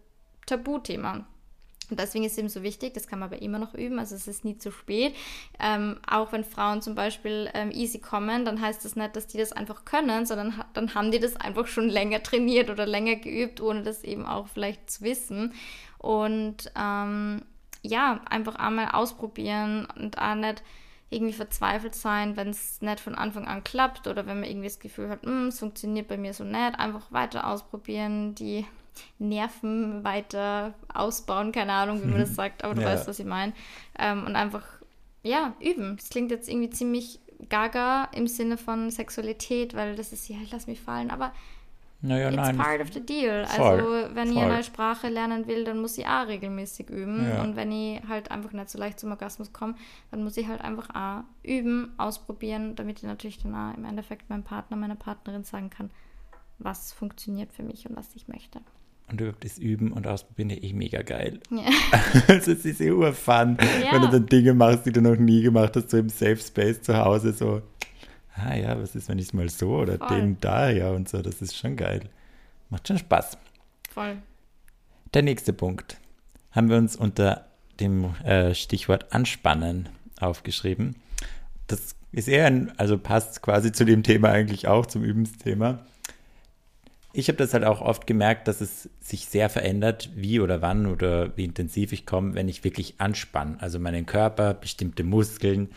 Tabuthema. 0.45 1.25
Und 1.91 1.99
deswegen 1.99 2.23
ist 2.23 2.31
es 2.31 2.37
eben 2.37 2.49
so 2.49 2.63
wichtig, 2.63 2.93
das 2.93 3.05
kann 3.05 3.19
man 3.19 3.27
aber 3.27 3.41
immer 3.41 3.59
noch 3.59 3.73
üben, 3.73 3.99
also 3.99 4.15
es 4.15 4.27
ist 4.27 4.45
nie 4.45 4.57
zu 4.57 4.71
spät. 4.71 5.13
Ähm, 5.59 5.99
auch 6.09 6.31
wenn 6.31 6.45
Frauen 6.45 6.81
zum 6.81 6.95
Beispiel 6.95 7.49
ähm, 7.53 7.69
easy 7.69 7.99
kommen, 7.99 8.45
dann 8.45 8.61
heißt 8.61 8.83
das 8.85 8.95
nicht, 8.95 9.15
dass 9.15 9.27
die 9.27 9.37
das 9.37 9.51
einfach 9.51 9.83
können, 9.83 10.25
sondern 10.25 10.63
dann 10.73 10.95
haben 10.95 11.11
die 11.11 11.19
das 11.19 11.35
einfach 11.35 11.67
schon 11.67 11.89
länger 11.89 12.23
trainiert 12.23 12.69
oder 12.69 12.85
länger 12.85 13.17
geübt, 13.17 13.59
ohne 13.59 13.83
das 13.83 14.05
eben 14.05 14.25
auch 14.25 14.47
vielleicht 14.47 14.89
zu 14.89 15.03
wissen. 15.03 15.53
Und 15.97 16.71
ähm, 16.79 17.43
ja, 17.83 18.21
einfach 18.29 18.55
einmal 18.55 18.91
ausprobieren 18.91 19.85
und 19.97 20.17
auch 20.17 20.35
nicht 20.35 20.63
irgendwie 21.09 21.33
verzweifelt 21.33 21.93
sein, 21.93 22.37
wenn 22.37 22.49
es 22.51 22.81
nicht 22.81 23.01
von 23.01 23.15
Anfang 23.15 23.45
an 23.45 23.65
klappt 23.65 24.07
oder 24.07 24.25
wenn 24.25 24.39
man 24.39 24.49
irgendwie 24.49 24.69
das 24.69 24.79
Gefühl 24.79 25.09
hat, 25.09 25.25
"Mm, 25.25 25.47
es 25.47 25.59
funktioniert 25.59 26.07
bei 26.07 26.15
mir 26.15 26.33
so 26.33 26.45
nicht, 26.45 26.79
einfach 26.79 27.11
weiter 27.11 27.47
ausprobieren, 27.47 28.33
die 28.33 28.65
Nerven 29.19 30.03
weiter 30.03 30.73
ausbauen, 30.93 31.51
keine 31.51 31.73
Ahnung, 31.73 32.01
wie 32.03 32.07
man 32.07 32.19
das 32.19 32.35
sagt, 32.35 32.63
aber 32.63 32.75
du 32.75 32.81
Ja. 32.81 32.87
weißt, 32.87 33.07
was 33.07 33.19
ich 33.19 33.25
meine. 33.25 33.53
Ähm, 33.97 34.25
und 34.25 34.35
einfach, 34.35 34.63
ja, 35.23 35.53
üben. 35.59 35.97
Das 35.97 36.09
klingt 36.09 36.31
jetzt 36.31 36.49
irgendwie 36.49 36.69
ziemlich 36.69 37.19
gaga 37.49 38.05
im 38.15 38.27
Sinne 38.27 38.57
von 38.57 38.89
Sexualität, 38.91 39.73
weil 39.75 39.95
das 39.95 40.13
ist, 40.13 40.27
ja, 40.29 40.37
lass 40.51 40.67
mich 40.67 40.79
fallen, 40.81 41.09
aber 41.11 41.31
Naja, 42.03 42.27
it's 42.29 42.35
nein. 42.35 42.57
part 42.57 42.81
of 42.81 42.91
the 42.93 42.99
deal. 43.05 43.45
Voll, 43.45 43.65
also, 43.65 44.15
wenn 44.15 44.27
ich 44.29 44.33
voll. 44.33 44.43
eine 44.43 44.53
neue 44.53 44.63
Sprache 44.63 45.07
lernen 45.09 45.47
will, 45.47 45.63
dann 45.63 45.79
muss 45.79 45.97
ich 45.99 46.07
auch 46.07 46.27
regelmäßig 46.27 46.89
üben. 46.89 47.27
Ja. 47.27 47.41
Und 47.43 47.55
wenn 47.55 47.71
ich 47.71 48.01
halt 48.07 48.31
einfach 48.31 48.51
nicht 48.53 48.69
so 48.71 48.79
leicht 48.79 48.99
zum 48.99 49.11
Orgasmus 49.11 49.53
komme, 49.53 49.75
dann 50.09 50.23
muss 50.23 50.37
ich 50.37 50.47
halt 50.47 50.61
einfach 50.61 50.89
auch 50.95 51.23
üben, 51.43 51.93
ausprobieren, 51.97 52.75
damit 52.75 52.97
ich 52.99 53.03
natürlich 53.03 53.37
dann 53.41 53.53
auch 53.55 53.77
im 53.77 53.85
Endeffekt 53.85 54.29
meinem 54.31 54.43
Partner, 54.43 54.77
meiner 54.77 54.95
Partnerin 54.95 55.43
sagen 55.43 55.69
kann, 55.69 55.91
was 56.57 56.91
funktioniert 56.93 57.53
für 57.53 57.63
mich 57.63 57.87
und 57.89 57.95
was 57.95 58.15
ich 58.15 58.27
möchte. 58.27 58.61
Und 59.11 59.19
überhaupt 59.19 59.43
das 59.43 59.57
Üben 59.57 59.91
und 59.91 60.07
Ausprobieren 60.07 60.49
ja 60.51 60.55
eh 60.57 60.73
mega 60.73 61.01
geil. 61.01 61.39
Ja. 61.49 61.63
Also 62.27 62.51
es 62.53 62.63
ist 62.65 62.79
eh 62.81 62.91
urfun, 62.91 63.57
Ja. 63.83 63.93
wenn 63.93 64.01
du 64.03 64.07
dann 64.09 64.25
Dinge 64.25 64.53
machst, 64.53 64.85
die 64.85 64.91
du 64.91 65.01
noch 65.01 65.17
nie 65.17 65.41
gemacht 65.41 65.75
hast, 65.75 65.89
so 65.89 65.97
im 65.97 66.07
Safe 66.09 66.37
Space 66.37 66.81
zu 66.81 66.95
Hause, 66.97 67.33
so, 67.33 67.61
ah 68.35 68.55
ja, 68.55 68.79
was 68.81 68.95
ist, 68.95 69.09
wenn 69.09 69.19
ich 69.19 69.25
es 69.25 69.33
mal 69.33 69.49
so 69.49 69.75
oder 69.75 69.97
Voll. 69.97 70.15
den 70.21 70.37
da, 70.39 70.69
ja 70.69 70.91
und 70.91 71.09
so, 71.09 71.21
das 71.21 71.41
ist 71.41 71.57
schon 71.57 71.75
geil. 71.75 72.01
Macht 72.69 72.87
schon 72.87 72.97
Spaß. 72.97 73.37
Voll. 73.93 74.15
Der 75.13 75.23
nächste 75.23 75.51
Punkt 75.51 75.97
haben 76.51 76.69
wir 76.69 76.77
uns 76.77 76.95
unter 76.95 77.47
dem 77.81 78.15
äh, 78.23 78.53
Stichwort 78.55 79.13
Anspannen 79.13 79.89
aufgeschrieben. 80.21 80.95
Das 81.67 81.95
ist 82.13 82.29
eher 82.29 82.45
ein, 82.45 82.71
also 82.77 82.97
passt 82.97 83.41
quasi 83.41 83.73
zu 83.73 83.83
dem 83.83 84.03
Thema 84.03 84.29
eigentlich 84.29 84.67
auch, 84.69 84.85
zum 84.85 85.03
Übensthema. 85.03 85.79
Ich 87.13 87.27
habe 87.27 87.37
das 87.37 87.53
halt 87.53 87.65
auch 87.65 87.81
oft 87.81 88.07
gemerkt, 88.07 88.47
dass 88.47 88.61
es 88.61 88.89
sich 89.01 89.25
sehr 89.25 89.49
verändert, 89.49 90.09
wie 90.15 90.39
oder 90.39 90.61
wann 90.61 90.85
oder 90.85 91.35
wie 91.35 91.43
intensiv 91.43 91.91
ich 91.91 92.05
komme, 92.05 92.35
wenn 92.35 92.47
ich 92.47 92.63
wirklich 92.63 92.95
anspanne. 92.99 93.57
Also 93.59 93.79
meinen 93.79 94.05
Körper, 94.05 94.53
bestimmte 94.53 95.03
Muskeln, 95.03 95.69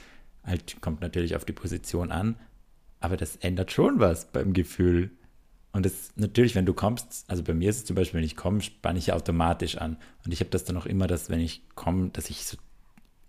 halt 0.45 0.80
kommt 0.80 1.01
natürlich 1.01 1.35
auf 1.35 1.45
die 1.45 1.53
Position 1.53 2.12
an, 2.12 2.37
aber 3.01 3.16
das 3.16 3.37
ändert 3.37 3.72
schon 3.72 3.99
was 3.99 4.26
beim 4.30 4.53
Gefühl. 4.53 5.11
Und 5.72 5.85
das 5.85 6.12
natürlich, 6.14 6.55
wenn 6.55 6.66
du 6.66 6.72
kommst, 6.72 7.24
also 7.26 7.43
bei 7.43 7.53
mir 7.53 7.68
ist 7.68 7.78
es 7.78 7.85
zum 7.85 7.97
Beispiel, 7.97 8.18
wenn 8.18 8.26
ich 8.26 8.37
komme, 8.37 8.61
spanne 8.61 9.01
ich 9.01 9.09
ja 9.09 9.14
automatisch 9.14 9.76
an. 9.76 9.97
Und 10.24 10.32
ich 10.32 10.39
habe 10.39 10.51
das 10.51 10.64
dann 10.64 10.76
auch 10.76 10.87
immer, 10.87 11.09
dass 11.09 11.30
wenn 11.30 11.41
ich 11.41 11.62
komme, 11.74 12.11
dass 12.11 12.30
ich 12.30 12.45
so 12.47 12.57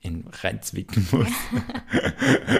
in 0.05 0.25
reinzwicken 0.31 1.07
muss. 1.11 1.27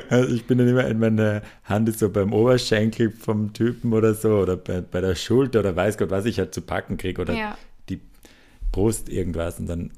also 0.10 0.34
ich 0.34 0.46
bin 0.46 0.58
dann 0.58 0.68
immer 0.68 0.86
in 0.88 1.00
meine 1.00 1.42
Hand 1.64 1.88
ist 1.90 2.00
so 2.00 2.10
beim 2.10 2.34
Oberschenkel 2.34 3.12
vom 3.12 3.54
Typen 3.54 3.94
oder 3.94 4.14
so 4.14 4.40
oder 4.40 4.58
bei, 4.58 4.82
bei 4.82 5.02
der 5.02 5.16
Schulter 5.16 5.60
oder 5.60 5.76
weiß 5.76 5.98
Gott, 5.98 6.10
was 6.10 6.26
ich 6.26 6.40
halt 6.40 6.54
zu 6.54 6.62
packen 6.62 6.98
kriege 6.98 7.22
oder 7.22 7.34
Ja. 7.34 7.58
die 7.90 8.00
Brust 8.72 9.10
irgendwas. 9.10 9.60
Und 9.60 9.68
dann 9.68 9.92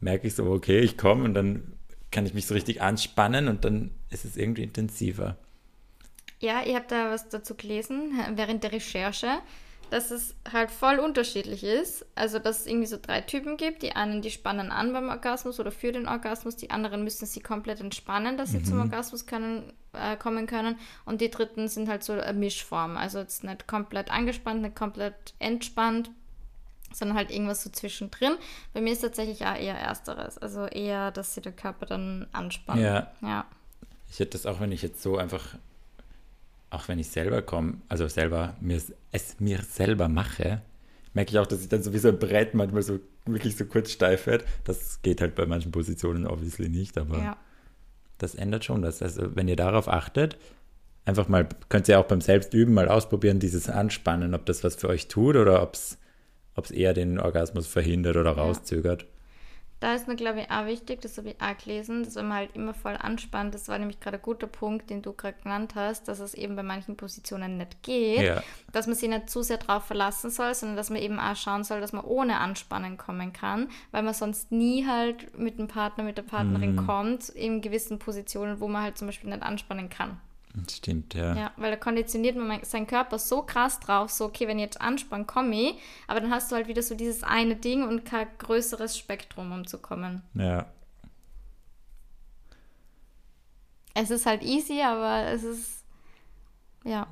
merke 0.00 0.26
ich 0.26 0.34
so, 0.34 0.44
okay, 0.46 0.80
ich 0.80 0.96
komme 0.96 1.24
und 1.24 1.34
dann 1.34 1.62
kann 2.10 2.26
ich 2.26 2.34
mich 2.34 2.46
so 2.46 2.54
richtig 2.54 2.82
anspannen 2.82 3.48
und 3.48 3.64
dann 3.64 3.90
ist 4.10 4.24
es 4.24 4.36
irgendwie 4.36 4.62
intensiver. 4.64 5.36
Ja, 6.40 6.62
ich 6.64 6.74
habe 6.74 6.86
da 6.88 7.10
was 7.10 7.28
dazu 7.28 7.54
gelesen 7.54 8.12
während 8.34 8.62
der 8.64 8.72
Recherche, 8.72 9.28
dass 9.90 10.10
es 10.10 10.34
halt 10.50 10.70
voll 10.70 10.98
unterschiedlich 10.98 11.64
ist. 11.64 12.06
Also, 12.14 12.38
dass 12.38 12.60
es 12.60 12.66
irgendwie 12.66 12.86
so 12.86 12.98
drei 13.00 13.20
Typen 13.20 13.56
gibt. 13.56 13.82
Die 13.82 13.92
einen, 13.92 14.22
die 14.22 14.30
spannen 14.30 14.70
an 14.70 14.92
beim 14.92 15.08
Orgasmus 15.08 15.60
oder 15.60 15.72
für 15.72 15.92
den 15.92 16.08
Orgasmus. 16.08 16.56
Die 16.56 16.70
anderen 16.70 17.04
müssen 17.04 17.26
sie 17.26 17.40
komplett 17.40 17.80
entspannen, 17.80 18.36
dass 18.36 18.50
sie 18.50 18.62
zum 18.62 18.80
Orgasmus 18.80 19.26
können, 19.26 19.72
äh, 19.92 20.16
kommen 20.16 20.46
können. 20.46 20.76
Und 21.04 21.20
die 21.20 21.30
dritten 21.30 21.68
sind 21.68 21.88
halt 21.88 22.04
so 22.04 22.12
eine 22.12 22.32
Mischform. 22.38 22.96
Also 22.96 23.18
jetzt 23.18 23.44
nicht 23.44 23.66
komplett 23.66 24.10
angespannt, 24.10 24.62
nicht 24.62 24.76
komplett 24.76 25.34
entspannt, 25.38 26.10
sondern 26.92 27.16
halt 27.16 27.30
irgendwas 27.30 27.62
so 27.62 27.70
zwischendrin. 27.70 28.34
Bei 28.72 28.80
mir 28.80 28.92
ist 28.92 29.00
tatsächlich 29.00 29.44
auch 29.46 29.56
eher 29.56 29.76
Ersteres. 29.76 30.38
Also 30.38 30.66
eher, 30.66 31.10
dass 31.10 31.34
sich 31.34 31.42
der 31.42 31.52
Körper 31.52 31.86
dann 31.86 32.26
anspannt. 32.32 32.80
Ja. 32.80 33.10
Ja. 33.20 33.46
Ich 34.10 34.18
hätte 34.18 34.32
das 34.32 34.46
auch, 34.46 34.60
wenn 34.60 34.72
ich 34.72 34.82
jetzt 34.82 35.02
so 35.02 35.16
einfach, 35.16 35.54
auch 36.70 36.88
wenn 36.88 36.98
ich 36.98 37.08
selber 37.08 37.42
komme, 37.42 37.74
also 37.88 38.06
selber 38.08 38.56
mir, 38.60 38.80
es 39.12 39.40
mir 39.40 39.60
selber 39.62 40.08
mache, 40.08 40.62
merke 41.14 41.32
ich 41.32 41.38
auch, 41.38 41.46
dass 41.46 41.60
ich 41.62 41.68
dann 41.68 41.82
so 41.82 41.92
wie 41.92 41.98
so 41.98 42.08
ein 42.08 42.18
Brett 42.18 42.54
manchmal 42.54 42.82
so 42.82 43.00
wirklich 43.26 43.56
so 43.56 43.64
kurz 43.64 43.90
steif 43.90 44.26
werde. 44.26 44.44
Das 44.64 45.02
geht 45.02 45.20
halt 45.20 45.34
bei 45.34 45.46
manchen 45.46 45.72
Positionen 45.72 46.26
obviously 46.26 46.68
nicht, 46.68 46.96
aber 46.96 47.18
Ja. 47.18 47.36
das 48.18 48.34
ändert 48.34 48.64
schon 48.64 48.82
was. 48.82 49.02
Also 49.02 49.34
wenn 49.34 49.48
ihr 49.48 49.56
darauf 49.56 49.88
achtet, 49.88 50.36
einfach 51.04 51.28
mal, 51.28 51.48
könnt 51.68 51.88
ihr 51.88 51.98
auch 51.98 52.06
beim 52.06 52.20
Selbstüben 52.20 52.72
mal 52.74 52.88
ausprobieren, 52.88 53.40
dieses 53.40 53.68
Anspannen, 53.68 54.34
ob 54.34 54.46
das 54.46 54.62
was 54.62 54.76
für 54.76 54.88
euch 54.88 55.08
tut 55.08 55.36
oder 55.36 55.62
ob 55.62 55.74
es 55.74 56.70
eher 56.70 56.94
den 56.94 57.18
Orgasmus 57.18 57.66
verhindert 57.66 58.16
oder 58.16 58.32
rauszögert. 58.32 59.06
Da 59.80 59.94
ist 59.94 60.06
mir, 60.06 60.14
glaube 60.16 60.40
ich, 60.42 60.50
auch 60.50 60.66
wichtig, 60.66 61.00
das 61.00 61.16
habe 61.16 61.30
ich 61.30 61.36
auch 61.40 61.56
gelesen, 61.56 62.04
dass 62.04 62.14
wenn 62.14 62.28
man 62.28 62.36
halt 62.36 62.54
immer 62.54 62.74
voll 62.74 62.98
anspannt, 63.00 63.54
das 63.54 63.66
war 63.68 63.78
nämlich 63.78 63.98
gerade 63.98 64.18
ein 64.18 64.22
guter 64.22 64.46
Punkt, 64.46 64.90
den 64.90 65.00
du 65.00 65.14
gerade 65.14 65.38
genannt 65.42 65.74
hast, 65.74 66.06
dass 66.06 66.20
es 66.20 66.34
eben 66.34 66.54
bei 66.54 66.62
manchen 66.62 66.98
Positionen 66.98 67.56
nicht 67.56 67.82
geht, 67.82 68.20
Ja. 68.20 68.42
dass 68.72 68.86
man 68.86 68.94
sich 68.94 69.08
nicht 69.08 69.30
zu 69.30 69.42
sehr 69.42 69.56
drauf 69.56 69.86
verlassen 69.86 70.28
soll, 70.30 70.54
sondern 70.54 70.76
dass 70.76 70.90
man 70.90 71.00
eben 71.00 71.18
auch 71.18 71.34
schauen 71.34 71.64
soll, 71.64 71.80
dass 71.80 71.94
man 71.94 72.04
ohne 72.04 72.38
Anspannen 72.40 72.98
kommen 72.98 73.32
kann, 73.32 73.68
weil 73.90 74.02
man 74.02 74.12
sonst 74.12 74.52
nie 74.52 74.86
halt 74.86 75.38
mit 75.38 75.58
dem 75.58 75.66
Partner, 75.66 76.04
mit 76.04 76.18
der 76.18 76.22
Partnerin 76.24 76.76
kommt, 76.86 77.30
in 77.30 77.62
gewissen 77.62 77.98
Positionen, 77.98 78.60
wo 78.60 78.68
man 78.68 78.82
halt 78.82 78.98
zum 78.98 79.08
Beispiel 79.08 79.30
nicht 79.30 79.42
anspannen 79.42 79.88
kann. 79.88 80.20
Stimmt, 80.68 81.14
ja. 81.14 81.34
Ja, 81.34 81.52
weil 81.56 81.70
da 81.70 81.76
konditioniert 81.76 82.36
man 82.36 82.64
seinen 82.64 82.86
Körper 82.86 83.18
so 83.18 83.42
krass 83.42 83.78
drauf, 83.78 84.10
so, 84.10 84.26
okay, 84.26 84.48
wenn 84.48 84.58
ich 84.58 84.64
jetzt 84.64 84.80
anspann, 84.80 85.26
komme 85.26 85.54
ich, 85.54 85.74
aber 86.08 86.20
dann 86.20 86.30
hast 86.30 86.50
du 86.50 86.56
halt 86.56 86.66
wieder 86.66 86.82
so 86.82 86.94
dieses 86.94 87.22
eine 87.22 87.54
Ding 87.54 87.86
und 87.86 88.04
kein 88.04 88.26
größeres 88.38 88.98
Spektrum, 88.98 89.52
um 89.52 89.66
zu 89.66 89.78
kommen. 89.78 90.22
Ja. 90.34 90.66
Es 93.94 94.10
ist 94.10 94.26
halt 94.26 94.42
easy, 94.42 94.82
aber 94.82 95.28
es 95.28 95.44
ist, 95.44 95.84
ja, 96.84 97.06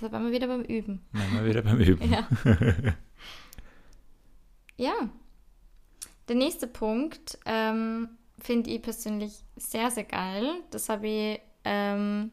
da 0.00 0.12
waren 0.12 0.24
wir 0.24 0.32
wieder 0.32 0.46
beim 0.46 0.62
Üben. 0.62 1.00
Dann 1.12 1.34
mal 1.34 1.44
wieder 1.46 1.62
beim 1.62 1.78
Üben. 1.80 2.10
Ja. 2.10 2.28
ja. 4.76 4.94
Der 6.28 6.36
nächste 6.36 6.66
Punkt 6.66 7.38
ähm, 7.46 8.08
finde 8.38 8.70
ich 8.70 8.82
persönlich 8.82 9.44
sehr, 9.56 9.90
sehr 9.90 10.04
geil. 10.04 10.46
Das 10.70 10.88
habe 10.88 11.06
ich, 11.06 11.40
ähm, 11.64 12.32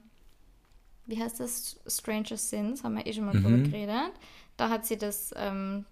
wie 1.10 1.22
heißt 1.22 1.40
das? 1.40 1.80
Stranger 1.88 2.38
Sins, 2.38 2.84
haben 2.84 2.96
wir 2.98 3.06
eh 3.06 3.14
schon 3.14 3.26
mal 3.26 3.34
drüber 3.34 3.58
geredet. 3.70 4.12
Da 4.58 4.70
hat 4.70 4.86
sie 4.86 4.98
das 4.98 5.34
ähm, 5.36 5.86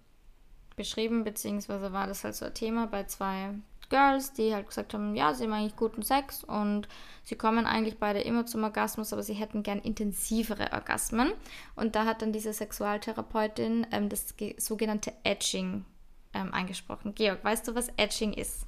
beschrieben, 0.76 1.24
beziehungsweise 1.24 1.92
war 1.92 2.06
das 2.06 2.24
halt 2.24 2.34
so 2.36 2.44
ein 2.46 2.54
Thema 2.54 2.86
bei 2.86 3.04
zwei 3.04 3.50
Girls, 3.90 4.34
die 4.34 4.54
halt 4.54 4.66
gesagt 4.68 4.92
haben, 4.92 5.16
ja, 5.16 5.32
sie 5.32 5.44
haben 5.44 5.52
eigentlich 5.54 5.76
guten 5.76 6.02
Sex 6.02 6.44
und 6.44 6.88
sie 7.24 7.36
kommen 7.36 7.64
eigentlich 7.64 7.96
beide 7.96 8.20
immer 8.20 8.44
zum 8.44 8.62
Orgasmus, 8.62 9.14
aber 9.14 9.22
sie 9.22 9.32
hätten 9.32 9.62
gern 9.62 9.78
intensivere 9.78 10.72
Orgasmen. 10.72 11.32
Und 11.74 11.96
da 11.96 12.04
hat 12.04 12.20
dann 12.20 12.32
diese 12.34 12.52
Sexualtherapeutin 12.52 13.86
ähm, 13.90 14.10
das 14.10 14.36
ge- 14.36 14.54
sogenannte 14.58 15.14
Edging 15.24 15.86
ähm, 16.34 16.52
angesprochen. 16.52 17.14
Georg, 17.14 17.42
weißt 17.42 17.66
du, 17.66 17.74
was 17.74 17.88
Edging 17.96 18.34
ist? 18.34 18.66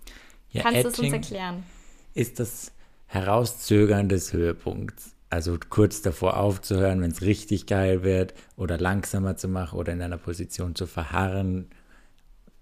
Ja, 0.53 0.63
Kannst 0.63 0.85
du 0.85 0.89
es 0.89 0.99
uns 0.99 1.13
erklären? 1.13 1.65
ist 2.15 2.41
das 2.41 2.73
Herauszögern 3.07 4.09
des 4.09 4.33
Höhepunkts. 4.33 5.15
Also 5.31 5.59
kurz 5.69 6.03
davor 6.03 6.37
aufzuhören, 6.39 7.01
wenn 7.01 7.13
es 7.13 7.23
richtig 7.23 7.67
geil 7.67 8.03
wird 8.03 8.35
oder 8.57 8.79
langsamer 8.79 9.37
zu 9.37 9.47
machen 9.47 9.79
oder 9.79 9.93
in 9.93 10.03
einer 10.03 10.19
Position 10.19 10.75
zu 10.75 10.87
verharren. 10.87 11.71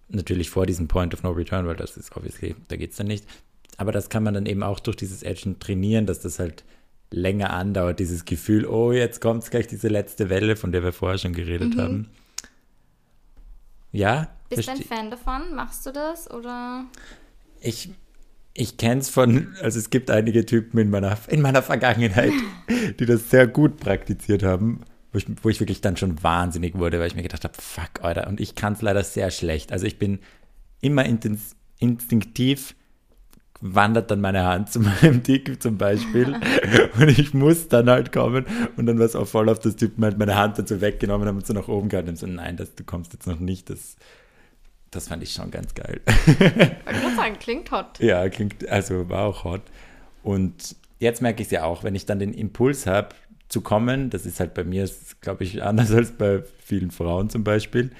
Natürlich 0.08 0.50
vor 0.50 0.66
diesem 0.66 0.86
Point 0.86 1.14
of 1.14 1.22
No 1.22 1.30
Return, 1.30 1.66
weil 1.66 1.76
das 1.76 1.96
ist 1.96 2.14
obviously, 2.14 2.54
da 2.68 2.76
geht 2.76 2.90
es 2.90 2.98
dann 2.98 3.06
nicht. 3.06 3.26
Aber 3.78 3.90
das 3.90 4.10
kann 4.10 4.22
man 4.22 4.34
dann 4.34 4.46
eben 4.46 4.62
auch 4.62 4.80
durch 4.80 4.96
dieses 4.96 5.22
Edgen 5.22 5.58
trainieren, 5.58 6.04
dass 6.04 6.20
das 6.20 6.38
halt 6.38 6.64
länger 7.10 7.50
andauert, 7.50 8.00
dieses 8.00 8.26
Gefühl, 8.26 8.66
oh, 8.66 8.92
jetzt 8.92 9.20
kommt 9.20 9.50
gleich 9.50 9.66
diese 9.66 9.88
letzte 9.88 10.28
Welle, 10.28 10.56
von 10.56 10.72
der 10.72 10.82
wir 10.82 10.92
vorher 10.92 11.18
schon 11.18 11.32
geredet 11.32 11.78
haben. 11.78 12.10
Ja, 13.92 14.28
Bist 14.50 14.68
du 14.68 14.72
ein 14.72 14.82
Fan 14.82 15.10
davon? 15.10 15.54
Machst 15.54 15.86
du 15.86 15.92
das 15.92 16.30
oder? 16.30 16.84
ich, 17.60 17.90
ich 18.58 18.76
kenne 18.76 19.00
es 19.00 19.08
von, 19.08 19.54
also 19.62 19.78
es 19.78 19.90
gibt 19.90 20.10
einige 20.10 20.44
Typen 20.44 20.78
in 20.78 20.90
meiner, 20.90 21.16
in 21.28 21.40
meiner 21.40 21.62
Vergangenheit, 21.62 22.32
die 22.98 23.06
das 23.06 23.30
sehr 23.30 23.46
gut 23.46 23.78
praktiziert 23.78 24.42
haben, 24.42 24.80
wo 25.12 25.18
ich, 25.18 25.26
wo 25.42 25.48
ich 25.48 25.60
wirklich 25.60 25.80
dann 25.80 25.96
schon 25.96 26.22
wahnsinnig 26.24 26.76
wurde, 26.76 26.98
weil 26.98 27.06
ich 27.06 27.14
mir 27.14 27.22
gedacht 27.22 27.44
habe, 27.44 27.54
fuck, 27.56 28.02
Alter, 28.02 28.26
und 28.26 28.40
ich 28.40 28.56
kann 28.56 28.72
es 28.72 28.82
leider 28.82 29.04
sehr 29.04 29.30
schlecht. 29.30 29.70
Also 29.70 29.86
ich 29.86 29.98
bin 29.98 30.18
immer 30.80 31.06
intens, 31.06 31.54
instinktiv 31.78 32.74
wandert 33.60 34.10
dann 34.10 34.20
meine 34.20 34.44
Hand 34.44 34.70
zu 34.70 34.80
meinem 35.02 35.22
Dick 35.22 35.62
zum 35.62 35.78
Beispiel. 35.78 36.34
Und 36.98 37.08
ich 37.08 37.34
muss 37.34 37.68
dann 37.68 37.88
halt 37.88 38.12
kommen. 38.12 38.44
Und 38.76 38.86
dann 38.86 38.98
war 38.98 39.06
es 39.06 39.14
auch 39.14 39.26
voll 39.26 39.48
auf 39.48 39.60
das 39.60 39.76
Typen 39.76 40.02
halt 40.04 40.18
meine 40.18 40.34
Hand 40.34 40.58
dazu 40.58 40.80
weggenommen 40.80 41.28
haben 41.28 41.36
und 41.36 41.46
so 41.46 41.52
nach 41.54 41.68
oben 41.68 41.88
gehalten 41.88 42.10
und 42.10 42.18
so, 42.18 42.26
nein, 42.26 42.56
das, 42.56 42.74
du 42.74 42.82
kommst 42.82 43.12
jetzt 43.12 43.26
noch 43.26 43.38
nicht, 43.38 43.70
das, 43.70 43.96
das 44.90 45.08
fand 45.08 45.22
ich 45.22 45.32
schon 45.32 45.50
ganz 45.50 45.74
geil. 45.74 46.00
Ich 46.06 47.02
würde 47.02 47.16
sagen, 47.16 47.38
klingt 47.38 47.70
hot. 47.70 47.98
Ja, 48.00 48.28
klingt, 48.28 48.68
also 48.68 49.08
war 49.08 49.24
auch 49.26 49.44
hot. 49.44 49.62
Und 50.22 50.76
jetzt 50.98 51.22
merke 51.22 51.42
ich 51.42 51.48
es 51.48 51.52
ja 51.52 51.64
auch, 51.64 51.84
wenn 51.84 51.94
ich 51.94 52.06
dann 52.06 52.18
den 52.18 52.32
Impuls 52.32 52.86
habe, 52.86 53.10
zu 53.48 53.62
kommen, 53.62 54.10
das 54.10 54.26
ist 54.26 54.40
halt 54.40 54.54
bei 54.54 54.64
mir, 54.64 54.88
glaube 55.20 55.44
ich, 55.44 55.62
anders 55.62 55.90
als 55.92 56.12
bei 56.12 56.42
vielen 56.58 56.90
Frauen 56.90 57.30
zum 57.30 57.44
Beispiel. 57.44 57.90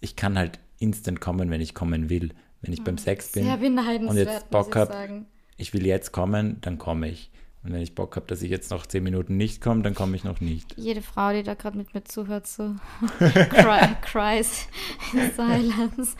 Ich 0.00 0.16
kann 0.16 0.36
halt 0.36 0.58
instant 0.78 1.20
kommen, 1.20 1.50
wenn 1.50 1.60
ich 1.60 1.74
kommen 1.74 2.10
will. 2.10 2.30
Wenn 2.60 2.72
ich 2.72 2.84
beim 2.84 2.98
Sex 2.98 3.32
bin 3.32 3.48
und 3.48 4.16
jetzt 4.16 4.50
Bock 4.50 4.76
habe, 4.76 5.24
ich 5.56 5.74
will 5.74 5.84
jetzt 5.84 6.12
kommen, 6.12 6.58
dann 6.60 6.78
komme 6.78 7.08
ich. 7.08 7.31
Und 7.64 7.72
wenn 7.72 7.80
ich 7.80 7.94
Bock 7.94 8.16
habe, 8.16 8.26
dass 8.26 8.42
ich 8.42 8.50
jetzt 8.50 8.72
noch 8.72 8.86
zehn 8.86 9.04
Minuten 9.04 9.36
nicht 9.36 9.60
komme, 9.60 9.82
dann 9.82 9.94
komme 9.94 10.16
ich 10.16 10.24
noch 10.24 10.40
nicht. 10.40 10.74
Jede 10.76 11.00
Frau, 11.00 11.32
die 11.32 11.44
da 11.44 11.54
gerade 11.54 11.78
mit 11.78 11.94
mir 11.94 12.02
zuhört, 12.02 12.46
so 12.48 12.74
cry, 13.18 13.94
cries 14.02 14.66
in 15.12 15.30
silence. 15.36 16.16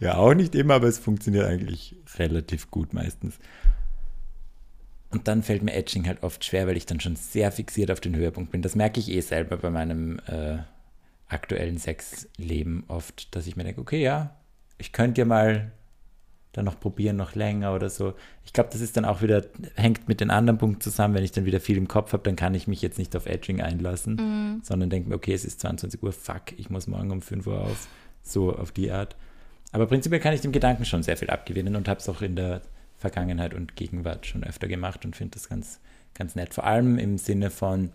Ja, 0.00 0.16
auch 0.16 0.32
nicht 0.32 0.54
immer, 0.54 0.74
aber 0.74 0.88
es 0.88 0.98
funktioniert 0.98 1.44
eigentlich 1.44 1.94
relativ 2.16 2.70
gut 2.70 2.94
meistens. 2.94 3.38
Und 5.10 5.28
dann 5.28 5.42
fällt 5.42 5.62
mir 5.62 5.74
Edging 5.74 6.06
halt 6.06 6.22
oft 6.22 6.42
schwer, 6.42 6.66
weil 6.66 6.78
ich 6.78 6.86
dann 6.86 7.00
schon 7.00 7.16
sehr 7.16 7.52
fixiert 7.52 7.90
auf 7.90 8.00
den 8.00 8.16
Höhepunkt 8.16 8.50
bin. 8.50 8.62
Das 8.62 8.74
merke 8.74 8.98
ich 8.98 9.10
eh 9.10 9.20
selber 9.20 9.58
bei 9.58 9.68
meinem 9.68 10.20
äh, 10.26 10.58
aktuellen 11.28 11.76
Sexleben 11.76 12.84
oft, 12.88 13.36
dass 13.36 13.46
ich 13.46 13.56
mir 13.56 13.64
denke, 13.64 13.82
okay, 13.82 14.02
ja, 14.02 14.36
ich 14.78 14.92
könnte 14.92 15.20
ja 15.20 15.26
mal 15.26 15.72
dann 16.52 16.66
noch 16.66 16.78
probieren, 16.78 17.16
noch 17.16 17.34
länger 17.34 17.74
oder 17.74 17.88
so. 17.88 18.14
Ich 18.44 18.52
glaube, 18.52 18.70
das 18.72 18.80
ist 18.80 18.96
dann 18.96 19.04
auch 19.04 19.22
wieder, 19.22 19.44
hängt 19.74 20.06
mit 20.08 20.20
den 20.20 20.30
anderen 20.30 20.58
Punkten 20.58 20.80
zusammen. 20.82 21.14
Wenn 21.14 21.24
ich 21.24 21.32
dann 21.32 21.46
wieder 21.46 21.60
viel 21.60 21.78
im 21.78 21.88
Kopf 21.88 22.12
habe, 22.12 22.22
dann 22.22 22.36
kann 22.36 22.54
ich 22.54 22.66
mich 22.66 22.82
jetzt 22.82 22.98
nicht 22.98 23.16
auf 23.16 23.26
Edging 23.26 23.62
einlassen, 23.62 24.60
sondern 24.62 24.90
denke 24.90 25.08
mir, 25.08 25.14
okay, 25.14 25.32
es 25.32 25.44
ist 25.44 25.60
22 25.60 26.02
Uhr, 26.02 26.12
fuck, 26.12 26.52
ich 26.58 26.68
muss 26.68 26.86
morgen 26.86 27.10
um 27.10 27.22
5 27.22 27.46
Uhr 27.46 27.60
auf. 27.60 27.88
So 28.22 28.54
auf 28.54 28.70
die 28.70 28.90
Art. 28.92 29.16
Aber 29.72 29.86
prinzipiell 29.86 30.20
kann 30.20 30.34
ich 30.34 30.42
dem 30.42 30.52
Gedanken 30.52 30.84
schon 30.84 31.02
sehr 31.02 31.16
viel 31.16 31.30
abgewinnen 31.30 31.74
und 31.74 31.88
habe 31.88 31.98
es 31.98 32.08
auch 32.08 32.22
in 32.22 32.36
der 32.36 32.60
Vergangenheit 32.98 33.52
und 33.54 33.74
Gegenwart 33.74 34.26
schon 34.26 34.44
öfter 34.44 34.68
gemacht 34.68 35.04
und 35.04 35.16
finde 35.16 35.34
das 35.34 35.48
ganz, 35.48 35.80
ganz 36.14 36.36
nett. 36.36 36.54
Vor 36.54 36.64
allem 36.64 36.98
im 36.98 37.18
Sinne 37.18 37.50
von 37.50 37.90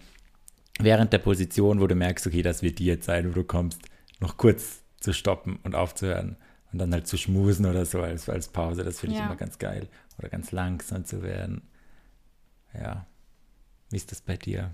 während 0.79 1.13
der 1.13 1.19
Position, 1.19 1.79
wo 1.79 1.87
du 1.87 1.95
merkst, 1.95 2.27
okay, 2.27 2.41
das 2.41 2.61
wird 2.61 2.79
die 2.79 2.85
jetzt 2.85 3.05
sein, 3.05 3.29
wo 3.29 3.33
du 3.33 3.43
kommst, 3.43 3.79
noch 4.19 4.37
kurz 4.37 4.81
zu 4.99 5.13
stoppen 5.13 5.59
und 5.63 5.75
aufzuhören 5.75 6.35
und 6.71 6.79
dann 6.79 6.91
halt 6.93 7.07
zu 7.07 7.17
schmusen 7.17 7.65
oder 7.65 7.85
so 7.85 8.01
als, 8.01 8.27
als 8.29 8.47
Pause. 8.49 8.83
Das 8.83 8.99
finde 8.99 9.15
ich 9.15 9.19
Ja. 9.19 9.25
immer 9.27 9.35
ganz 9.35 9.57
geil. 9.57 9.87
Oder 10.19 10.29
ganz 10.29 10.51
langsam 10.51 11.05
zu 11.05 11.21
werden. 11.23 11.61
Ja. 12.73 13.05
Wie 13.89 13.95
ist 13.95 14.11
das 14.11 14.21
bei 14.21 14.35
dir? 14.37 14.71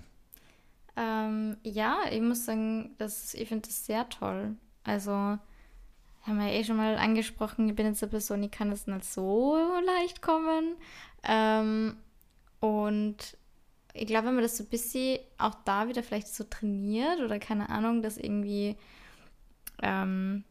Ähm, 0.96 1.56
ja, 1.62 1.98
ich 2.10 2.20
muss 2.20 2.44
sagen, 2.46 2.94
das, 2.98 3.34
ich 3.34 3.48
finde 3.48 3.68
das 3.68 3.84
sehr 3.86 4.08
toll. 4.08 4.56
Also, 4.84 5.12
haben 5.12 6.38
wir 6.38 6.46
ja 6.46 6.54
eh 6.60 6.64
schon 6.64 6.76
mal 6.76 6.96
angesprochen, 6.96 7.68
ich 7.68 7.74
bin 7.76 7.86
jetzt 7.86 8.02
eine 8.02 8.10
Person, 8.10 8.42
ich 8.42 8.50
kann 8.50 8.72
es 8.72 8.86
nicht 8.86 9.04
so 9.04 9.56
leicht 9.86 10.22
kommen. 10.22 10.76
Ähm, 11.22 11.96
und 12.60 13.36
ich 13.92 14.06
glaube, 14.06 14.28
wenn 14.28 14.34
man 14.34 14.42
das 14.42 14.56
so 14.56 14.64
ein 14.64 14.70
bisschen 14.70 15.18
auch 15.38 15.54
da 15.64 15.88
wieder 15.88 16.02
vielleicht 16.02 16.28
so 16.28 16.44
trainiert 16.44 17.20
oder 17.20 17.38
keine 17.38 17.68
Ahnung, 17.68 18.02
dass 18.02 18.16
irgendwie, 18.16 18.76
ähm, 19.82 20.44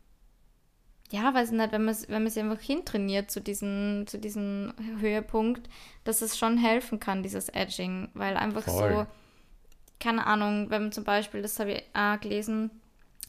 ja, 1.14 1.32
weiß 1.32 1.52
nicht, 1.52 1.72
wenn 1.72 1.86
man 1.86 1.94
es 1.94 2.10
wenn 2.10 2.24
man 2.24 2.32
sich 2.32 2.42
einfach 2.42 2.60
hintrainiert 2.60 3.30
zu 3.30 3.40
diesem, 3.40 4.06
zu 4.08 4.18
diesem 4.18 4.74
Höhepunkt, 5.00 5.70
dass 6.06 6.24
es 6.24 6.40
schon 6.40 6.58
helfen 6.58 7.00
kann, 7.00 7.22
dieses 7.22 7.50
Edging, 7.50 8.10
weil 8.16 8.36
einfach 8.36 8.64
Voll. 8.64 8.92
so, 8.92 9.06
keine 10.00 10.26
Ahnung, 10.26 10.72
wenn 10.72 10.82
man 10.82 10.92
zum 10.92 11.04
Beispiel, 11.04 11.44
das 11.44 11.60
habe 11.60 11.74
ich 11.74 11.84
auch 11.94 12.20
gelesen, 12.20 12.72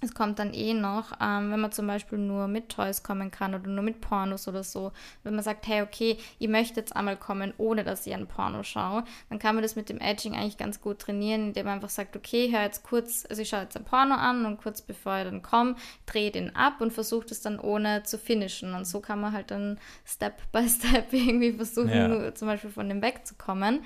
es 0.04 0.14
kommt 0.14 0.38
dann 0.38 0.52
eh 0.54 0.74
noch, 0.74 1.12
ähm, 1.20 1.50
wenn 1.50 1.60
man 1.60 1.72
zum 1.72 1.86
Beispiel 1.86 2.18
nur 2.18 2.46
mit 2.48 2.68
Toys 2.68 3.02
kommen 3.02 3.30
kann 3.30 3.54
oder 3.54 3.68
nur 3.68 3.82
mit 3.82 4.00
Pornos 4.00 4.46
oder 4.48 4.62
so. 4.62 4.92
Wenn 5.22 5.34
man 5.34 5.42
sagt, 5.42 5.66
hey, 5.66 5.82
okay, 5.82 6.18
ich 6.38 6.48
möchte 6.48 6.78
jetzt 6.80 6.94
einmal 6.94 7.16
kommen, 7.16 7.52
ohne 7.58 7.82
dass 7.84 8.06
ich 8.06 8.14
ein 8.14 8.26
Porno 8.26 8.62
schaue, 8.62 9.04
dann 9.30 9.38
kann 9.38 9.54
man 9.54 9.62
das 9.62 9.76
mit 9.76 9.88
dem 9.88 9.98
Edging 10.00 10.34
eigentlich 10.34 10.56
ganz 10.58 10.80
gut 10.80 10.98
trainieren, 11.00 11.48
indem 11.48 11.66
man 11.66 11.74
einfach 11.76 11.88
sagt, 11.88 12.16
okay, 12.16 12.50
hör 12.52 12.62
jetzt 12.62 12.82
kurz, 12.84 13.26
also 13.28 13.42
ich 13.42 13.48
schaue 13.48 13.62
jetzt 13.62 13.76
ein 13.76 13.84
Porno 13.84 14.14
an 14.14 14.46
und 14.46 14.58
kurz 14.58 14.80
bevor 14.82 15.18
ich 15.18 15.24
dann 15.24 15.42
komme, 15.42 15.76
drehe 16.06 16.30
den 16.30 16.54
ab 16.54 16.80
und 16.80 16.92
versuche 16.92 17.26
das 17.26 17.40
dann 17.40 17.58
ohne 17.58 18.02
zu 18.04 18.18
finishen. 18.18 18.74
Und 18.74 18.84
so 18.86 19.00
kann 19.00 19.20
man 19.20 19.32
halt 19.32 19.50
dann 19.50 19.78
Step 20.04 20.40
by 20.52 20.68
Step 20.68 21.08
irgendwie 21.12 21.52
versuchen, 21.52 21.88
Ja. 21.90 22.34
zum 22.34 22.48
Beispiel 22.48 22.70
von 22.70 22.88
dem 22.88 23.02
wegzukommen. 23.02 23.82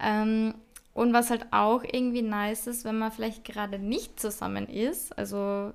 Ähm, 0.00 0.54
und 0.98 1.12
was 1.12 1.30
halt 1.30 1.46
auch 1.52 1.82
irgendwie 1.84 2.22
nice 2.22 2.66
ist, 2.66 2.84
wenn 2.84 2.98
man 2.98 3.12
vielleicht 3.12 3.44
gerade 3.44 3.78
nicht 3.78 4.18
zusammen 4.20 4.68
ist, 4.68 5.16
also 5.18 5.72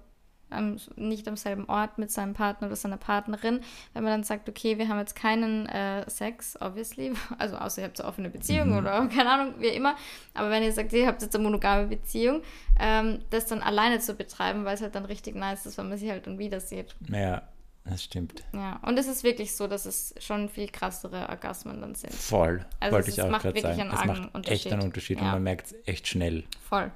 am, 0.50 0.78
nicht 0.96 1.28
am 1.28 1.36
selben 1.36 1.66
Ort 1.66 1.98
mit 1.98 2.12
seinem 2.12 2.34
Partner 2.36 2.68
oder 2.68 2.76
seiner 2.76 2.98
Partnerin, 2.98 3.62
wenn 3.94 4.04
man 4.04 4.12
dann 4.14 4.24
sagt, 4.24 4.48
okay, 4.48 4.78
wir 4.78 4.88
haben 4.88 5.00
jetzt 5.00 5.16
keinen 5.16 5.66
äh, 5.68 6.08
Sex, 6.10 6.58
obviously, 6.62 7.14
also 7.40 7.56
außer 7.58 7.82
ihr 7.82 7.88
habt 7.88 8.00
eine 8.00 8.08
offene 8.08 8.30
Beziehung 8.30 8.70
Mhm. 8.70 8.78
oder 8.78 9.08
keine 9.16 9.32
Ahnung, 9.32 9.54
wie 9.60 9.68
immer, 9.68 9.96
aber 10.36 10.50
wenn 10.52 10.62
ihr 10.62 10.72
sagt, 10.72 10.94
ihr 10.94 11.08
habt 11.08 11.22
jetzt 11.24 11.34
eine 11.36 11.44
monogame 11.44 11.88
Beziehung, 11.88 12.42
ähm, 12.80 13.20
das 13.32 13.48
dann 13.48 13.62
alleine 13.62 14.00
zu 14.00 14.14
betreiben, 14.14 14.66
weil 14.66 14.76
es 14.76 14.82
halt 14.82 14.94
dann 14.94 15.06
richtig 15.06 15.36
nice 15.36 15.66
ist, 15.66 15.78
wenn 15.78 15.90
man 15.90 15.98
sich 15.98 16.10
halt 16.10 16.28
dann 16.28 16.38
wieder 16.38 16.60
sieht. 16.60 16.96
Ja, 17.10 17.42
das 17.86 18.04
stimmt. 18.04 18.44
Ja, 18.54 18.80
und 18.86 18.98
es 18.98 19.08
ist 19.08 19.24
wirklich 19.24 19.54
so, 19.56 19.68
dass 19.68 19.86
es 19.86 20.16
schon 20.20 20.48
viel 20.50 20.68
krassere 20.68 21.28
Orgasmen 21.30 21.82
dann 21.82 21.96
sind. 21.96 22.14
Voll. 22.14 22.66
Also 22.80 22.96
Wollte 22.96 23.10
es 23.10 23.18
ich 23.18 23.24
auch 23.24 23.30
macht 23.30 23.44
wirklich 23.44 23.64
sagen. 23.64 23.82
einen 23.82 23.90
Es 23.90 23.96
macht 23.96 24.02
argen 24.10 24.12
echt 24.12 24.22
einen 24.24 24.36
Unterschied. 24.36 24.74
Unterschied 24.84 25.18
und 25.20 25.26
Ja. 25.26 25.32
man 25.34 25.44
merkt 25.44 25.68
es 25.68 25.76
echt 25.86 26.08
schnell. 26.08 26.44
Voll. 26.70 26.92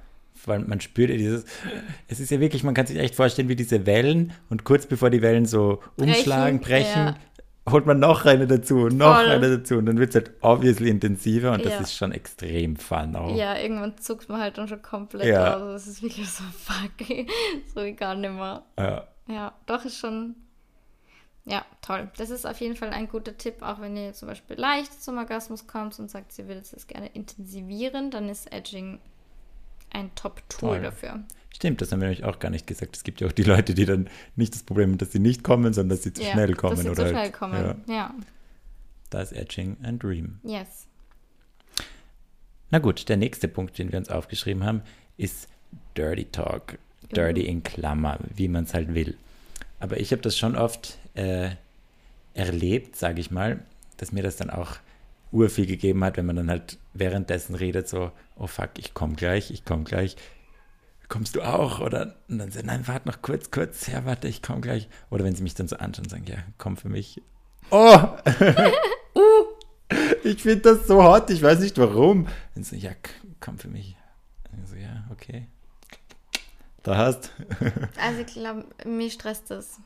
Weil 0.46 0.60
man 0.60 0.80
spürt 0.82 1.10
ja 1.10 1.18
dieses, 1.18 1.46
es 2.08 2.20
ist 2.20 2.30
ja 2.32 2.40
wirklich, 2.40 2.64
man 2.64 2.74
kann 2.76 2.86
sich 2.86 2.98
echt 2.98 3.16
vorstellen, 3.16 3.50
wie 3.50 3.56
diese 3.56 3.86
Wellen 3.86 4.34
und 4.50 4.64
kurz 4.64 4.86
bevor 4.86 5.10
die 5.10 5.22
Wellen 5.22 5.46
so 5.46 5.82
umschlagen, 5.98 6.60
brechen, 6.62 7.08
ja. 7.08 7.16
holt 7.70 7.86
man 7.88 8.00
noch 8.00 8.24
eine 8.26 8.46
dazu 8.48 8.84
und 8.84 8.98
noch 8.98 9.16
Voll. 9.16 9.30
eine 9.30 9.58
dazu 9.58 9.78
und 9.78 9.88
dann 9.88 9.98
wird 9.98 10.10
es 10.10 10.16
halt 10.16 10.32
obviously 10.42 10.90
intensiver 10.90 11.52
und 11.54 11.66
Ja. 11.66 11.72
das 11.72 11.82
ist 11.82 11.96
schon 11.96 12.12
extrem 12.12 12.76
fun 12.76 13.16
auch. 13.16 13.36
Ja, 13.36 13.58
irgendwann 13.58 13.98
zuckt 13.98 14.30
man 14.30 14.40
halt 14.40 14.58
dann 14.60 14.68
schon 14.68 14.82
komplett 14.84 15.26
Ja. 15.28 15.58
aus. 15.58 15.74
Das 15.74 15.88
ist 15.88 16.04
wirklich 16.04 16.30
so, 16.30 16.44
fuck, 16.64 16.92
so 17.74 17.82
gar 17.96 18.14
nicht 18.16 18.32
mehr. 18.32 18.64
Ja. 18.80 19.08
Ja, 19.28 19.54
doch 19.66 19.84
ist 19.86 19.98
schon, 19.98 20.36
ja, 21.48 21.66
toll. 21.82 22.10
Das 22.18 22.30
ist 22.30 22.46
auf 22.46 22.60
jeden 22.60 22.76
Fall 22.76 22.90
ein 22.90 23.08
guter 23.08 23.38
Tipp, 23.38 23.62
auch 23.62 23.80
wenn 23.80 23.96
ihr 23.96 24.14
zum 24.14 24.28
Beispiel 24.28 24.58
leicht 24.58 25.02
zum 25.02 25.18
Orgasmus 25.18 25.66
kommt 25.66 25.98
und 25.98 26.12
sagt, 26.12 26.34
sie 26.34 26.48
will 26.50 26.58
das 26.58 26.88
gerne 26.88 27.08
intensivieren, 27.08 28.12
dann 28.12 28.28
ist 28.28 28.52
Edging 28.52 29.00
ein 29.92 30.14
Top-Tool 30.16 30.82
dafür. 30.82 31.24
Stimmt, 31.56 31.82
das 31.82 31.92
haben 31.92 32.02
wir 32.02 32.10
nämlich 32.10 32.26
auch 32.26 32.40
gar 32.40 32.50
nicht 32.50 32.68
gesagt. 32.68 32.98
Es 32.98 33.04
gibt 33.04 33.22
ja 33.22 33.28
auch 33.28 33.32
die 33.32 33.44
Leute, 33.44 33.74
die 33.74 33.86
dann 33.86 34.10
nicht 34.36 34.54
das 34.54 34.64
Problem 34.64 34.92
haben, 34.92 34.98
dass 34.98 35.14
sie 35.14 35.20
nicht 35.20 35.44
kommen, 35.44 35.74
sondern 35.74 35.96
dass 35.96 36.04
sie 36.04 36.12
zu 36.12 36.22
ja, 36.22 36.32
schnell 36.32 36.54
kommen. 36.54 36.76
Dass 36.76 36.84
sie 36.84 36.90
oder 36.90 37.04
zu 37.04 37.10
schnell 37.10 37.22
halt, 37.24 37.34
kommen. 37.34 37.84
Ja, 37.88 37.94
Ja, 37.96 38.16
da 39.10 39.22
ist 39.22 39.32
Etching 39.32 39.78
ein 39.84 39.98
Dream. 40.00 40.40
yes. 40.44 40.86
Na 42.70 42.80
gut, 42.80 43.08
der 43.08 43.16
nächste 43.16 43.48
Punkt, 43.48 43.78
den 43.78 43.94
wir 43.94 43.98
uns 43.98 44.10
aufgeschrieben 44.10 44.66
haben, 44.66 44.82
ist 45.16 45.48
Dirty 45.96 46.26
Talk. 46.26 46.78
Dirty 47.16 47.46
in 47.46 47.64
Klammer, 47.64 48.20
wie 48.36 48.50
man 48.50 48.66
es 48.66 48.74
halt 48.74 48.94
will. 48.94 49.16
Aber 49.80 50.00
ich 50.00 50.12
habe 50.12 50.22
das 50.22 50.38
schon 50.38 50.58
oft 50.58 50.98
äh, 51.18 51.50
erlebt, 52.34 52.96
sage 52.96 53.20
ich 53.20 53.32
mal, 53.32 53.64
dass 53.98 54.12
mir 54.12 54.24
das 54.24 54.38
dann 54.38 54.50
auch 54.50 54.78
urviel 55.32 55.66
gegeben 55.66 56.04
hat, 56.04 56.18
wenn 56.18 56.26
man 56.26 56.36
dann 56.36 56.50
halt 56.50 56.78
währenddessen 56.94 57.56
redet, 57.56 57.90
so, 57.90 58.12
oh 58.38 58.48
fuck, 58.48 58.72
ich 58.78 58.94
komme 58.94 59.16
gleich, 59.16 59.52
ich 59.52 59.66
komme 59.66 59.84
gleich. 59.84 60.16
Kommst 61.10 61.36
du 61.36 61.42
auch? 61.42 61.80
Oder 61.80 62.16
und 62.30 62.38
dann 62.38 62.52
so, 62.52 62.60
nein, 62.64 62.88
warte 62.88 63.08
noch 63.08 63.22
kurz, 63.22 63.50
kurz, 63.50 63.88
ja, 63.88 64.06
warte, 64.06 64.28
ich 64.28 64.42
komme 64.42 64.62
gleich. 64.62 64.90
Oder 65.10 65.24
wenn 65.24 65.36
sie 65.36 65.44
mich 65.44 65.56
dann 65.56 65.68
so 65.68 65.78
anschauen 65.78 66.06
und 66.06 66.10
sagen, 66.10 66.26
ja, 66.28 66.38
komm 66.58 66.78
für 66.78 66.90
mich. 66.90 67.22
Oh! 67.72 67.98
ich 70.24 70.42
finde 70.42 70.62
das 70.62 70.88
so 70.88 71.04
hot, 71.04 71.30
ich 71.30 71.42
weiß 71.42 71.60
nicht 71.60 71.78
warum. 71.78 72.28
Dann 72.56 72.64
so, 72.64 72.76
ja, 72.76 72.92
komm 73.40 73.58
für 73.58 73.70
mich. 73.70 73.96
Dann 74.52 74.66
so, 74.66 74.76
ja, 74.76 75.06
okay. 75.12 75.48
Da 76.84 76.98
hast. 76.98 77.32
Also 78.02 78.22
ich 78.22 78.28
glaube, 78.28 78.66
mich 78.86 79.14
stresst 79.14 79.50
das. 79.50 79.80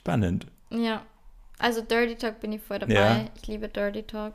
Spannend. 0.00 0.46
Ja. 0.70 1.04
Also 1.58 1.82
Dirty 1.82 2.16
Talk 2.16 2.40
bin 2.40 2.52
ich 2.52 2.62
voll 2.62 2.78
dabei. 2.78 2.94
Ja. 2.94 3.24
Ich 3.36 3.46
liebe 3.46 3.68
Dirty 3.68 4.02
Talk. 4.02 4.34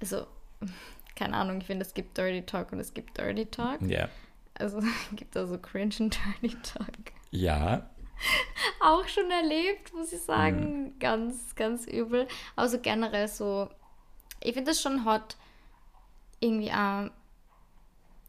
Also, 0.00 0.26
keine 1.16 1.36
Ahnung, 1.36 1.58
ich 1.60 1.66
finde, 1.66 1.84
es 1.84 1.94
gibt 1.94 2.16
Dirty 2.16 2.42
Talk 2.46 2.72
und 2.72 2.78
es 2.78 2.94
gibt 2.94 3.18
Dirty 3.18 3.46
Talk. 3.46 3.82
Ja. 3.82 4.08
Also 4.54 4.78
es 5.10 5.16
gibt 5.16 5.34
da 5.34 5.46
so 5.46 5.58
cringe 5.58 5.94
und 6.00 6.16
Dirty 6.42 6.56
Talk. 6.62 6.94
Ja, 7.30 7.90
Auch 8.80 9.06
schon 9.06 9.30
erlebt, 9.30 9.92
muss 9.94 10.12
ich 10.12 10.20
sagen. 10.20 10.84
Mhm. 10.86 10.98
Ganz, 10.98 11.54
ganz 11.54 11.86
übel. 11.86 12.26
Also 12.56 12.78
generell 12.80 13.28
so, 13.28 13.68
ich 14.42 14.54
finde 14.54 14.72
es 14.72 14.80
schon 14.82 15.04
hot, 15.04 15.36
irgendwie 16.40 16.72
auch 16.72 17.10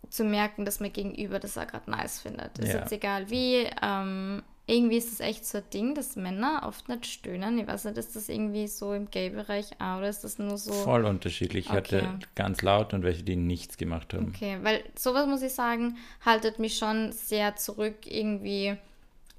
zu 0.10 0.24
merken, 0.24 0.66
dass 0.66 0.80
mein 0.80 0.93
Gegenüber 0.93 1.39
das 1.39 1.58
auch 1.58 1.68
gerade 1.68 1.89
nice 1.89 2.20
findet. 2.20 2.58
Ist 2.60 2.74
Ja. 2.74 2.80
jetzt 2.80 2.91
egal 2.91 3.30
wie. 3.30 3.68
Ähm, 3.82 4.43
irgendwie 4.70 4.97
ist 4.97 5.11
es 5.11 5.20
echt 5.20 5.45
so 5.45 5.57
ein 5.57 5.63
Ding, 5.74 5.95
dass 5.95 6.15
Männer 6.15 6.63
oft 6.67 6.88
nicht 6.89 7.05
stöhnen. 7.07 7.57
Ich 7.57 7.67
weiß 7.67 7.86
nicht, 7.86 7.97
ist 7.97 8.15
das 8.15 8.30
irgendwie 8.30 8.67
so 8.67 8.93
im 8.93 9.09
Gay-Bereich 9.09 9.72
auch 9.80 9.97
oder 9.97 10.09
ist 10.09 10.24
das 10.24 10.38
nur 10.39 10.57
so. 10.57 10.72
voll 10.72 11.05
unterschiedlich. 11.05 11.65
Ich 11.67 11.72
hatte 11.72 11.97
Okay. 11.99 12.26
ganz 12.36 12.61
laut 12.61 12.93
und 12.93 13.03
welche, 13.03 13.24
die 13.24 13.36
nichts 13.36 13.78
gemacht 13.78 14.13
haben. 14.13 14.32
Okay, 14.36 14.59
weil 14.61 14.84
sowas 14.97 15.26
muss 15.28 15.41
ich 15.41 15.53
sagen, 15.53 15.97
haltet 16.26 16.59
mich 16.59 16.78
schon 16.78 17.11
sehr 17.11 17.55
zurück, 17.55 17.95
irgendwie 18.05 18.78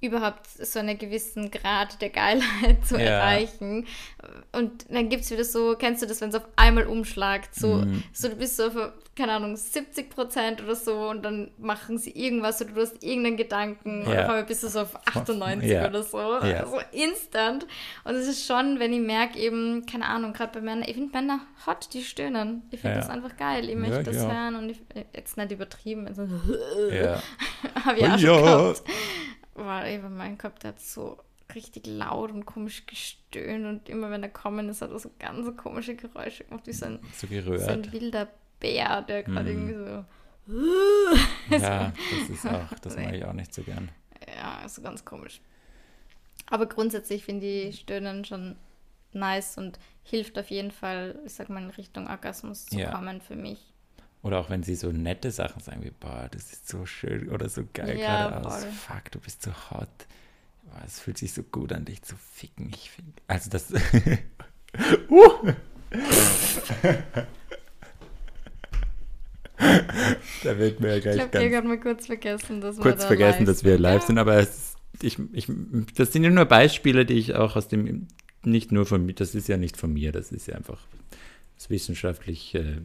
überhaupt 0.01 0.47
so 0.47 0.79
einen 0.79 0.97
gewissen 0.99 1.51
Grad 1.51 2.01
der 2.01 2.09
Geilheit 2.11 2.85
zu 2.87 2.97
Ja. 2.97 3.03
erreichen. 3.19 3.87
Und 4.53 4.91
dann 4.91 5.09
gibt 5.11 5.25
es 5.25 5.31
wieder 5.31 5.45
so, 5.45 5.77
kennst 5.79 6.03
du 6.03 6.07
das, 6.07 6.21
wenn 6.21 6.31
es 6.31 6.35
auf 6.37 6.47
einmal 6.57 6.87
umschlagt, 6.87 7.55
so, 7.55 7.75
Mhm. 7.77 8.03
so 8.13 8.29
du 8.29 8.37
bist 8.37 8.57
so 8.57 8.69
auf, 8.69 8.75
keine 9.17 9.33
Ahnung, 9.33 9.57
70 9.57 10.09
Prozent 10.09 10.63
oder 10.63 10.75
so 10.75 11.09
und 11.11 11.23
dann 11.23 11.51
machen 11.59 11.99
sie 11.99 12.11
irgendwas 12.13 12.63
oder 12.63 12.71
du 12.73 12.81
hast 12.81 13.03
irgendeinen 13.05 13.37
Gedanken 13.37 14.07
und 14.07 14.13
Ja. 14.13 14.21
auf 14.23 14.29
einmal 14.31 14.45
bist 14.45 14.63
du 14.63 14.69
so 14.69 14.81
auf 14.81 14.97
98 15.07 15.71
Ja. 15.71 15.87
oder 15.89 16.03
so. 16.03 16.19
Ja. 16.19 16.67
So 16.67 16.79
instant. 16.93 17.67
Und 18.05 18.15
es 18.15 18.27
ist 18.27 18.47
schon, 18.47 18.79
wenn 18.79 18.95
ich 18.95 19.01
merke 19.01 19.39
eben, 19.39 19.85
keine 19.85 20.07
Ahnung, 20.07 20.33
gerade 20.33 20.53
bei 20.55 20.61
Männern, 20.65 20.89
ich 20.89 20.95
finde 20.95 21.13
Männer 21.13 21.41
hot, 21.67 21.89
die 21.93 22.03
stöhnen. 22.03 22.63
Ich 22.71 22.81
finde 22.81 22.97
das 22.97 23.11
einfach 23.11 23.37
geil. 23.37 23.69
Ich 23.69 23.77
möchte 23.77 24.03
das 24.05 24.17
hören 24.17 24.57
und 24.57 24.71
ich, 24.71 24.81
jetzt 25.15 25.37
nicht 25.37 25.53
übertrieben. 25.53 26.07
Also, 26.07 26.23
Ja. 26.91 27.23
habe 27.85 27.99
ich 27.99 28.05
auch 28.07 28.19
schon 28.19 28.43
gehabt. 28.43 28.83
War 29.65 29.87
eben 29.87 30.17
mein 30.17 30.39
Kopf, 30.39 30.59
der 30.61 30.71
hat 30.71 30.81
so 30.81 31.19
richtig 31.55 31.87
laut 31.87 32.31
und 32.31 32.47
komisch 32.47 32.87
gestöhnt 32.87 33.67
und 33.67 33.89
immer 33.89 34.11
wenn 34.11 34.23
er 34.23 34.29
kommen 34.29 34.69
ist, 34.69 34.83
hat 34.83 34.91
er 34.91 34.99
so 34.99 35.11
ganz 35.19 35.57
komische 35.57 35.97
Geräusche 35.97 36.45
gemacht, 36.45 36.67
wie 36.67 36.73
so 36.73 36.87
ein, 36.87 37.01
So 37.13 37.27
so 37.27 37.71
ein 37.71 37.93
wilder 37.93 38.29
Bär, 38.61 39.03
der 39.03 39.23
gerade 39.25 39.51
Mhm. 39.53 39.69
irgendwie 39.69 39.75
so, 39.75 40.05
Ja, 41.57 41.93
das 42.11 42.31
ist 42.31 42.47
auch, 42.47 42.79
das 42.81 42.97
Nee. 42.97 43.05
mag 43.05 43.15
ich 43.15 43.25
auch 43.25 43.33
nicht 43.33 43.53
so 43.55 43.63
gern. 43.63 43.91
ja, 44.37 44.69
so 44.69 44.83
ganz 44.83 45.05
komisch. 45.05 45.41
Aber 46.47 46.67
grundsätzlich 46.67 47.25
finde 47.25 47.47
ich 47.47 47.81
Stöhnen 47.81 48.25
schon 48.25 48.57
nice 49.13 49.57
und 49.59 49.79
hilft 50.03 50.39
auf 50.39 50.51
jeden 50.51 50.71
Fall, 50.71 51.19
ich 51.25 51.35
sag 51.35 51.49
mal, 51.49 51.63
in 51.63 51.71
Richtung 51.71 52.09
Orgasmus 52.09 52.67
zu 52.67 52.79
Ja. 52.79 52.93
kommen 52.93 53.21
für 53.21 53.37
mich. 53.37 53.73
Oder 54.23 54.39
auch 54.39 54.51
wenn 54.51 54.63
sie 54.63 54.75
so 54.75 54.93
nette 54.93 55.31
Sachen 55.31 55.63
sagen 55.63 55.83
wie, 55.83 55.91
boah, 55.91 56.29
das 56.31 56.53
ist 56.53 56.69
so 56.69 56.85
schön 56.85 57.31
oder 57.31 57.49
so 57.49 57.63
geil 57.73 57.99
Ja, 57.99 58.29
gerade 58.29 58.47
aus. 58.47 58.65
Fuck, 58.65 59.11
du 59.13 59.19
bist 59.21 59.43
so 59.43 59.51
hot. 59.71 59.89
Boah, 60.65 60.83
es 60.87 61.01
fühlt 61.01 61.17
sich 61.19 61.33
so 61.33 61.43
gut 61.43 61.73
an, 61.73 61.85
dich 61.87 62.03
zu 62.03 62.17
ficken. 62.17 62.71
Ich 62.75 62.91
finde, 62.91 63.13
also 63.29 63.49
das. 63.51 63.73
uh! 65.11 65.53
da 70.45 70.59
wird 70.59 70.81
mir 70.81 70.89
ja 70.89 70.97
Ich 70.97 71.03
gleich 71.03 71.19
wir 71.19 71.29
ganz 71.29 71.53
gerade 71.53 71.69
mal 71.69 71.81
kurz 71.81 72.07
vergessen, 72.07 72.61
dass 72.61 72.77
wir 72.77 72.83
kurz 72.83 73.01
da 73.03 73.07
vergessen, 73.07 73.47
live 73.47 73.55
dass 73.55 73.65
wir 73.65 73.73
sind. 73.73 73.81
live 73.83 74.01
Ja. 74.03 74.07
sind, 74.07 74.19
aber 74.19 74.37
es, 74.37 74.75
ich, 75.03 75.19
ich, 75.33 75.47
das 75.95 76.13
sind 76.13 76.25
ja 76.25 76.31
nur 76.31 76.45
Beispiele, 76.45 77.05
die 77.07 77.15
ich 77.15 77.35
auch 77.35 77.57
aus 77.57 77.69
dem, 77.69 78.09
nicht 78.43 78.73
nur 78.73 78.87
von 78.87 79.05
mir, 79.05 79.15
das 79.15 79.35
ist 79.35 79.49
ja 79.49 79.57
nicht 79.57 79.77
von 79.77 79.93
mir, 79.93 80.13
das 80.13 80.33
ist 80.33 80.47
ja 80.47 80.57
einfach 80.57 80.81
das 81.57 81.71
wissenschaftlich. 81.71 82.55
Äh, 82.55 82.79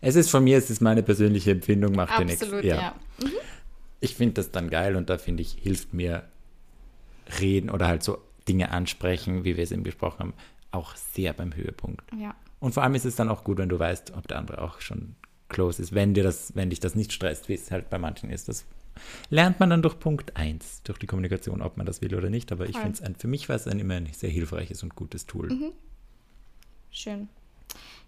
es 0.00 0.16
ist 0.16 0.30
von 0.30 0.44
mir, 0.44 0.58
es 0.58 0.70
ist 0.70 0.80
meine 0.80 1.02
persönliche 1.02 1.52
Empfindung, 1.52 1.94
macht 1.94 2.18
dir 2.18 2.24
nichts. 2.24 2.42
Absolut, 2.42 2.64
ja. 2.64 2.94
Ich 4.00 4.14
finde 4.14 4.34
das 4.34 4.50
dann 4.50 4.70
geil 4.70 4.96
und 4.96 5.08
da 5.10 5.18
finde 5.18 5.42
ich, 5.42 5.52
hilft 5.52 5.94
mir 5.94 6.24
reden 7.40 7.70
oder 7.70 7.88
halt 7.88 8.02
so 8.02 8.18
Dinge 8.48 8.70
ansprechen, 8.70 9.44
wie 9.44 9.56
wir 9.56 9.64
es 9.64 9.72
eben 9.72 9.82
besprochen 9.82 10.20
haben, 10.20 10.34
auch 10.70 10.94
sehr 10.96 11.32
beim 11.32 11.54
Höhepunkt. 11.54 12.02
Ja, 12.18 12.34
Und 12.60 12.72
vor 12.74 12.82
allem 12.82 12.94
ist 12.94 13.06
es 13.06 13.16
dann 13.16 13.28
auch 13.28 13.44
gut, 13.44 13.58
wenn 13.58 13.68
du 13.68 13.78
weißt, 13.78 14.12
ob 14.16 14.28
der 14.28 14.38
andere 14.38 14.60
auch 14.60 14.80
schon 14.80 15.16
close 15.48 15.80
ist, 15.80 15.94
wenn 15.94 16.14
dir 16.14 16.24
das, 16.24 16.54
wenn 16.54 16.70
dich 16.70 16.80
das 16.80 16.94
nicht 16.94 17.12
stresst, 17.12 17.48
wie 17.48 17.54
es 17.54 17.70
halt 17.70 17.88
bei 17.90 17.98
manchen 17.98 18.30
ist. 18.30 18.48
Das 18.48 18.64
lernt 19.30 19.60
man 19.60 19.70
dann 19.70 19.82
durch 19.82 19.98
Punkt 19.98 20.36
1, 20.36 20.82
durch 20.82 20.98
die 20.98 21.06
Kommunikation, 21.06 21.62
ob 21.62 21.76
man 21.76 21.86
das 21.86 22.02
will 22.02 22.14
oder 22.14 22.30
nicht. 22.30 22.52
Aber 22.52 22.68
ich 22.68 22.76
finde 22.76 22.98
es 23.02 23.20
für 23.20 23.28
mich 23.28 23.48
war 23.48 23.56
es 23.56 23.66
ein 23.66 23.78
immer 23.78 23.94
ein 23.94 24.08
sehr 24.12 24.30
hilfreiches 24.30 24.82
und 24.82 24.94
gutes 24.94 25.26
Tool. 25.26 25.48
Mhm. 25.48 25.72
schön. 26.90 27.28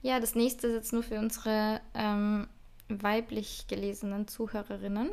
Ja, 0.07 0.21
das 0.21 0.37
nächste 0.37 0.69
ist 0.69 0.75
jetzt 0.75 0.93
nur 0.93 1.03
für 1.03 1.19
unsere 1.19 1.81
ähm, 1.93 2.47
weiblich 2.89 3.65
gelesenen 3.67 4.29
Zuhörerinnen. 4.29 5.11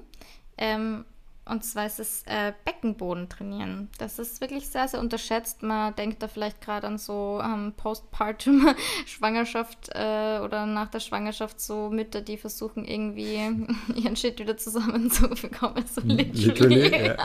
Ähm, 0.55 1.05
und 1.45 1.65
zwar 1.65 1.87
ist 1.87 1.99
es 1.99 2.21
äh, 2.27 2.53
Beckenboden 2.63 3.27
trainieren. 3.27 3.89
Das 3.97 4.19
ist 4.19 4.39
wirklich 4.39 4.69
sehr, 4.69 4.87
sehr 4.87 4.99
unterschätzt. 4.99 5.63
Man 5.63 5.95
denkt 5.95 6.21
da 6.21 6.27
vielleicht 6.27 6.61
gerade 6.61 6.85
an 6.85 6.99
so 6.99 7.41
ähm, 7.43 7.73
Postpartum-Schwangerschaft 7.75 9.89
äh, 9.95 10.41
oder 10.43 10.67
nach 10.67 10.89
der 10.89 10.99
Schwangerschaft 10.99 11.59
so 11.59 11.89
Mütter, 11.89 12.21
die 12.21 12.37
versuchen 12.37 12.85
irgendwie 12.85 13.37
ihren 13.95 14.15
Shit 14.15 14.37
wieder 14.37 14.57
zusammenzubekommen. 14.57 15.87
So 15.87 16.01
literally. 16.01 16.75
Literally. 16.75 17.15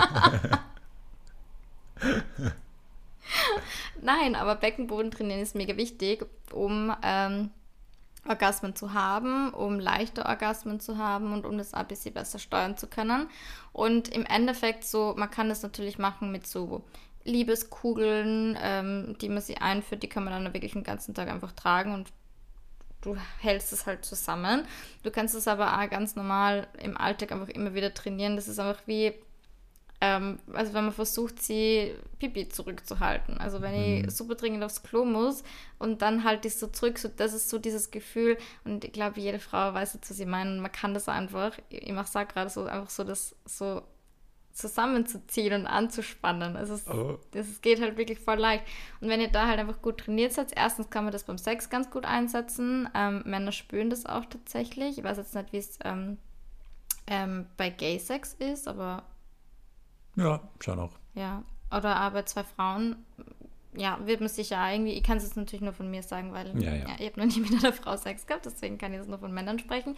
Nein, 4.01 4.37
aber 4.37 4.55
Beckenboden 4.55 5.11
trainieren 5.11 5.41
ist 5.41 5.55
mega 5.55 5.77
wichtig, 5.77 6.25
um 6.51 6.97
ähm, 7.03 7.51
Orgasmen 8.29 8.77
zu 8.77 8.93
haben, 8.93 9.53
um 9.53 9.81
leichte 9.81 10.27
Orgasmen 10.27 10.81
zu 10.81 10.99
haben 10.99 11.33
und 11.33 11.47
um 11.47 11.59
das 11.59 11.75
ein 11.75 11.87
bisschen 11.87 12.15
besser 12.15 12.39
steuern 12.39 12.77
zu 12.77 12.87
können. 12.87 13.29
Und 13.73 14.09
im 14.09 14.25
Endeffekt 14.27 14.85
so, 14.85 15.15
man 15.17 15.31
kann 15.31 15.49
das 15.49 15.63
natürlich 15.63 15.99
machen 15.99 16.31
mit 16.31 16.47
so 16.47 16.85
Liebeskugeln, 17.25 18.59
ähm, 18.61 19.17
die 19.21 19.29
man 19.29 19.43
sich 19.43 19.61
einführt, 19.61 20.03
die 20.03 20.09
kann 20.09 20.25
man 20.25 20.33
dann 20.33 20.55
wirklich 20.55 20.73
den 20.73 20.85
ganzen 20.85 21.15
Tag 21.15 21.29
einfach 21.29 21.53
tragen 21.53 21.93
und 21.93 22.13
du 23.01 23.17
hältst 23.41 23.73
es 23.73 23.87
halt 23.87 24.05
zusammen. 24.05 24.65
Du 25.03 25.11
kannst 25.11 25.35
es 25.35 25.49
aber 25.49 25.79
auch 25.79 25.91
ganz 25.91 26.17
normal 26.17 26.67
im 26.83 26.97
Alltag 26.97 27.33
einfach 27.33 27.49
immer 27.49 27.75
wieder 27.75 27.95
trainieren. 27.95 28.37
Das 28.37 28.49
ist 28.49 28.59
einfach 28.59 28.83
wie, 28.87 29.15
ähm, 30.01 30.39
also 30.53 30.75
wenn 30.75 30.85
man 30.85 30.93
versucht, 30.93 31.43
sie 31.43 31.95
Pipi 32.19 32.49
zurückzuhalten. 32.49 33.39
Also 33.39 33.61
wenn 33.61 33.73
mhm. 33.73 34.05
ich 34.05 34.11
super 34.15 34.37
dringend 34.37 34.63
aufs 34.63 34.83
Klo 34.83 35.05
muss 35.05 35.43
und 35.79 36.03
dann 36.03 36.25
halte 36.25 36.49
ich 36.49 36.57
so 36.57 36.69
zurück, 36.69 36.99
so, 36.99 37.09
das 37.09 37.35
ist 37.35 37.51
so 37.51 37.59
dieses 37.59 37.91
Gefühl 37.91 38.39
und 38.65 38.85
ich 38.85 38.93
glaube, 38.93 39.21
jede 39.21 39.41
Frau 39.41 39.75
weiß 39.75 39.95
jetzt, 39.95 40.11
was 40.11 40.21
ich 40.21 40.27
meine. 40.27 40.61
Man 40.61 40.71
kann 40.71 40.95
das 40.95 41.09
einfach, 41.09 41.59
ich 41.71 41.93
mache 41.93 42.07
es 42.07 42.29
gerade 42.29 42.51
so, 42.51 42.65
einfach 42.65 42.91
so, 42.91 43.03
das 43.03 43.35
so 43.45 43.83
zusammenzuziehen 44.53 45.53
und 45.53 45.67
anzuspannen. 45.67 46.57
Also 46.57 46.75
es, 46.75 46.89
oh. 46.89 47.19
das 47.31 47.61
geht 47.61 47.81
halt 47.81 47.97
wirklich 47.97 48.19
voll 48.19 48.39
leicht. 48.39 48.65
Und 49.01 49.09
wenn 49.09 49.21
ihr 49.21 49.29
da 49.29 49.47
halt 49.47 49.59
einfach 49.59 49.81
gut 49.81 49.99
trainiert 49.99 50.33
seid, 50.33 50.53
erstens 50.55 50.91
kann 50.91 51.05
man 51.05 51.13
das 51.13 51.25
beim 51.25 51.39
Sex 51.39 51.71
ganz 51.71 51.91
gut 51.91 52.05
einsetzen. 52.05 52.89
Ähm, 52.95 53.23
Männer 53.25 53.53
spüren 53.53 53.89
das 53.89 54.05
auch 54.05 54.25
tatsächlich. 54.25 54.99
Ich 54.99 55.05
weiß 55.05 55.17
jetzt 55.17 55.35
nicht, 55.35 55.53
wie 55.53 55.59
es 55.59 55.79
ähm, 55.85 56.19
ähm, 57.07 57.47
bei 57.57 57.71
Gay-Sex 57.71 58.35
ist, 58.35 58.69
aber... 58.69 59.05
Ja, 60.19 60.41
schon 60.61 60.79
auch. 60.79 60.93
Ja, 61.15 61.43
oder 61.71 61.97
aber 61.97 62.27
zwei 62.27 62.45
Frauen 62.45 62.97
ja, 63.77 63.99
wird 64.05 64.21
man 64.21 64.29
sicher 64.29 64.59
irgendwie, 64.73 64.93
ich 64.93 65.03
kann 65.05 65.19
es 65.19 65.25
jetzt 65.25 65.37
natürlich 65.37 65.61
nur 65.61 65.73
von 65.73 65.91
mir 65.91 66.03
sagen, 66.03 66.33
weil 66.33 66.49
ja, 66.61 66.75
ja. 66.75 66.89
ja 66.89 66.97
ich 66.99 67.07
habe 67.07 67.21
noch 67.21 67.35
nie 67.35 67.41
mit 67.49 67.53
einer 67.53 67.73
Frau 67.73 67.97
Sex 67.97 68.27
gehabt, 68.27 68.45
deswegen 68.45 68.79
kann 68.79 68.93
ich 68.93 68.99
jetzt 68.99 69.09
nur 69.09 69.19
von 69.19 69.33
Männern 69.33 69.59
sprechen. 69.59 69.95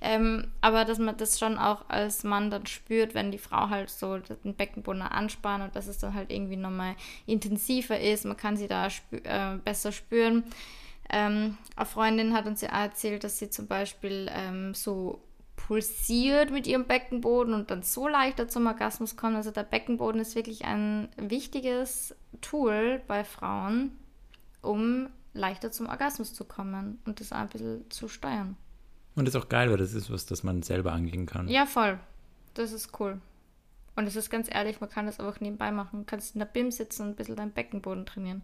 Ähm, 0.00 0.52
aber 0.60 0.84
dass 0.84 0.98
man 0.98 1.16
das 1.16 1.38
schon 1.38 1.58
auch 1.58 1.88
als 1.88 2.22
Mann 2.22 2.50
dann 2.50 2.66
spürt, 2.66 3.14
wenn 3.14 3.32
die 3.32 3.38
Frau 3.38 3.70
halt 3.70 3.90
so 3.90 4.18
den 4.18 4.54
Beckenboden 4.54 5.02
anspannt 5.02 5.64
und 5.64 5.76
dass 5.76 5.88
es 5.88 5.98
dann 5.98 6.14
halt 6.14 6.30
irgendwie 6.30 6.56
nochmal 6.56 6.94
intensiver 7.26 7.98
ist, 7.98 8.24
man 8.24 8.36
kann 8.36 8.56
sie 8.56 8.68
da 8.68 8.88
spü 8.90 9.16
äh, 9.24 9.56
besser 9.64 9.90
spüren. 9.90 10.44
Ähm, 11.10 11.58
eine 11.76 11.86
Freundin 11.86 12.34
hat 12.34 12.46
uns 12.46 12.60
ja 12.60 12.68
erzählt, 12.68 13.24
dass 13.24 13.38
sie 13.38 13.50
zum 13.50 13.66
Beispiel 13.66 14.30
ähm, 14.32 14.74
so 14.74 15.20
pulsiert 15.66 16.50
mit 16.50 16.66
ihrem 16.66 16.84
Beckenboden 16.84 17.54
und 17.54 17.70
dann 17.70 17.82
so 17.82 18.06
leichter 18.06 18.48
zum 18.48 18.66
Orgasmus 18.66 19.16
kommt. 19.16 19.36
Also 19.36 19.50
der 19.50 19.62
Beckenboden 19.62 20.20
ist 20.20 20.34
wirklich 20.34 20.64
ein 20.66 21.08
wichtiges 21.16 22.14
Tool 22.42 23.00
bei 23.06 23.24
Frauen, 23.24 23.92
um 24.60 25.08
leichter 25.32 25.70
zum 25.70 25.86
Orgasmus 25.86 26.34
zu 26.34 26.44
kommen 26.44 27.00
und 27.06 27.20
das 27.20 27.32
ein 27.32 27.48
bisschen 27.48 27.90
zu 27.90 28.08
steuern. 28.08 28.56
Und 29.16 29.26
das 29.26 29.34
ist 29.34 29.40
auch 29.40 29.48
geil, 29.48 29.70
weil 29.70 29.78
das 29.78 29.94
ist 29.94 30.10
was, 30.10 30.26
das 30.26 30.42
man 30.42 30.62
selber 30.62 30.92
angehen 30.92 31.24
kann. 31.24 31.48
Ja, 31.48 31.64
voll. 31.64 31.98
Das 32.52 32.72
ist 32.72 33.00
cool. 33.00 33.20
Und 33.96 34.06
es 34.06 34.16
ist 34.16 34.28
ganz 34.28 34.48
ehrlich, 34.52 34.80
man 34.80 34.90
kann 34.90 35.06
das 35.06 35.18
einfach 35.18 35.40
nebenbei 35.40 35.70
machen. 35.70 36.00
Du 36.00 36.04
kannst 36.04 36.34
in 36.34 36.40
der 36.40 36.46
BIM 36.46 36.72
sitzen 36.72 37.02
und 37.02 37.08
ein 37.10 37.16
bisschen 37.16 37.36
deinen 37.36 37.52
Beckenboden 37.52 38.04
trainieren. 38.04 38.42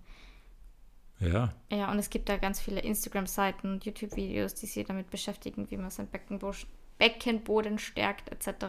Ja. 1.19 1.53
Ja, 1.71 1.91
und 1.91 1.99
es 1.99 2.09
gibt 2.09 2.31
da 2.31 2.39
ganz 2.39 2.61
viele 2.61 2.81
Instagram-Seiten 2.81 3.73
und 3.73 3.85
YouTube-Videos, 3.85 4.55
die 4.55 4.67
sich 4.67 4.87
damit 4.87 5.11
beschäftigen, 5.11 5.71
wie 5.71 5.77
man 5.77 5.91
seinen 5.91 6.09
Beckenboden 6.09 6.67
Beckenboden 7.01 7.81
stärkt 7.81 8.31
etc. 8.31 8.65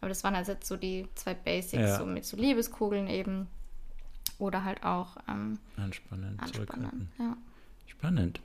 Aber 0.00 0.08
das 0.08 0.24
waren 0.24 0.34
also 0.34 0.52
jetzt 0.52 0.66
so 0.66 0.76
die 0.76 1.06
zwei 1.14 1.34
Basics, 1.34 1.82
ja. 1.82 1.98
so 1.98 2.06
mit 2.06 2.24
so 2.24 2.38
Liebeskugeln 2.38 3.08
eben. 3.08 3.48
Oder 4.38 4.64
halt 4.64 4.82
auch 4.82 5.16
ähm, 5.28 5.58
anspannen, 5.76 6.38
anspannen. 6.38 7.08
Ja. 7.18 7.36
Spannend. 7.86 8.40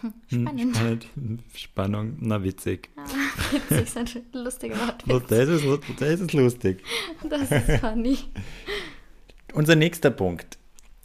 Hm, 0.00 0.12
spannend. 0.28 0.76
Spannend. 0.76 1.42
Spannung, 1.54 2.16
na 2.20 2.42
witzig. 2.42 2.90
Ja, 2.96 3.04
witzig 3.52 3.82
ist 3.82 3.96
ein 3.96 4.08
lustiger 4.32 4.76
Wort. 4.76 5.04
Das 5.28 5.48
ist, 5.48 5.64
das 6.00 6.20
ist 6.20 6.32
lustig. 6.32 6.82
Das 7.28 7.50
ist 7.50 7.80
funny. 7.80 8.18
Unser 9.52 9.76
nächster 9.76 10.10
Punkt 10.10 10.58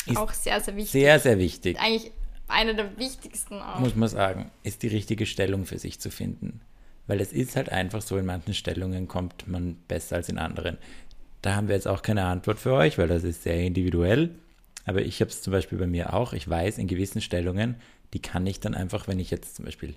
ist 0.06 0.18
auch 0.18 0.34
sehr, 0.34 0.60
sehr 0.60 0.76
wichtig. 0.76 0.92
Sehr, 0.92 1.20
sehr 1.20 1.38
wichtig. 1.38 1.80
Eigentlich 1.80 2.12
einer 2.48 2.74
der 2.74 2.98
wichtigsten 2.98 3.62
auch. 3.62 3.80
Muss 3.80 3.96
man 3.96 4.10
sagen, 4.10 4.52
ist 4.64 4.82
die 4.84 4.88
richtige 4.88 5.26
Stellung 5.26 5.66
für 5.66 5.78
sich 5.78 6.00
zu 6.00 6.10
finden 6.10 6.62
weil 7.10 7.22
es 7.22 7.34
ist 7.34 7.55
halt 7.55 7.70
einfach 7.72 8.03
so, 8.03 8.18
in 8.18 8.28
manchen 8.28 8.53
Stellungen 8.53 9.07
kommt 9.07 9.47
man 9.47 9.78
besser 9.88 10.18
als 10.18 10.30
in 10.30 10.38
anderen. 10.38 10.78
Da 11.41 11.55
haben 11.55 11.68
wir 11.68 11.74
jetzt 11.74 11.88
auch 11.88 12.03
keine 12.03 12.26
Antwort 12.26 12.60
für 12.60 12.74
euch, 12.74 12.99
weil 12.99 13.07
das 13.07 13.24
ist 13.24 13.41
sehr 13.41 13.60
individuell. 13.64 14.36
Aber 14.86 15.01
ich 15.01 15.20
habe 15.20 15.32
es 15.32 15.41
zum 15.41 15.51
Beispiel 15.51 15.80
bei 15.80 15.88
mir 15.88 16.14
auch. 16.14 16.34
Ich 16.34 16.47
weiß, 16.47 16.78
in 16.78 16.86
gewissen 16.86 17.20
Stellungen, 17.20 17.78
die 18.14 18.22
kann 18.22 18.45
ich 18.45 18.60
dann 18.60 18.76
einfach, 18.76 19.07
wenn 19.07 19.18
ich 19.18 19.32
jetzt 19.32 19.55
zum 19.55 19.66
Beispiel 19.66 19.95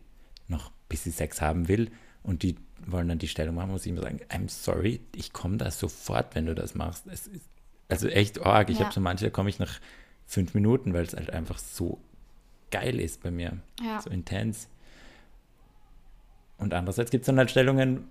noch 0.49 0.69
ein 0.69 0.89
bisschen 0.89 1.13
Sex 1.13 1.43
haben 1.43 1.69
will 1.69 1.91
und 2.23 2.43
die 2.43 2.57
wollen 2.87 3.09
dann 3.09 3.19
die 3.19 3.29
Stellung 3.29 3.57
machen, 3.57 3.73
muss 3.73 3.85
ich 3.85 3.93
immer 3.93 4.01
sagen, 4.01 4.21
I'm 4.31 4.49
sorry, 4.49 5.01
ich 5.15 5.35
komme 5.35 5.59
da 5.59 5.71
sofort, 5.71 6.35
wenn 6.35 6.47
du 6.47 6.55
das 6.55 6.75
machst. 6.75 7.07
Es 7.09 7.27
ist 7.27 7.45
also 7.91 8.09
echt 8.09 8.41
arg. 8.41 8.71
Ich 8.71 8.79
ja. 8.79 8.87
habe 8.87 8.95
so 8.95 9.03
manche, 9.03 9.27
da 9.27 9.31
komme 9.31 9.51
ich 9.51 9.59
nach 9.59 9.81
fünf 10.25 10.55
Minuten, 10.55 10.95
weil 10.95 11.05
es 11.05 11.13
halt 11.13 11.29
einfach 11.29 11.59
so 11.59 12.01
geil 12.71 12.99
ist 12.99 13.23
bei 13.23 13.31
mir. 13.31 13.59
Ja. 13.83 14.01
So 14.01 14.09
intens. 14.09 14.71
Und 16.63 16.75
andererseits 16.75 17.11
gibt 17.11 17.23
es 17.23 17.27
dann 17.27 17.39
halt 17.39 17.51
Stellungen, 17.51 18.05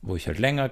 wo 0.00 0.14
ich 0.14 0.28
halt 0.28 0.38
länger, 0.38 0.70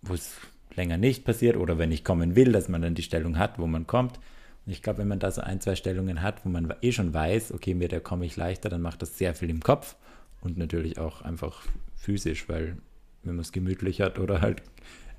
wo 0.00 0.14
es 0.14 0.36
länger 0.76 0.96
nicht 0.96 1.24
passiert 1.24 1.56
oder 1.56 1.76
wenn 1.76 1.90
ich 1.90 2.04
kommen 2.04 2.36
will, 2.36 2.52
dass 2.52 2.68
man 2.68 2.80
dann 2.80 2.94
die 2.94 3.02
Stellung 3.02 3.36
hat, 3.36 3.58
wo 3.58 3.66
man 3.66 3.88
kommt. 3.88 4.20
Und 4.64 4.70
ich 4.72 4.80
glaube, 4.80 5.00
wenn 5.00 5.08
man 5.08 5.18
da 5.18 5.32
so 5.32 5.40
ein, 5.40 5.60
zwei 5.60 5.74
Stellungen 5.74 6.22
hat, 6.22 6.44
wo 6.44 6.48
man 6.48 6.72
eh 6.80 6.92
schon 6.92 7.12
weiß, 7.12 7.52
okay, 7.52 7.74
mir 7.74 7.88
da 7.88 7.98
komme 7.98 8.26
ich 8.26 8.36
leichter, 8.36 8.68
dann 8.68 8.80
macht 8.80 9.02
das 9.02 9.18
sehr 9.18 9.34
viel 9.34 9.50
im 9.50 9.60
Kopf 9.60 9.96
und 10.40 10.56
natürlich 10.56 10.98
auch 10.98 11.22
einfach 11.22 11.62
physisch, 11.96 12.48
weil 12.48 12.76
wenn 13.24 13.34
man 13.34 13.42
es 13.42 13.50
gemütlich 13.50 14.00
hat 14.00 14.20
oder 14.20 14.40
halt 14.40 14.62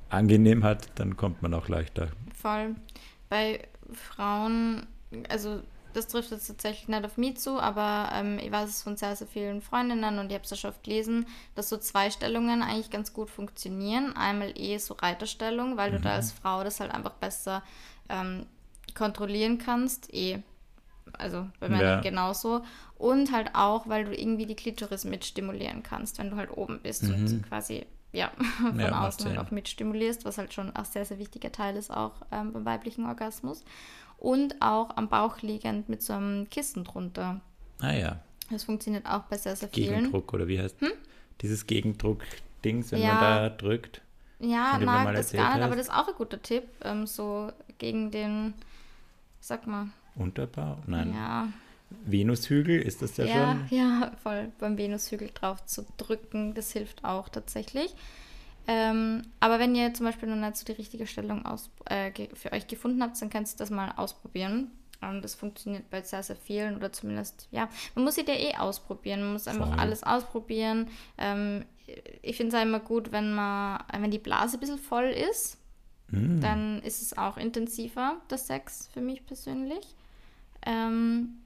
angenehm 0.08 0.64
hat, 0.64 0.88
dann 0.96 1.18
kommt 1.18 1.42
man 1.42 1.54
auch 1.54 1.68
leichter. 1.68 2.08
Voll. 2.34 2.76
Bei 3.28 3.60
Frauen, 3.92 4.86
also 5.28 5.62
das 5.94 6.08
trifft 6.08 6.32
jetzt 6.32 6.48
tatsächlich 6.48 6.88
nicht 6.88 7.06
auf 7.06 7.18
mich 7.18 7.38
zu, 7.38 7.60
aber 7.60 8.10
ähm, 8.14 8.40
ich 8.40 8.52
weiß 8.52 8.70
es 8.70 8.84
von 8.84 8.98
sehr, 8.98 9.16
sehr 9.16 9.28
vielen 9.28 9.62
Freundinnen 9.62 10.20
und 10.20 10.28
ich 10.28 10.34
habe 10.34 10.44
es 10.44 10.50
ja 10.50 10.58
schon 10.58 10.72
oft 10.72 10.84
gelesen, 10.84 11.26
dass 11.56 11.70
so 11.70 11.78
zwei 11.78 12.10
Stellungen 12.12 12.62
eigentlich 12.62 12.90
ganz 12.90 13.14
gut 13.14 13.30
funktionieren. 13.30 14.16
Einmal 14.16 14.54
eh 14.56 14.78
so 14.78 14.94
Reiterstellung, 14.94 15.78
weil 15.78 15.92
mhm. 15.92 15.96
du 15.96 16.02
da 16.02 16.10
mhm. 16.10 16.16
als 16.16 16.32
Frau 16.32 16.64
das 16.64 16.80
halt 16.80 16.92
einfach 16.92 17.14
besser 17.14 17.64
ähm, 18.10 18.46
kontrollieren 18.96 19.58
kannst. 19.58 20.14
Eh, 20.14 20.42
also 21.14 21.48
bei 21.60 21.70
Männern 21.70 21.86
ja. 21.86 22.02
genauso. 22.02 22.64
Und 22.98 23.32
halt 23.32 23.56
auch, 23.56 23.88
weil 23.88 24.06
du 24.06 24.16
irgendwie 24.16 24.46
die 24.46 24.56
Klitoris 24.56 25.06
mitstimulieren 25.06 25.84
kannst, 25.84 26.20
wenn 26.20 26.30
du 26.30 26.36
halt 26.36 26.56
oben 26.56 26.80
bist 26.82 27.04
mhm. 27.04 27.14
und 27.14 27.48
quasi 27.48 27.86
ja, 28.12 28.32
von 28.62 28.80
ja, 28.80 29.08
außen 29.08 29.30
halt 29.30 29.38
auch 29.38 29.52
mitstimulierst, 29.52 30.26
was 30.26 30.38
halt 30.38 30.54
schon 30.54 30.76
ein 30.76 30.86
sehr, 30.86 31.06
sehr 31.06 31.20
wichtiger 31.20 31.52
Teil 31.52 31.76
ist, 31.76 31.92
auch 31.92 32.14
ähm, 32.32 32.54
beim 32.54 32.66
weiblichen 32.66 33.06
Orgasmus 33.06 33.64
und 34.20 34.62
auch 34.62 34.96
am 34.98 35.10
Bauch 35.10 35.42
liegend 35.42 35.90
mit 35.90 36.04
so 36.04 36.14
einem 36.14 36.50
Kissen 36.50 36.84
drunter. 36.84 37.42
Ah 37.82 37.94
ja. 37.94 38.20
Das 38.52 38.64
funktioniert 38.64 39.06
auch 39.06 39.24
bei 39.24 39.38
sehr, 39.38 39.56
sehr 39.56 39.70
vielen. 39.70 39.96
Gegendruck 39.96 40.34
oder 40.34 40.48
wie 40.48 40.60
heißt 40.60 40.82
hm? 40.82 40.92
dieses 41.42 41.68
Gegendruck-Dings, 41.68 42.92
wenn 42.92 43.02
ja. 43.02 43.14
man 43.14 43.22
da 43.22 43.50
drückt? 43.50 44.02
Ja, 44.40 44.78
nein, 44.80 45.14
das 45.14 45.34
gar 45.34 45.56
nicht, 45.56 45.64
aber 45.64 45.76
das 45.76 45.88
ist 45.88 45.94
auch 45.94 46.08
ein 46.08 46.14
guter 46.18 46.42
Tipp, 46.42 46.64
ähm, 46.84 47.06
so 47.06 47.52
gegen 47.78 48.10
den, 48.10 48.54
sag 49.42 49.68
mal. 49.68 49.88
Unterbau? 50.16 50.78
Nein. 50.88 51.14
Ja. 51.14 51.50
Venushügel, 52.06 52.82
ist 52.82 53.02
das 53.02 53.18
ja, 53.18 53.26
ja 53.26 53.34
schon? 53.34 53.78
Ja, 53.78 54.12
voll 54.22 54.52
beim 54.60 54.78
Venushügel 54.78 55.32
drauf 55.34 55.66
zu 55.66 55.86
drücken, 55.98 56.54
das 56.54 56.72
hilft 56.72 57.04
auch 57.04 57.30
tatsächlich. 57.30 57.96
Ähm, 58.72 59.24
aber 59.40 59.58
wenn 59.58 59.74
ihr 59.74 59.96
zum 59.96 60.06
Beispiel 60.06 60.30
noch 60.30 60.36
nicht 60.36 60.56
so 60.56 60.64
die 60.64 60.74
richtige 60.74 61.08
Stellung 61.08 61.44
aus, 61.44 61.72
äh, 61.86 62.12
für 62.36 62.52
euch 62.54 62.68
gefunden 62.68 63.02
habt, 63.02 63.20
dann 63.20 63.32
kannst 63.32 63.56
du 63.56 63.64
das 63.64 63.72
mal 63.72 63.92
ausprobieren. 63.98 64.70
Ähm, 65.02 65.24
das 65.24 65.34
funktioniert 65.34 65.90
bei 65.90 66.04
sehr, 66.04 66.22
sehr 66.22 66.36
vielen 66.36 66.76
oder 66.76 66.94
zumindest, 66.94 67.48
ja, 67.50 67.68
man 67.96 68.06
muss 68.06 68.14
sie 68.14 68.26
ja 68.28 68.36
eh 68.36 68.56
ausprobieren. 68.58 69.22
Man 69.22 69.34
muss 69.34 69.48
einfach 69.48 69.70
Voll. 69.70 69.80
alles 69.80 70.04
ausprobieren. 70.04 70.88
Ähm, 71.18 71.66
ich 72.22 72.38
finde 72.38 72.56
es 72.56 72.64
immer 72.64 72.80
gut, 72.80 73.12
wenn 73.12 73.34
man, 73.34 73.84
wenn 73.92 74.12
die 74.12 74.20
Blase 74.20 74.58
ein 74.58 74.60
bisschen 74.60 74.78
voll 74.78 75.06
ist, 75.06 75.58
mm. 76.10 76.40
dann 76.40 76.84
ist 76.84 77.02
es 77.02 77.18
auch 77.18 77.38
intensiver, 77.38 78.18
der 78.30 78.38
Sex 78.38 78.88
für 78.94 79.02
mich 79.02 79.26
persönlich. 79.26 79.96
Ähm, 80.64 81.40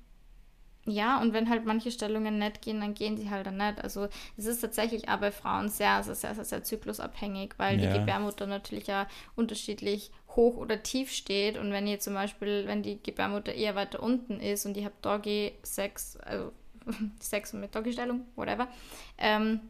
ja, 0.86 1.22
und 1.22 1.32
wenn 1.32 1.50
halt 1.50 1.66
manche 1.66 1.92
Stellungen 1.92 2.40
nicht 2.40 2.62
gehen, 2.62 2.82
dann 2.82 2.94
gehen 2.94 3.16
sie 3.18 3.30
halt 3.30 3.48
dann 3.48 3.58
nicht. 3.58 3.82
Also 3.82 4.10
es 4.36 4.46
ist 4.46 4.60
tatsächlich 4.60 5.08
auch 5.08 5.18
bei 5.18 5.32
Frauen 5.32 5.70
sehr, 5.70 5.92
also 5.92 6.14
sehr, 6.14 6.36
sehr, 6.36 6.44
sehr 6.44 6.64
zyklusabhängig, 6.64 7.54
weil 7.58 7.80
ja. 7.80 7.92
die 7.92 8.00
Gebärmutter 8.00 8.48
natürlich 8.48 8.88
ja 8.88 9.08
unterschiedlich 9.36 10.12
hoch 10.36 10.58
oder 10.58 10.84
tief 10.84 11.12
steht. 11.12 11.58
Und 11.58 11.72
wenn 11.72 11.88
ihr 11.88 12.00
zum 12.00 12.16
Beispiel, 12.16 12.68
wenn 12.68 12.84
die 12.84 13.02
Gebärmutter 13.02 13.54
eher 13.54 13.76
weiter 13.76 14.04
unten 14.04 14.42
ist 14.42 14.66
und 14.66 14.76
ihr 14.76 14.84
habt 14.84 15.06
Doggy-Sex, 15.06 16.18
also 16.18 16.52
Sex 17.20 17.54
mit 17.54 17.74
Doggy-Stellung, 17.74 18.26
whatever, 18.36 18.68
ähm, 19.18 19.62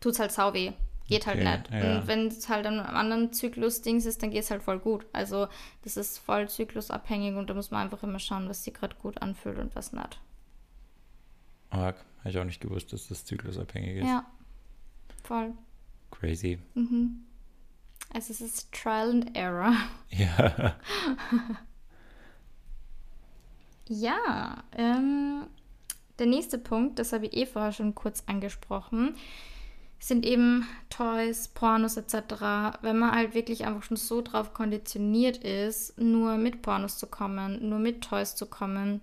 tut 0.00 0.12
es 0.12 0.20
halt 0.20 0.32
sau 0.32 0.54
weh. 0.54 0.72
Geht 1.06 1.26
halt 1.26 1.40
okay, 1.40 1.50
nicht. 1.50 1.70
Ja. 1.84 1.98
Und 1.98 2.06
wenn 2.06 2.28
es 2.28 2.48
halt 2.48 2.66
an 2.66 2.78
einem 2.78 2.96
anderen 2.96 3.32
Zyklus-Dings 3.32 4.06
ist, 4.06 4.22
dann 4.22 4.30
geht 4.30 4.44
es 4.44 4.50
halt 4.50 4.62
voll 4.62 4.78
gut. 4.78 5.04
Also 5.12 5.48
das 5.82 5.98
ist 5.98 6.18
voll 6.18 6.48
zyklusabhängig 6.48 7.34
und 7.34 7.50
da 7.50 7.54
muss 7.54 7.70
man 7.70 7.82
einfach 7.82 8.02
immer 8.04 8.20
schauen, 8.20 8.48
was 8.48 8.64
sich 8.64 8.72
gerade 8.72 8.96
gut 8.96 9.20
anfühlt 9.20 9.58
und 9.58 9.74
was 9.74 9.92
nicht. 9.92 10.18
Arg. 11.70 11.96
Habe 12.20 12.30
ich 12.30 12.38
auch 12.38 12.44
nicht 12.44 12.60
gewusst, 12.60 12.92
dass 12.92 13.08
das 13.08 13.24
zyklusabhängig 13.24 13.96
ist. 13.96 14.06
Ja, 14.06 14.26
voll. 15.22 15.54
Crazy. 16.10 16.58
Mhm. 16.74 17.24
Also 18.12 18.32
es 18.32 18.40
ist 18.40 18.72
Trial 18.72 19.10
and 19.10 19.36
Error. 19.36 19.74
Ja. 20.10 20.76
Ja, 23.92 24.62
ähm, 24.78 25.48
der 26.20 26.26
nächste 26.26 26.58
Punkt, 26.58 27.00
das 27.00 27.12
habe 27.12 27.26
ich 27.26 27.36
eh 27.36 27.44
vorher 27.44 27.72
schon 27.72 27.96
kurz 27.96 28.22
angesprochen, 28.26 29.16
sind 29.98 30.24
eben 30.24 30.64
Toys, 30.90 31.48
Pornos 31.48 31.96
etc. 31.96 32.14
Wenn 32.82 33.00
man 33.00 33.10
halt 33.10 33.34
wirklich 33.34 33.66
einfach 33.66 33.82
schon 33.82 33.96
so 33.96 34.22
drauf 34.22 34.54
konditioniert 34.54 35.38
ist, 35.38 35.98
nur 35.98 36.36
mit 36.36 36.62
Pornos 36.62 36.98
zu 36.98 37.08
kommen, 37.08 37.68
nur 37.68 37.80
mit 37.80 38.02
Toys 38.02 38.36
zu 38.36 38.46
kommen, 38.46 39.00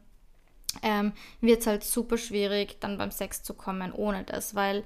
ähm, 0.82 1.14
wird 1.42 1.62
es 1.62 1.68
halt 1.68 1.84
super 1.84 2.18
schwierig, 2.18 2.80
dann 2.80 2.98
beim 2.98 3.12
Sex 3.12 3.44
zu 3.44 3.54
kommen 3.54 3.92
ohne 3.92 4.24
das, 4.24 4.56
weil 4.56 4.84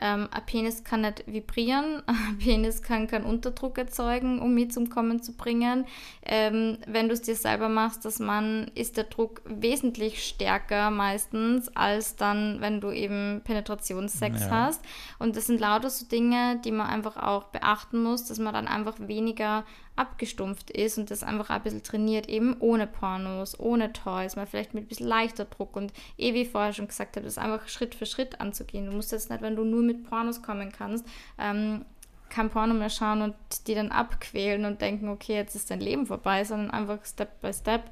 ähm, 0.00 0.28
ein 0.32 0.46
Penis 0.46 0.82
kann 0.82 1.02
nicht 1.02 1.24
vibrieren, 1.26 2.02
ein 2.06 2.38
Penis 2.38 2.82
kann 2.82 3.06
keinen 3.06 3.24
Unterdruck 3.24 3.78
erzeugen, 3.78 4.40
um 4.40 4.54
mich 4.54 4.72
zum 4.72 4.90
Kommen 4.90 5.22
zu 5.22 5.36
bringen. 5.36 5.86
Ähm, 6.24 6.78
wenn 6.86 7.08
du 7.08 7.14
es 7.14 7.22
dir 7.22 7.36
selber 7.36 7.68
machst, 7.68 8.04
das 8.04 8.18
Mann, 8.18 8.70
ist 8.74 8.96
der 8.96 9.04
Druck 9.04 9.42
wesentlich 9.44 10.24
stärker 10.24 10.90
meistens, 10.90 11.74
als 11.76 12.16
dann, 12.16 12.60
wenn 12.60 12.80
du 12.80 12.90
eben 12.90 13.42
Penetrationssex 13.44 14.40
ja. 14.40 14.50
hast. 14.50 14.82
Und 15.18 15.36
das 15.36 15.46
sind 15.46 15.60
lauter 15.60 15.90
so 15.90 16.06
Dinge, 16.06 16.60
die 16.64 16.72
man 16.72 16.88
einfach 16.88 17.16
auch 17.16 17.44
beachten 17.44 18.02
muss, 18.02 18.24
dass 18.24 18.38
man 18.38 18.52
dann 18.52 18.66
einfach 18.66 18.96
weniger 18.98 19.64
abgestumpft 19.96 20.70
ist 20.70 20.98
und 20.98 21.10
das 21.10 21.22
einfach 21.22 21.50
ein 21.50 21.62
bisschen 21.62 21.82
trainiert, 21.82 22.28
eben 22.28 22.56
ohne 22.58 22.86
Pornos, 22.86 23.58
ohne 23.58 23.92
Toys, 23.92 24.36
mal 24.36 24.46
vielleicht 24.46 24.74
mit 24.74 24.84
ein 24.84 24.88
bisschen 24.88 25.06
leichter 25.06 25.44
Druck 25.44 25.76
und 25.76 25.92
eh 26.18 26.34
wie 26.34 26.44
vorher 26.44 26.72
schon 26.72 26.88
gesagt 26.88 27.16
habe, 27.16 27.24
das 27.24 27.38
einfach 27.38 27.68
Schritt 27.68 27.94
für 27.94 28.06
Schritt 28.06 28.40
anzugehen. 28.40 28.86
Du 28.86 28.92
musst 28.92 29.12
jetzt 29.12 29.30
nicht, 29.30 29.42
wenn 29.42 29.56
du 29.56 29.64
nur 29.64 29.82
mit 29.82 30.08
Pornos 30.08 30.42
kommen 30.42 30.72
kannst, 30.72 31.06
ähm, 31.38 31.84
kein 32.28 32.50
Porno 32.50 32.74
mehr 32.74 32.90
schauen 32.90 33.22
und 33.22 33.34
die 33.68 33.74
dann 33.74 33.92
abquälen 33.92 34.64
und 34.64 34.80
denken, 34.80 35.08
okay, 35.08 35.34
jetzt 35.34 35.54
ist 35.54 35.70
dein 35.70 35.80
Leben 35.80 36.06
vorbei, 36.06 36.42
sondern 36.42 36.72
einfach 36.72 37.04
Step 37.04 37.40
by 37.40 37.52
Step, 37.52 37.84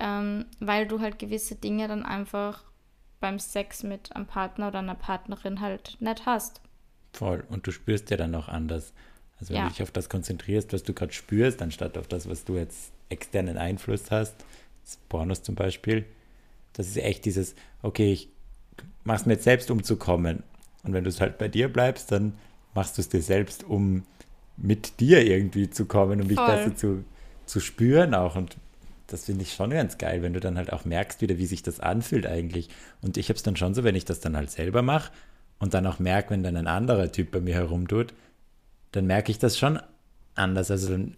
ähm, 0.00 0.46
weil 0.58 0.88
du 0.88 1.00
halt 1.00 1.18
gewisse 1.20 1.54
Dinge 1.54 1.86
dann 1.86 2.04
einfach 2.04 2.64
beim 3.20 3.38
Sex 3.38 3.84
mit 3.84 4.14
einem 4.14 4.26
Partner 4.26 4.68
oder 4.68 4.80
einer 4.80 4.94
Partnerin 4.96 5.60
halt 5.60 5.96
nicht 6.00 6.26
hast. 6.26 6.60
Voll. 7.12 7.44
Und 7.48 7.66
du 7.66 7.70
spürst 7.70 8.10
ja 8.10 8.16
dann 8.16 8.34
auch 8.34 8.48
anders. 8.48 8.92
Also 9.40 9.54
wenn 9.54 9.60
ja. 9.60 9.66
du 9.66 9.72
dich 9.72 9.82
auf 9.82 9.90
das 9.90 10.08
konzentrierst, 10.08 10.72
was 10.72 10.82
du 10.82 10.92
gerade 10.92 11.12
spürst, 11.12 11.62
anstatt 11.62 11.96
auf 11.96 12.08
das, 12.08 12.28
was 12.28 12.44
du 12.44 12.56
jetzt 12.56 12.90
externen 13.08 13.56
Einfluss 13.56 14.10
hast, 14.10 14.34
Pornos 15.08 15.42
zum 15.42 15.54
Beispiel, 15.54 16.04
das 16.72 16.88
ist 16.88 16.96
echt 16.96 17.24
dieses, 17.24 17.54
okay, 17.82 18.12
ich 18.12 18.28
mach's 19.04 19.26
mir 19.26 19.34
jetzt 19.34 19.44
selbst, 19.44 19.70
um 19.70 19.82
zu 19.82 19.96
kommen. 19.96 20.42
Und 20.82 20.92
wenn 20.92 21.04
du 21.04 21.10
es 21.10 21.20
halt 21.20 21.38
bei 21.38 21.48
dir 21.48 21.72
bleibst, 21.72 22.12
dann 22.12 22.34
machst 22.74 22.96
du 22.96 23.02
es 23.02 23.08
dir 23.08 23.22
selbst, 23.22 23.64
um 23.64 24.04
mit 24.56 25.00
dir 25.00 25.24
irgendwie 25.24 25.70
zu 25.70 25.86
kommen, 25.86 26.20
um 26.20 26.28
dich 26.28 26.38
besser 26.38 26.74
zu, 26.76 27.04
zu 27.46 27.60
spüren 27.60 28.14
auch. 28.14 28.36
Und 28.36 28.56
das 29.06 29.24
finde 29.24 29.42
ich 29.42 29.54
schon 29.54 29.70
ganz 29.70 29.98
geil, 29.98 30.22
wenn 30.22 30.34
du 30.34 30.40
dann 30.40 30.56
halt 30.56 30.72
auch 30.72 30.84
merkst 30.84 31.20
wieder, 31.20 31.38
wie 31.38 31.46
sich 31.46 31.62
das 31.62 31.80
anfühlt 31.80 32.26
eigentlich. 32.26 32.68
Und 33.02 33.16
ich 33.16 33.28
habe 33.28 33.36
es 33.36 33.42
dann 33.42 33.56
schon 33.56 33.74
so, 33.74 33.84
wenn 33.84 33.94
ich 33.94 34.04
das 34.04 34.20
dann 34.20 34.36
halt 34.36 34.50
selber 34.50 34.82
mache 34.82 35.12
und 35.58 35.74
dann 35.74 35.86
auch 35.86 35.98
merke, 35.98 36.30
wenn 36.30 36.42
dann 36.42 36.56
ein 36.56 36.66
anderer 36.66 37.10
Typ 37.10 37.30
bei 37.30 37.40
mir 37.40 37.54
herumtut, 37.54 38.12
dann 38.92 39.06
merke 39.06 39.30
ich 39.30 39.38
das 39.38 39.58
schon 39.58 39.78
anders. 40.34 40.70
Also 40.70 40.90
dann 40.90 41.16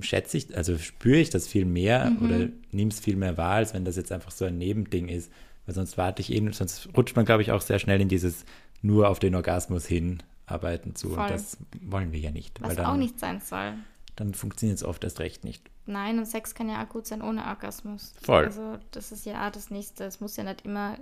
schätze 0.00 0.36
ich, 0.36 0.56
also 0.56 0.76
spüre 0.78 1.18
ich 1.18 1.30
das 1.30 1.46
viel 1.46 1.64
mehr 1.64 2.10
mhm. 2.10 2.24
oder 2.24 2.48
nehme 2.72 2.90
es 2.90 3.00
viel 3.00 3.16
mehr 3.16 3.36
wahr, 3.36 3.54
als 3.54 3.74
wenn 3.74 3.84
das 3.84 3.96
jetzt 3.96 4.12
einfach 4.12 4.30
so 4.30 4.44
ein 4.44 4.58
Nebending 4.58 5.08
ist. 5.08 5.30
Weil 5.64 5.74
sonst 5.74 5.98
warte 5.98 6.22
ich 6.22 6.32
eh, 6.32 6.52
sonst 6.52 6.88
rutscht 6.96 7.16
man, 7.16 7.24
glaube 7.24 7.42
ich, 7.42 7.52
auch 7.52 7.60
sehr 7.60 7.78
schnell 7.78 8.00
in 8.00 8.08
dieses 8.08 8.44
nur 8.82 9.08
auf 9.08 9.18
den 9.18 9.34
Orgasmus 9.34 9.86
hinarbeiten 9.86 10.94
zu. 10.94 11.10
Voll. 11.10 11.24
Und 11.24 11.30
das 11.30 11.56
wollen 11.80 12.12
wir 12.12 12.20
ja 12.20 12.30
nicht. 12.30 12.60
Was 12.62 12.76
dann, 12.76 12.86
auch 12.86 12.96
nicht 12.96 13.18
sein 13.18 13.40
soll. 13.40 13.72
Dann 14.14 14.34
funktioniert 14.34 14.78
es 14.78 14.84
oft 14.84 15.02
erst 15.02 15.18
recht 15.18 15.44
nicht. 15.44 15.68
Nein, 15.86 16.18
und 16.18 16.26
Sex 16.26 16.54
kann 16.54 16.68
ja 16.68 16.84
auch 16.84 16.88
gut 16.88 17.06
sein 17.06 17.22
ohne 17.22 17.46
Orgasmus. 17.46 18.12
Voll. 18.22 18.44
Also 18.44 18.78
das 18.92 19.12
ist 19.12 19.26
ja 19.26 19.46
auch 19.46 19.52
das 19.52 19.70
Nächste. 19.70 20.04
Es 20.04 20.20
muss 20.20 20.36
ja 20.36 20.44
nicht 20.44 20.64
immer 20.64 20.98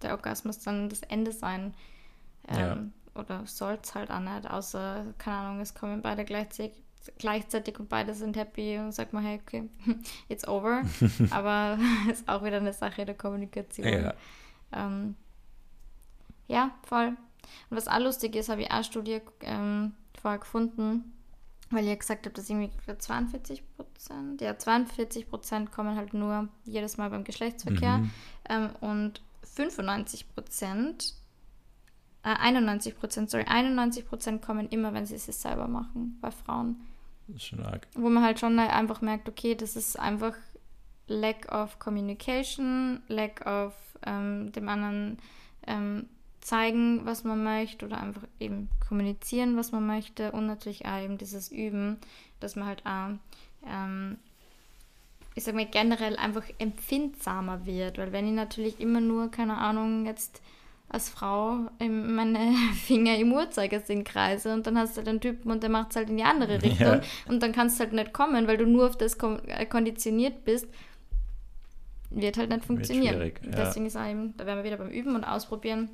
der 0.00 0.12
Orgasmus 0.12 0.58
dann 0.58 0.88
das 0.88 1.02
Ende 1.02 1.32
sein. 1.32 1.74
Ähm, 2.48 2.58
ja 2.58 2.78
oder 3.14 3.46
soll 3.46 3.78
es 3.82 3.94
halt 3.94 4.10
auch 4.10 4.20
nicht, 4.20 4.50
außer, 4.50 5.14
keine 5.18 5.36
Ahnung, 5.36 5.60
es 5.60 5.74
kommen 5.74 6.02
beide 6.02 6.24
gleichzeitig, 6.24 6.82
gleichzeitig 7.18 7.78
und 7.78 7.88
beide 7.88 8.14
sind 8.14 8.36
happy 8.36 8.78
und 8.78 8.92
sagt 8.92 9.12
man, 9.12 9.24
hey, 9.24 9.40
okay, 9.42 9.68
it's 10.28 10.46
over. 10.46 10.82
Aber 11.30 11.78
ist 12.10 12.28
auch 12.28 12.44
wieder 12.44 12.58
eine 12.58 12.72
Sache 12.72 13.04
der 13.04 13.14
Kommunikation. 13.14 13.86
Ja, 13.86 14.14
ähm, 14.72 15.14
ja 16.48 16.70
voll. 16.84 17.16
Und 17.70 17.76
was 17.76 17.88
auch 17.88 17.98
lustig 17.98 18.36
ist, 18.36 18.48
habe 18.48 18.62
ich 18.62 18.68
auch 18.68 18.76
eine 18.76 18.84
Studie 18.84 19.20
ähm, 19.40 19.94
vorher 20.20 20.38
gefunden, 20.38 21.12
weil 21.70 21.84
ihr 21.84 21.96
gesagt 21.96 22.26
habt, 22.26 22.38
dass 22.38 22.48
irgendwie 22.48 22.70
42 22.98 23.62
Prozent, 23.76 24.40
ja, 24.40 24.56
42 24.56 25.28
Prozent 25.28 25.72
kommen 25.72 25.96
halt 25.96 26.14
nur 26.14 26.48
jedes 26.64 26.96
Mal 26.96 27.10
beim 27.10 27.24
Geschlechtsverkehr 27.24 27.98
mhm. 27.98 28.10
ähm, 28.48 28.70
und 28.80 29.22
95 29.42 30.34
Prozent 30.34 31.14
äh, 32.24 32.28
91 32.28 32.96
Prozent, 32.98 33.30
sorry, 33.30 33.44
91 33.46 34.06
Prozent 34.06 34.42
kommen 34.42 34.68
immer, 34.68 34.94
wenn 34.94 35.06
sie 35.06 35.16
es 35.16 35.26
selber 35.26 35.68
machen, 35.68 36.18
bei 36.20 36.30
Frauen. 36.30 36.76
Das 37.28 37.36
ist 37.36 37.46
schon 37.46 37.64
arg. 37.64 37.86
Wo 37.94 38.08
man 38.08 38.22
halt 38.22 38.40
schon 38.40 38.58
einfach 38.58 39.00
merkt, 39.00 39.28
okay, 39.28 39.54
das 39.54 39.76
ist 39.76 39.98
einfach 39.98 40.34
Lack 41.08 41.50
of 41.52 41.78
Communication, 41.78 43.00
Lack 43.08 43.46
of 43.46 43.74
ähm, 44.04 44.52
dem 44.52 44.68
anderen 44.68 45.18
ähm, 45.66 46.06
zeigen, 46.40 47.04
was 47.06 47.24
man 47.24 47.42
möchte 47.42 47.86
oder 47.86 48.00
einfach 48.00 48.22
eben 48.40 48.68
kommunizieren, 48.86 49.56
was 49.56 49.72
man 49.72 49.86
möchte 49.86 50.32
und 50.32 50.46
natürlich 50.46 50.86
auch 50.86 51.00
eben 51.00 51.18
dieses 51.18 51.50
Üben, 51.50 51.98
dass 52.40 52.56
man 52.56 52.66
halt 52.66 52.84
auch, 52.84 53.10
ähm, 53.66 54.18
ich 55.34 55.44
sag 55.44 55.54
mal, 55.54 55.66
generell 55.66 56.16
einfach 56.16 56.44
empfindsamer 56.58 57.64
wird, 57.64 57.98
weil 57.98 58.12
wenn 58.12 58.26
ich 58.26 58.34
natürlich 58.34 58.80
immer 58.80 59.00
nur, 59.00 59.30
keine 59.30 59.56
Ahnung, 59.56 60.04
jetzt 60.04 60.42
als 60.92 61.08
Frau 61.08 61.70
meine 61.78 62.54
Finger 62.84 63.16
im 63.16 63.32
Uhrzeigersinn 63.32 64.04
kreise 64.04 64.52
und 64.52 64.66
dann 64.66 64.78
hast 64.78 64.96
du 64.96 65.02
den 65.02 65.20
Typen 65.20 65.50
und 65.50 65.62
der 65.62 65.70
macht 65.70 65.90
es 65.90 65.96
halt 65.96 66.10
in 66.10 66.18
die 66.18 66.22
andere 66.22 66.62
Richtung 66.62 66.86
ja. 66.86 67.00
und 67.26 67.42
dann 67.42 67.52
kannst 67.52 67.78
du 67.78 67.84
halt 67.84 67.94
nicht 67.94 68.12
kommen, 68.12 68.46
weil 68.46 68.58
du 68.58 68.66
nur 68.66 68.86
auf 68.86 68.96
das 68.96 69.16
äh, 69.46 69.66
konditioniert 69.66 70.44
bist. 70.44 70.66
Wird 72.10 72.36
halt 72.36 72.50
nicht 72.50 72.66
funktionieren. 72.66 73.32
Ja. 73.42 73.50
Deswegen 73.50 73.86
ist 73.86 73.96
eben, 73.96 74.36
da 74.36 74.44
werden 74.44 74.58
wir 74.58 74.64
wieder 74.64 74.76
beim 74.76 74.90
Üben 74.90 75.14
und 75.14 75.24
Ausprobieren, 75.24 75.88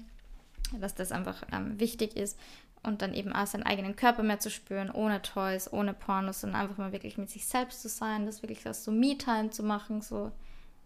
dass 0.80 0.96
das 0.96 1.12
einfach 1.12 1.44
ähm, 1.53 1.78
wichtig 1.78 2.16
ist 2.16 2.36
und 2.82 3.03
dann 3.03 3.14
eben 3.14 3.32
auch 3.32 3.46
seinen 3.46 3.62
eigenen 3.62 3.94
Körper 3.94 4.24
mehr 4.24 4.40
zu 4.40 4.51
spüren, 4.51 4.90
ohne 4.90 5.22
Toys, 5.22 5.72
ohne 5.72 5.94
Pornos, 5.94 6.40
sondern 6.40 6.62
einfach 6.62 6.78
mal 6.78 6.92
wirklich 6.92 7.18
mit 7.18 7.30
sich 7.30 7.46
selbst 7.46 7.82
zu 7.82 7.88
sein, 7.88 8.26
das 8.26 8.42
wirklich 8.42 8.62
so 8.72 8.90
Me-Time 8.90 9.51
zu 9.51 9.62
machen, 9.62 10.01
so, 10.01 10.32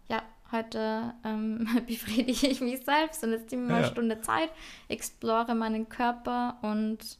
ja, 0.07 0.21
heute 0.53 1.13
ähm, 1.25 1.67
befriedige 1.87 2.47
ich 2.47 2.61
mich 2.61 2.85
selbst 2.85 3.23
und 3.23 3.31
jetzt 3.31 3.51
nehme 3.51 3.63
ich 3.63 3.69
mal 3.69 3.75
ja. 3.79 3.83
eine 3.83 3.91
Stunde 3.91 4.21
Zeit, 4.21 4.49
explore 4.87 5.53
meinen 5.55 5.89
Körper 5.89 6.57
und 6.61 7.17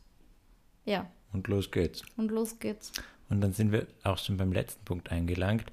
ja. 0.86 1.08
Und 1.34 1.48
los 1.48 1.72
geht's. 1.72 2.04
Und 2.16 2.32
los 2.32 2.60
geht's. 2.60 2.92
Und 3.30 3.42
dann 3.42 3.54
sind 3.54 3.72
wir 3.72 3.88
auch 4.04 4.18
schon 4.18 4.38
beim 4.38 4.52
letzten 4.52 4.86
Punkt 4.86 5.12
eingelangt, 5.12 5.66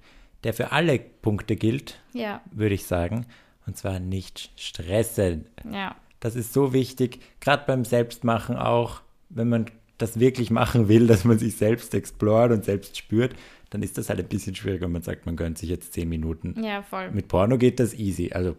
der 0.45 0.55
für 0.55 0.73
alle 0.73 0.99
Punkte 0.99 1.57
gilt, 1.57 2.01
ja. 2.13 2.41
würde 2.51 2.75
ich 2.75 2.87
sagen. 2.87 3.27
Und 3.67 3.77
zwar 3.77 4.01
nicht 4.01 4.51
stressen. 4.57 5.47
Ja. 5.71 5.95
Das 6.19 6.37
ist 6.37 6.53
so 6.53 6.73
wichtig, 6.73 7.21
gerade 7.41 7.65
beim 7.67 7.85
Selbstmachen 7.85 8.57
auch, 8.57 9.03
wenn 9.29 9.49
man 9.49 9.67
das 9.99 10.19
wirklich 10.19 10.51
machen 10.51 10.89
will, 10.89 11.07
dass 11.07 11.25
man 11.25 11.39
sich 11.39 11.57
selbst 11.57 11.95
explort 11.95 12.53
und 12.53 12.65
selbst 12.65 12.97
spürt, 12.97 13.35
dann 13.71 13.83
ist 13.83 13.97
das 13.97 14.09
halt 14.09 14.19
ein 14.19 14.27
bisschen 14.27 14.55
schwierig, 14.55 14.81
wenn 14.83 14.93
man 14.93 15.03
sagt, 15.03 15.27
man 15.27 15.37
gönnt 15.37 15.59
sich 15.59 15.71
jetzt 15.71 15.93
zehn 15.93 16.09
Minuten. 16.09 16.63
Ja, 16.63 16.83
voll. 16.83 17.11
Mit 17.13 17.29
Porno 17.29 17.57
geht 17.57 17.79
das 17.79 17.95
easy. 17.95 18.33
Also 18.33 18.57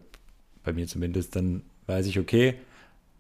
bei 0.64 0.72
mir 0.74 0.88
zumindest, 0.88 1.36
dann 1.36 1.64
weiß 1.88 2.08
ich, 2.08 2.18
okay, 2.18 2.56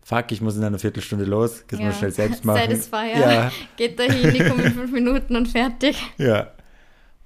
fuck, 0.01 0.31
ich 0.31 0.41
muss 0.41 0.55
in 0.55 0.63
einer 0.63 0.79
Viertelstunde 0.79 1.25
los, 1.25 1.65
das 1.67 1.79
ja. 1.79 1.85
muss 1.85 1.97
schnell 1.97 2.11
selbst 2.11 2.45
machen. 2.45 2.61
Satisfier. 2.61 3.19
Ja. 3.19 3.51
Geht 3.75 3.99
dahin, 3.99 4.33
ich 4.33 4.47
komme 4.47 4.63
in 4.63 4.73
fünf 4.73 4.91
Minuten 4.91 5.35
und 5.35 5.47
fertig. 5.47 5.97
Ja. 6.17 6.51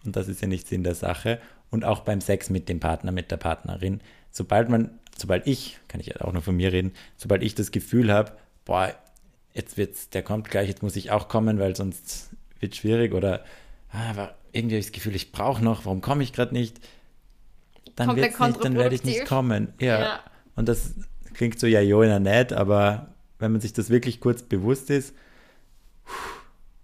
Und 0.04 0.16
das 0.16 0.28
ist 0.28 0.42
ja 0.42 0.48
nicht 0.48 0.68
Sinn 0.68 0.84
der 0.84 0.94
Sache. 0.94 1.40
Und 1.72 1.84
auch 1.84 2.02
beim 2.02 2.22
Sex 2.22 2.52
mit 2.52 2.70
dem 2.70 2.80
Partner, 2.80 3.12
mit 3.12 3.32
der 3.32 3.38
Partnerin, 3.38 4.02
sobald 4.30 4.70
man, 4.70 4.92
sobald 5.18 5.48
ich, 5.48 5.80
kann 5.88 6.00
ich 6.00 6.08
ja 6.08 6.22
auch 6.22 6.32
nur 6.32 6.44
von 6.44 6.56
mir 6.56 6.72
reden, 6.72 6.94
sobald 7.18 7.42
ich 7.42 7.56
das 7.56 7.72
Gefühl 7.72 8.14
habe, 8.14 8.34
boah, 8.66 8.94
jetzt 9.54 9.78
wird's, 9.78 10.10
der 10.10 10.22
kommt 10.22 10.50
gleich, 10.50 10.70
jetzt 10.70 10.84
muss 10.84 10.96
ich 10.96 11.10
auch 11.10 11.28
kommen, 11.28 11.58
weil 11.58 11.76
sonst 11.76 12.30
wird 12.60 12.76
schwierig 12.76 13.14
oder 13.14 13.44
ah, 13.92 14.30
irgendwie 14.56 14.76
habe 14.76 14.80
ich 14.80 14.86
das 14.88 14.94
Gefühl, 14.94 15.16
ich 15.16 15.32
brauche 15.32 15.64
noch, 15.64 15.86
warum 15.86 16.02
komme 16.02 16.24
ich 16.24 16.34
gerade 16.34 16.54
nicht? 16.54 16.80
Dann, 17.96 18.16
nicht, 18.16 18.40
dann 18.40 18.76
werde 18.76 18.96
ich 18.96 19.04
nicht 19.04 19.26
kommen. 19.26 19.74
Ja. 19.80 20.00
ja. 20.00 20.20
Und 20.56 20.68
das 20.68 20.96
klingt 21.34 21.60
so 21.60 21.68
ja 21.68 21.82
joina 21.82 22.20
nett, 22.20 22.52
aber 22.54 23.14
wenn 23.40 23.52
man 23.52 23.62
sich 23.62 23.74
das 23.74 23.90
wirklich 23.90 24.20
kurz 24.20 24.42
bewusst 24.44 24.90
ist, 24.90 25.14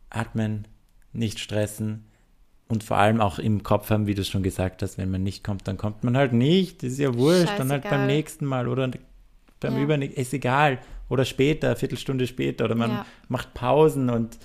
atmen, 0.09 0.67
nicht 1.13 1.39
stressen 1.39 2.05
und 2.67 2.83
vor 2.83 2.97
allem 2.97 3.19
auch 3.21 3.39
im 3.39 3.63
Kopf 3.63 3.89
haben, 3.89 4.07
wie 4.07 4.15
du 4.15 4.21
es 4.21 4.29
schon 4.29 4.43
gesagt 4.43 4.81
hast, 4.81 4.97
wenn 4.97 5.11
man 5.11 5.23
nicht 5.23 5.43
kommt, 5.43 5.67
dann 5.67 5.77
kommt 5.77 6.03
man 6.03 6.15
halt 6.17 6.33
nicht. 6.33 6.83
Das 6.83 6.93
ist 6.93 6.99
ja 6.99 7.13
wurscht, 7.13 7.39
Scheißegal. 7.41 7.57
dann 7.57 7.71
halt 7.71 7.83
beim 7.89 8.07
nächsten 8.07 8.45
Mal 8.45 8.67
oder 8.67 8.89
beim 9.59 9.75
Ja. 9.77 9.83
Übernächsten, 9.83 10.21
ist 10.21 10.33
egal. 10.33 10.79
Oder 11.09 11.25
später, 11.25 11.67
eine 11.67 11.75
Viertelstunde 11.75 12.25
später. 12.27 12.65
Oder 12.65 12.75
man 12.75 12.91
Ja. 12.91 13.05
macht 13.27 13.53
Pausen 13.53 14.09
und 14.09 14.37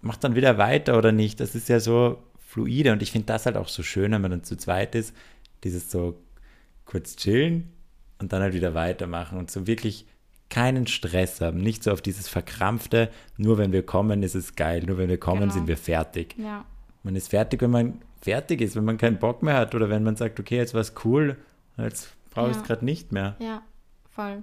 macht 0.00 0.22
dann 0.24 0.34
wieder 0.34 0.58
weiter 0.58 0.96
oder 0.98 1.12
nicht. 1.12 1.40
Das 1.40 1.54
ist 1.54 1.68
ja 1.68 1.80
so 1.80 2.18
fluide 2.38 2.92
und 2.92 3.02
ich 3.02 3.12
finde 3.12 3.26
das 3.26 3.46
halt 3.46 3.56
auch 3.56 3.68
so 3.68 3.82
schön, 3.82 4.12
wenn 4.12 4.20
man 4.22 4.30
dann 4.30 4.44
zu 4.44 4.56
zweit 4.56 4.94
ist, 4.94 5.14
dieses 5.64 5.90
so 5.90 6.18
kurz 6.84 7.16
chillen 7.16 7.72
und 8.20 8.32
dann 8.32 8.42
halt 8.42 8.54
wieder 8.54 8.74
weitermachen 8.74 9.38
und 9.38 9.50
so 9.50 9.66
wirklich 9.66 10.06
keinen 10.48 10.86
Stress 10.86 11.40
haben, 11.40 11.58
nicht 11.58 11.82
so 11.82 11.90
auf 11.90 12.00
dieses 12.00 12.28
verkrampfte, 12.28 13.10
nur 13.36 13.58
wenn 13.58 13.72
wir 13.72 13.84
kommen, 13.84 14.22
ist 14.22 14.36
es 14.36 14.54
geil, 14.54 14.84
nur 14.86 14.96
wenn 14.96 15.08
wir 15.08 15.18
kommen, 15.18 15.40
Genau. 15.42 15.52
sind 15.54 15.66
wir 15.66 15.76
fertig. 15.76 16.36
Ja, 16.38 16.64
Man 17.02 17.16
ist 17.16 17.28
fertig, 17.30 17.60
wenn 17.62 17.70
man 17.72 18.00
fertig 18.20 18.60
ist, 18.60 18.76
wenn 18.76 18.84
man 18.84 18.96
keinen 18.96 19.18
Bock 19.18 19.42
mehr 19.42 19.54
hat 19.56 19.74
oder 19.74 19.90
wenn 19.90 20.02
man 20.04 20.14
sagt, 20.16 20.38
okay, 20.40 20.56
jetzt 20.56 20.72
war 20.74 20.80
es 20.80 20.94
cool, 21.04 21.36
jetzt 21.78 22.14
brauche 22.30 22.50
ich 22.50 22.56
es 22.56 22.62
Ja. 22.62 22.66
gerade 22.66 22.84
nicht 22.84 23.10
mehr. 23.12 23.36
ja, 23.40 23.62
voll. 24.10 24.42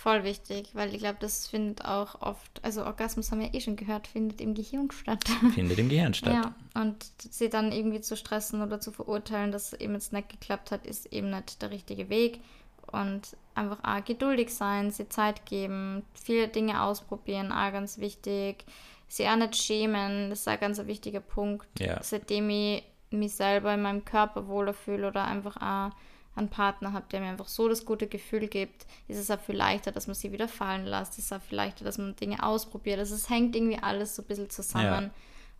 Voll 0.00 0.22
wichtig, 0.22 0.68
weil 0.74 0.94
ich 0.94 1.00
glaube, 1.00 1.16
das 1.18 1.48
findet 1.48 1.84
auch 1.84 2.22
oft, 2.22 2.62
also 2.62 2.84
Orgasmus 2.84 3.32
haben 3.32 3.40
wir 3.40 3.52
eh 3.52 3.60
schon 3.60 3.74
gehört, 3.74 4.06
findet 4.06 4.40
im 4.40 4.54
Gehirn 4.54 4.92
statt. 4.92 5.24
Findet 5.54 5.76
im 5.76 5.88
Gehirn 5.88 6.14
statt. 6.14 6.34
Ja, 6.34 6.54
und 6.80 7.04
sie 7.18 7.48
dann 7.48 7.72
irgendwie 7.72 8.00
zu 8.00 8.16
stressen 8.16 8.62
oder 8.62 8.80
zu 8.80 8.92
verurteilen, 8.92 9.50
dass 9.50 9.72
es 9.72 9.80
eben 9.80 9.94
jetzt 9.94 10.12
nicht 10.12 10.28
geklappt 10.28 10.70
hat, 10.70 10.86
ist 10.86 11.06
eben 11.06 11.30
nicht 11.30 11.60
der 11.62 11.72
richtige 11.72 12.08
Weg. 12.10 12.38
Und 12.86 13.36
einfach 13.56 13.82
auch 13.82 14.04
geduldig 14.04 14.54
sein, 14.54 14.92
sie 14.92 15.08
Zeit 15.08 15.44
geben, 15.46 16.04
viele 16.14 16.46
Dinge 16.46 16.80
ausprobieren, 16.80 17.50
auch 17.50 17.72
ganz 17.72 17.98
wichtig. 17.98 18.64
Sie 19.08 19.26
auch 19.26 19.34
nicht 19.34 19.56
schämen, 19.56 20.30
das 20.30 20.40
ist 20.40 20.48
ein 20.48 20.60
ganz 20.60 20.78
wichtiger 20.86 21.20
Punkt. 21.20 21.66
Ja. 21.80 22.00
Seitdem 22.04 22.48
ich 22.50 22.84
mich 23.10 23.34
selber 23.34 23.74
in 23.74 23.82
meinem 23.82 24.04
Körper 24.04 24.46
wohler 24.46 24.74
fühle 24.74 25.08
oder 25.08 25.24
einfach 25.24 25.56
auch 25.56 25.90
einen 26.38 26.48
Partner 26.48 26.92
habe, 26.92 27.06
der 27.10 27.20
mir 27.20 27.28
einfach 27.28 27.48
so 27.48 27.68
das 27.68 27.84
gute 27.84 28.06
Gefühl 28.06 28.48
gibt, 28.48 28.86
ist 29.08 29.18
es 29.18 29.30
auch 29.30 29.40
viel 29.40 29.56
leichter, 29.56 29.92
dass 29.92 30.06
man 30.06 30.14
sie 30.14 30.32
wieder 30.32 30.48
fallen 30.48 30.86
lässt. 30.86 31.12
Es 31.12 31.26
ist 31.26 31.32
auch 31.32 31.42
viel 31.42 31.56
leichter, 31.56 31.84
dass 31.84 31.98
man 31.98 32.16
Dinge 32.16 32.42
ausprobiert. 32.42 32.98
Also 32.98 33.14
es 33.14 33.28
hängt 33.28 33.54
irgendwie 33.54 33.78
alles 33.78 34.16
so 34.16 34.22
ein 34.22 34.26
bisschen 34.26 34.50
zusammen. 34.50 35.10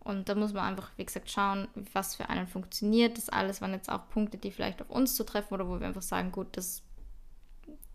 Und 0.00 0.28
da 0.28 0.34
muss 0.34 0.54
man 0.54 0.64
einfach, 0.64 0.90
wie 0.96 1.04
gesagt, 1.04 1.30
schauen, 1.30 1.68
was 1.92 2.14
für 2.14 2.28
einen 2.30 2.46
funktioniert. 2.46 3.18
Das 3.18 3.28
alles 3.28 3.60
waren 3.60 3.72
jetzt 3.72 3.90
auch 3.90 4.08
Punkte, 4.08 4.38
die 4.38 4.50
vielleicht 4.50 4.80
auf 4.80 4.88
uns 4.88 5.14
zutreffen 5.16 5.54
oder 5.54 5.68
wo 5.68 5.80
wir 5.80 5.86
einfach 5.86 6.02
sagen, 6.02 6.32
gut, 6.32 6.56
das, 6.56 6.82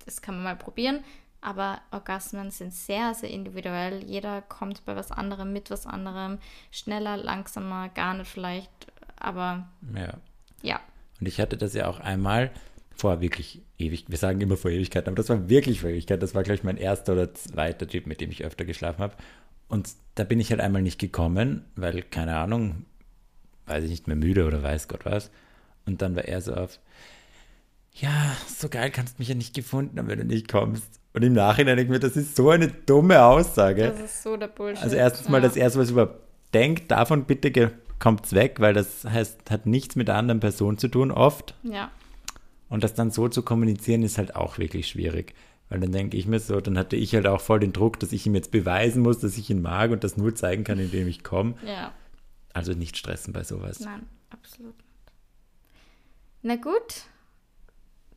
das 0.06 0.22
kann 0.22 0.36
man 0.36 0.44
mal 0.44 0.56
probieren. 0.56 1.04
Aber 1.42 1.82
Orgasmen 1.92 2.52
sind 2.52 2.74
sehr, 2.74 3.14
sehr 3.14 3.30
individuell. 3.30 4.04
Jeder 4.04 4.42
kommt 4.44 4.86
bei 4.86 4.96
was 4.96 5.12
anderem, 5.12 5.52
mit 5.52 5.72
was 5.72 5.86
anderem. 5.86 6.38
Schneller, 6.72 7.18
langsamer, 7.18 7.90
gar 7.90 8.14
nicht 8.14 8.30
vielleicht. 8.30 8.70
Aber 9.18 9.68
ja. 9.96 10.14
ja, 10.62 10.80
Und 11.20 11.28
ich 11.28 11.40
hatte 11.42 11.58
das 11.58 11.74
ja 11.74 11.88
auch 11.88 12.00
einmal 12.00 12.52
vor 12.96 13.22
wirklich 13.22 13.62
ewig, 13.78 14.06
wir 14.08 14.18
sagen 14.18 14.42
immer 14.42 14.58
vor 14.58 14.72
Ewigkeiten, 14.72 15.10
aber 15.10 15.16
das 15.16 15.30
war 15.30 15.50
wirklich 15.50 15.82
vor 15.82 15.90
Ewigkeit. 15.90 16.22
Das 16.22 16.36
war, 16.36 16.44
glaube 16.44 16.56
ich, 16.56 16.64
mein 16.64 16.78
erster 16.78 17.14
oder 17.14 17.34
zweiter 17.34 17.88
Typ, 17.88 18.08
mit 18.08 18.22
dem 18.22 18.32
ich 18.32 18.44
öfter 18.44 18.66
geschlafen 18.66 19.00
habe. 19.00 19.16
Und 19.68 19.90
da 20.16 20.24
bin 20.24 20.40
ich 20.40 20.52
halt 20.52 20.62
einmal 20.62 20.82
nicht 20.82 21.00
gekommen, 21.00 21.66
weil, 21.76 22.04
keine 22.04 22.38
Ahnung, 22.38 22.86
weiß 23.66 23.84
ich 23.84 23.90
nicht 23.90 24.08
mehr 24.08 24.16
müde 24.16 24.46
oder 24.46 24.62
weiß 24.62 24.88
Gott 24.88 25.06
was. 25.06 25.32
Und 25.86 26.02
dann 26.02 26.16
war 26.16 26.26
er 26.26 26.42
so 26.42 26.54
auf, 26.54 26.80
ja, 27.94 28.36
so 28.48 28.70
geil 28.70 28.92
kannst 28.92 29.20
mich 29.20 29.28
ja 29.30 29.36
nicht 29.36 29.54
gefunden 29.54 29.98
haben, 30.00 30.08
wenn 30.08 30.20
du 30.20 30.26
nicht 30.26 30.48
kommst. 30.48 31.00
Und 31.14 31.24
im 31.24 31.34
Nachhinein 31.34 31.78
denke 31.78 31.94
ich 31.94 32.02
mir, 32.02 32.08
das 32.08 32.18
ist 32.18 32.36
so 32.36 32.50
eine 32.50 32.68
dumme 32.68 33.24
Aussage. 33.24 33.88
das 33.88 34.00
ist 34.00 34.24
so 34.24 34.36
der 34.36 34.48
Bullshit. 34.48 34.84
Also 34.84 34.96
erstens 34.96 35.30
mal, 35.30 35.42
ja. 35.42 35.48
dass 35.48 35.56
er 35.56 35.70
sowas 35.70 35.92
überhaupt 35.92 36.20
denkt, 36.54 36.90
davon 36.92 37.26
bitte 37.26 37.72
kommt's 38.00 38.34
weg, 38.34 38.60
weil 38.60 38.74
das 38.74 39.06
heißt, 39.06 39.50
hat 39.50 39.66
nichts 39.66 39.96
mit 39.96 40.08
der 40.08 40.16
anderen 40.16 40.40
Person 40.40 40.78
zu 40.78 40.88
tun, 40.88 41.12
oft. 41.12 41.56
Ja, 41.64 41.92
Und 42.74 42.84
das 42.84 42.96
dann 42.96 43.12
so 43.12 43.28
zu 43.30 43.44
kommunizieren, 43.44 44.02
ist 44.02 44.18
halt 44.18 44.36
auch 44.36 44.58
wirklich 44.58 44.88
schwierig. 44.88 45.36
Weil 45.70 45.80
dann 45.80 45.92
denke 45.92 46.18
ich 46.18 46.26
mir 46.26 46.40
so, 46.40 46.60
dann 46.60 46.76
hatte 46.76 46.96
ich 46.96 47.14
halt 47.14 47.28
auch 47.28 47.40
voll 47.40 47.60
den 47.60 47.72
Druck, 47.72 48.00
dass 48.00 48.12
ich 48.12 48.26
ihm 48.26 48.34
jetzt 48.34 48.50
beweisen 48.50 49.04
muss, 49.04 49.20
dass 49.20 49.38
ich 49.38 49.48
ihn 49.52 49.62
mag 49.62 49.92
und 49.92 50.04
das 50.04 50.18
nur 50.18 50.34
zeigen 50.34 50.64
kann, 50.64 50.80
indem 50.80 51.08
ich 51.08 51.24
komme. 51.24 51.54
ja. 51.64 51.94
Also 52.52 52.74
nicht 52.74 52.98
stressen 52.98 53.32
bei 53.32 53.44
sowas. 53.44 53.80
Nein, 53.80 54.08
absolut 54.32 54.76
nicht. 54.76 54.90
Na 56.42 56.56
gut, 56.56 57.04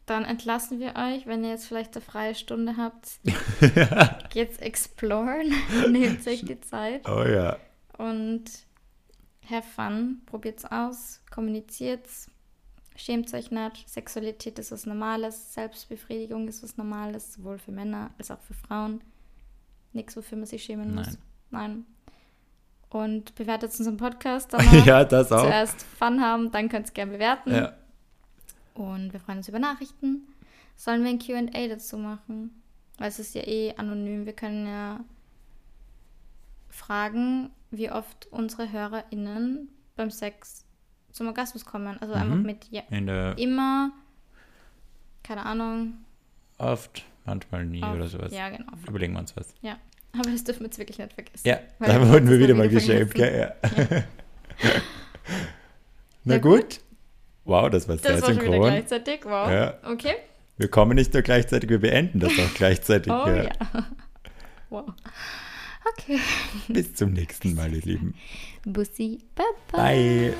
dann 0.06 0.24
entlassen 0.24 0.80
wir 0.80 0.94
euch, 0.96 1.26
wenn 1.26 1.44
ihr 1.44 1.50
jetzt 1.50 1.66
vielleicht 1.66 1.94
eine 1.94 2.04
freie 2.04 2.34
Stunde 2.34 2.78
habt. 2.78 3.20
Geht's 4.32 4.56
exploren, 4.56 5.52
nehmt 5.90 6.26
euch 6.26 6.44
die 6.46 6.60
Zeit 6.62 7.06
Oh 7.06 7.24
ja. 7.24 7.58
und 7.98 8.44
have 9.50 9.68
fun, 9.68 10.22
probiert's 10.24 10.64
aus, 10.64 11.20
kommuniziert's, 11.30 12.30
schämt 12.96 13.32
euch 13.34 13.50
nicht. 13.50 13.88
Sexualität 13.88 14.58
ist 14.58 14.72
was 14.72 14.86
Normales, 14.86 15.54
Selbstbefriedigung 15.54 16.48
ist 16.48 16.62
was 16.62 16.76
Normales, 16.76 17.34
sowohl 17.34 17.58
für 17.58 17.72
Männer 17.72 18.10
als 18.18 18.30
auch 18.30 18.40
für 18.40 18.54
Frauen. 18.54 19.00
Nichts, 19.92 20.16
wofür 20.16 20.38
man 20.38 20.46
sich 20.46 20.64
schämen 20.64 20.94
muss. 20.94 21.06
Nein. 21.06 21.16
Nein. 21.50 21.86
Und 22.90 23.34
bewertet 23.34 23.72
unseren 23.78 23.96
Podcast 23.96 24.52
danach. 24.52 24.86
ja, 24.86 25.04
das 25.04 25.32
auch. 25.32 25.42
zuerst 25.42 25.82
Fun 25.82 26.20
haben, 26.20 26.50
dann 26.50 26.68
könnt 26.68 26.86
ihr 26.86 26.88
es 26.88 26.94
gerne 26.94 27.12
bewerten. 27.12 27.54
Ja. 27.54 27.74
Und 28.74 29.12
wir 29.12 29.20
freuen 29.20 29.38
uns 29.38 29.48
über 29.48 29.58
Nachrichten. 29.58 30.28
Sollen 30.76 31.02
wir 31.02 31.10
ein 31.10 31.18
QA 31.18 31.68
dazu 31.68 31.96
machen? 31.96 32.62
Weil 32.98 33.08
es 33.08 33.18
ist 33.18 33.34
ja 33.34 33.42
eh 33.46 33.74
anonym. 33.76 34.26
Wir 34.26 34.34
können 34.34 34.66
ja 34.66 35.00
fragen, 36.68 37.50
wie 37.70 37.90
oft 37.90 38.26
unsere 38.30 38.70
HörerInnen 38.70 39.68
beim 39.96 40.10
Sex 40.10 40.65
zum 41.16 41.26
Orgasmus 41.28 41.64
kommen. 41.64 41.96
Also 42.00 42.14
einfach 42.14 42.36
mit 42.36 42.66
ja, 42.70 42.82
immer, 42.90 43.90
keine 45.22 45.44
Ahnung. 45.46 45.94
oft, 46.58 47.04
manchmal 47.24 47.64
nie 47.66 47.82
auf- 47.82 47.94
oder 47.94 48.06
sowas. 48.08 48.32
Ja, 48.32 48.48
genau. 48.50 48.70
Überlegen 48.86 49.14
wir 49.14 49.20
uns 49.20 49.36
was. 49.36 49.54
Ja. 49.62 49.78
Aber 50.12 50.30
das 50.30 50.44
dürfen 50.44 50.60
wir 50.60 50.66
jetzt 50.66 50.78
wirklich 50.78 50.98
nicht 50.98 51.12
vergessen. 51.12 51.46
Ja, 51.46 51.58
da 51.80 52.08
wurden 52.08 52.28
wir 52.28 52.38
das 52.38 52.46
wieder 52.48 52.54
mal 52.54 52.68
geschämt, 52.68 53.14
gell? 53.14 53.54
Ja. 53.62 53.70
Na 56.24 56.34
Ja, 56.34 56.40
gut. 56.40 56.80
Wow, 57.44 57.70
das 57.70 57.88
war 57.88 57.96
sehr 57.98 58.12
Das 58.12 58.22
war 58.22 58.28
schon 58.30 58.36
wieder 58.42 58.52
synchron. 58.52 58.70
gleichzeitig. 58.70 59.24
Wow. 59.24 59.50
Ja. 59.50 59.74
Okay. 59.84 60.14
Wir 60.56 60.68
kommen 60.68 60.94
nicht 60.96 61.12
nur 61.12 61.22
gleichzeitig, 61.22 61.68
wir 61.68 61.80
beenden 61.80 62.18
das 62.20 62.32
auch 62.32 62.54
gleichzeitig. 62.54 63.12
Oh 63.12 63.26
ja. 63.26 63.44
ja. 63.44 63.50
Wow. 64.68 64.92
Okay. 65.92 66.18
Bis 66.66 66.94
zum 66.96 67.12
nächsten 67.12 67.54
Mal, 67.54 67.72
ihr 67.72 67.82
Lieben. 67.82 68.14
Bussi. 68.64 69.20
Bye. 69.36 69.44
Bye. 69.70 70.34